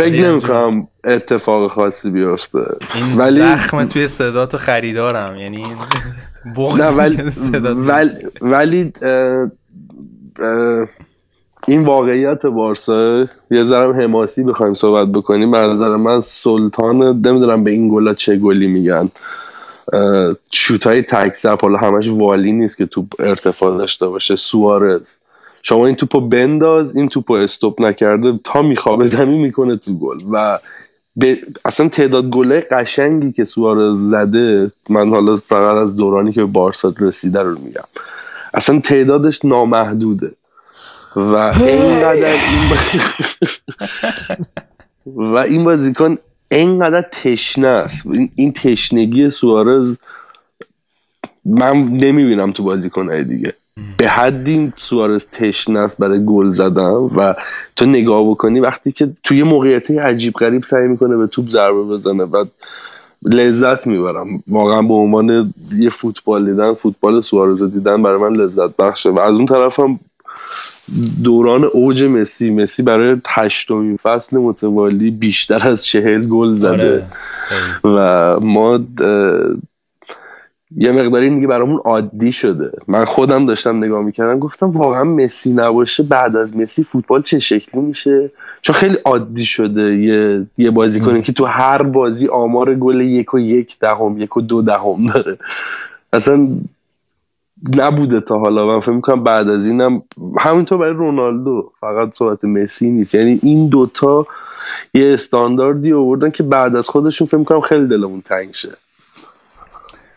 [0.00, 2.58] فکر نمی کنم اتفاق خاصی بیفته.
[3.16, 5.36] ولی زخم توی صدات خریدارم.
[5.36, 5.64] یعنی
[6.56, 7.16] نه ولی
[7.60, 8.92] ولی, ولی
[11.66, 15.50] این واقعیت بارسا یه ذرم حماسی بخوایم صحبت بکنیم.
[15.50, 19.08] به نظر من سلطان نمی‌دونم به این گلا چه گلی میگن.
[20.52, 24.36] شوتای تک زپ حالا همش والی نیست که تو ارتفاع داشته باشه.
[24.36, 25.16] سوارز.
[25.62, 30.18] شما این توپو بنداز این توپو استوب نکرده تا میخوابه زمین می‌کنه تو گل.
[30.30, 30.58] و
[31.64, 36.94] اصلا تعداد گله قشنگی که سوارز زده من حالا فقط از دورانی که به بارسا
[36.98, 37.84] رسیده رو میگم.
[38.54, 40.32] اصلا تعدادش نامحدوده.
[41.16, 42.70] و اینقدر این
[45.32, 46.14] و این بازیکن
[46.50, 48.06] اینقدر تشنه است.
[48.36, 49.96] این تشنگی سوارز
[51.44, 53.54] من نمی‌بینم تو بازیکن دیگه.
[53.96, 57.34] به حدی سوارز تشنه است برای گل زدن و
[57.76, 62.24] تو نگاه بکنی وقتی که توی موقعیت عجیب غریب سعی می‌کنه به توپ ضربه بزنه
[62.24, 62.44] و
[63.22, 64.42] لذت می‌برم.
[64.48, 69.32] واقعا به عنوان یه فوتبال دیدن فوتبال سوارز دیدن برای من لذت بخشه و از
[69.32, 70.00] اون طرف هم
[71.24, 77.06] دوران اوج مسی مسی برای هشتمین فصل متوالی بیشتر از چهل گل زده.
[77.84, 77.96] آره.
[77.96, 78.80] و ما
[80.76, 82.72] یه مقداری دیگه برامون عادی شده.
[82.88, 87.80] من خودم داشتم نگاه می‌کردم گفتم واقعا مسی نباشه بعد از مسی فوتبال چه شکلی
[87.80, 88.30] میشه؟
[88.62, 93.34] چون خیلی عادی شده یه یه بازی کنه که تو هر بازی آمار گل یک
[93.34, 95.38] و یک دهم یک و دو دهم داره.
[96.12, 96.42] اصلا
[97.76, 98.66] نبوده تا حالا.
[98.66, 100.02] من فکر می‌کنم بعد از اینم
[100.40, 103.14] همینطور برای رونالدو فقط صحبت مسی نیست.
[103.14, 104.26] یعنی این دوتا
[104.94, 108.68] یه استانداردی آوردن که بعد از خودشون فکر می‌کنم خیلی دلمون تنگ شه.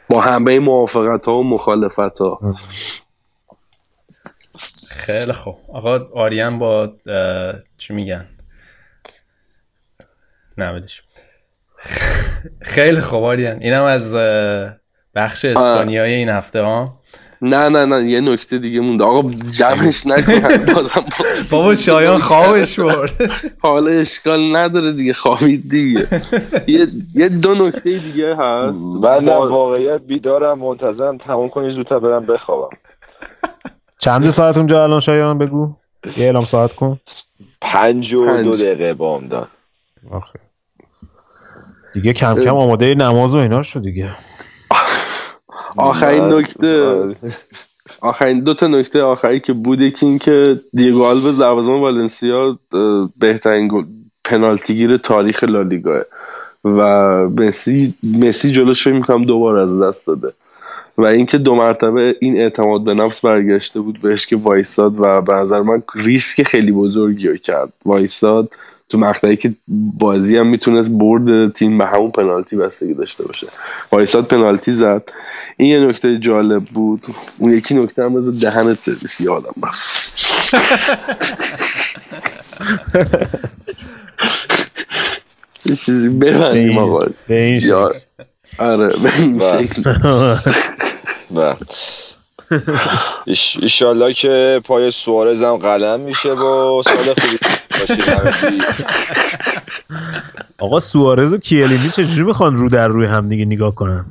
[0.09, 2.55] با همه موافقت ها و مخالفت ها
[5.05, 5.57] خیلی خوب.
[5.73, 6.93] آقا آریان با
[7.77, 8.27] چی میگن؟
[10.57, 11.03] نه بدش
[12.61, 13.61] خیلی خوب آریان.
[13.61, 14.13] اینم از
[15.15, 16.99] بخش اسپانیایی این هفته ها.
[17.45, 19.03] نه نه نه یه نکته دیگه مونده.
[19.03, 19.21] آقا
[19.57, 21.03] جمعش نکنم بازم
[21.51, 23.11] بابا شایان خوابش برد.
[23.59, 26.07] حالا اشکال نداره دیگه خوابید دیگه.
[26.67, 28.77] یه, یه دو نکته دیگه هست.
[28.77, 32.77] من با- واقعیت بیدارم منتظرم تموم کنی زودتر برم بخوابم.
[33.99, 35.73] چند ساعت اونجا الان شایان؟ بگو.
[36.05, 36.99] یه اعلام ساعت کن.
[37.73, 38.43] پنج و.
[38.43, 39.47] دو دقیقه بامداد
[40.11, 40.39] آخه.
[41.93, 44.09] دیگه کم کم آماده نماز و اینا شد دیگه.
[45.77, 47.15] آخرین نکته.
[48.01, 52.59] آخرین دو تا نکته آخری که بود یکی این که دیگو آلوز دروازه‌بان والنسیا
[53.19, 53.85] بهترین گل-
[54.23, 56.01] پنالتیگیر تاریخ لالیگا
[56.65, 56.79] و
[57.29, 60.33] مسی مسی جلوش فکر می‌کنم دوبار از دست داده.
[60.97, 65.33] و اینکه دو مرتبه این اعتماد به نفس برگشته بود بهش که وایساد و به
[65.33, 67.73] نظر من ریسک خیلی بزرگی رو کرد.
[67.85, 68.49] وایساد.
[68.93, 69.53] تو مقطعی که
[69.97, 73.47] بازی هم می‌تونست برد تیم به همون پنالتی بستگی داشته باشه.
[73.91, 75.01] وایساد پنالتی زد.
[75.57, 77.01] این یه نکته جالب بود.
[77.39, 80.53] اون یکی نکته هم بذار دهنت سرویس یادم رفت
[85.65, 87.05] یه چیزی ببندیم آقا.
[87.27, 87.93] به این شکل.
[88.59, 89.39] آره به این.
[89.39, 89.83] شکل.
[93.61, 97.37] ایشالله که پای سوارز هم قلم میشه و سال خوبی.
[100.59, 104.05] آقا سوارز و کیلینی چجوری می‌خوان رو در روی هم دیگه نگاه کنن؟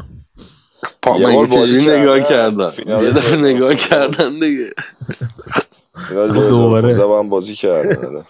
[1.03, 3.37] پا یه من یه بازی چیزی نگاه فینال یه دفعه.
[3.37, 4.39] نگاه کردن.
[4.39, 4.71] دیگه.
[6.11, 6.83] دوباره.
[6.83, 8.25] 2015 با هم بازی کردن.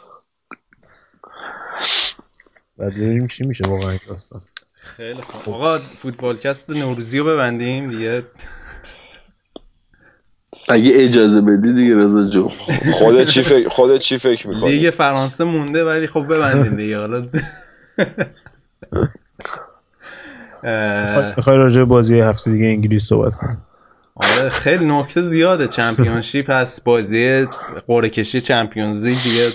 [2.78, 4.40] بعد ببینیم چی میشه واقعا داستان.
[4.96, 5.54] خیلی خوب.
[5.54, 8.24] آقا فوتبالکست نوروزی رو ببندیم دیگه.
[10.68, 12.48] اگه اجازه بدی دیگه رضا جون.
[12.92, 17.26] خودت چی فکر خودت چی فکر می‌کنی؟ لیگ فرانسه مونده ولی خب ببندیم دیگه حالا.
[20.64, 23.58] اه، می‌خوای راجع بازی هفته دیگه انگلیس صحبت کنیم؟
[24.14, 25.68] آره خیلی نکته زیاده.
[25.68, 27.46] چمپیونشیپ هست بازی
[27.86, 29.48] قرعه کشی چمپیونز لیگ دیگه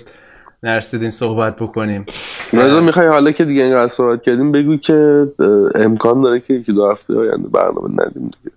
[0.63, 2.05] نرسیدیم صحبت بکنیم.
[2.53, 5.27] رضا می‌خوای حالا که دیگه اینقدر صحبت کردیم بگو که
[5.75, 8.55] امکان داره که یکی دو هفته آینده برنامه ندیم دیگه.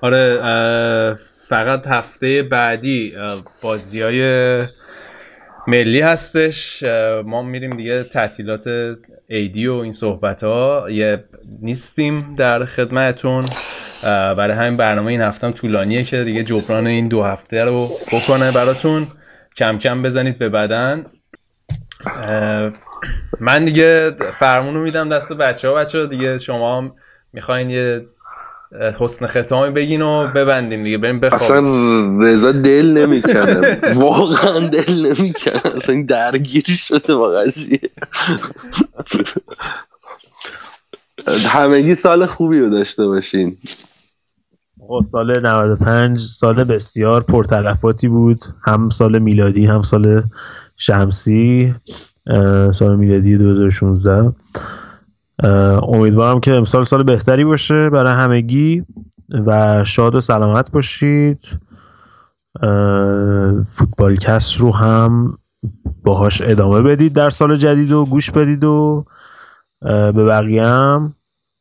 [0.00, 1.18] آره
[1.48, 3.14] فقط هفته بعدی
[3.62, 4.22] بازی های
[5.66, 6.82] ملی هستش.
[7.24, 8.64] ما میریم دیگه تعطیلات
[9.28, 11.24] ایدی و این صحبت ها یه
[11.62, 13.44] نیستیم در خدمتون
[14.02, 19.08] برای همین برنامه این هفتم طولانیه که دیگه جبران این دو هفته رو بکنه براتون.
[19.56, 21.06] کم کم بزنید به بدن.
[23.40, 26.94] من دیگه فرمون رو میدم دست بچه ها بچه ها دیگه شما
[27.32, 28.06] می‌خواین یه
[28.98, 33.78] حسن ختامی بگین و ببندین دیگه بریم اصلا بخوابیم رضا دل نمی‌کنه.
[33.94, 35.60] واقعا دل نمی‌کنه.
[35.76, 37.80] اصلا این درگیری شده با قضیه.
[41.46, 43.56] همگی سال خوبی رو داشته باشین.
[44.82, 48.40] آقا سال 95 سال بسیار پرتلفاتی بود.
[48.66, 50.22] هم سال میلادی هم سال
[50.76, 51.74] شمسی
[52.72, 54.34] سال میلادی 2016 اه،
[55.82, 58.84] امیدوارم که امسال سال بهتری باشه برای همگی
[59.28, 61.58] و شاد و سلامت باشید.
[62.62, 65.38] اه، فوتبالکست رو هم
[66.02, 69.04] باهاش ادامه بدید در سال جدید و گوش بدید و
[69.80, 71.14] به بقیه هم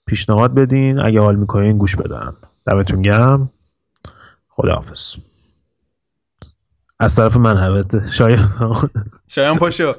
[0.05, 0.99] پیشنهاد بدین.
[0.99, 2.35] اگه حال می‌کنین گوش بدن.
[2.65, 3.49] دمتون گرم.
[4.49, 5.15] خداحافظ.
[6.99, 8.49] از طرف من البته شایان.
[9.27, 9.93] شایان پاشو.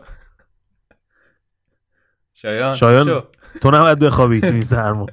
[2.34, 3.22] شایان شایان.
[3.62, 5.07] تو نباید بخوابی تو این سرما.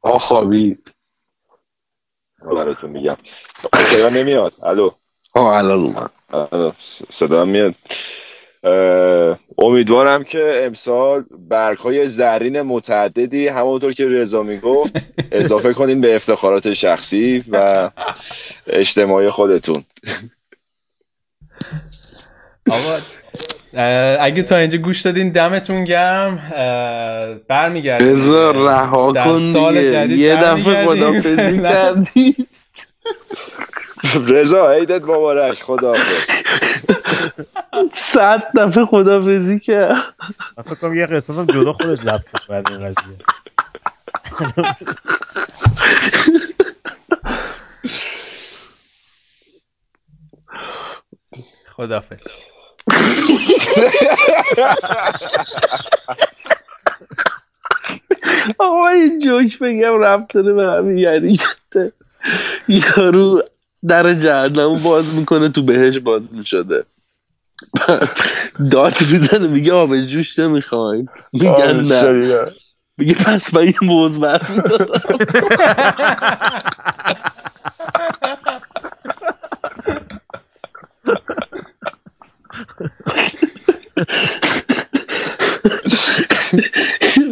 [0.00, 0.78] آ خوابی.
[2.42, 3.16] براتون میگم.
[3.72, 4.90] صدا نمیاد؟ الو.
[5.34, 6.10] الان اومد.
[6.52, 6.70] الو،
[7.18, 7.74] صدا میاد.
[9.58, 14.92] امیدوارم که امسال برگ های زرین متعددی همونطور که رضا می‌گفت
[15.32, 17.90] اضافه کنین به افتخارات شخصی و
[18.66, 19.84] اجتماعی خودتون.
[22.70, 22.98] آقا
[24.20, 26.36] اگه تا اینجا گوش دادین دمتون گرم
[27.48, 28.08] برمیگردیم.
[28.08, 29.92] رضا رها کن سال دیگه.
[29.92, 30.86] جدید یه دفعه.
[30.86, 31.62] خدافزی.
[31.62, 32.36] کردی
[34.34, 35.62] رضا عیدت مبارک.
[35.62, 36.30] خداحافظ.
[37.94, 39.96] صد دفعه خدافزی کرد.
[40.56, 43.16] من فکر کنم یه قسمت هم جدا خودش کنه بعد این قضیه.
[51.72, 52.18] خدافظ
[58.58, 61.36] آقا این جوک بگم رفت داره به همین یعنی
[62.68, 63.42] یارو
[63.88, 66.84] در جهنم باز می‌کنه تو بهش باز می‌شده.
[68.72, 72.52] داد می‌زنه میگه آب جوش نمی‌خواین میگن نه.
[72.98, 74.18] میگه پس من یه موز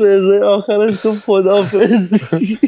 [0.01, 2.59] رضا آخرش تو خدافزی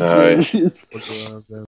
[0.00, 0.46] آی.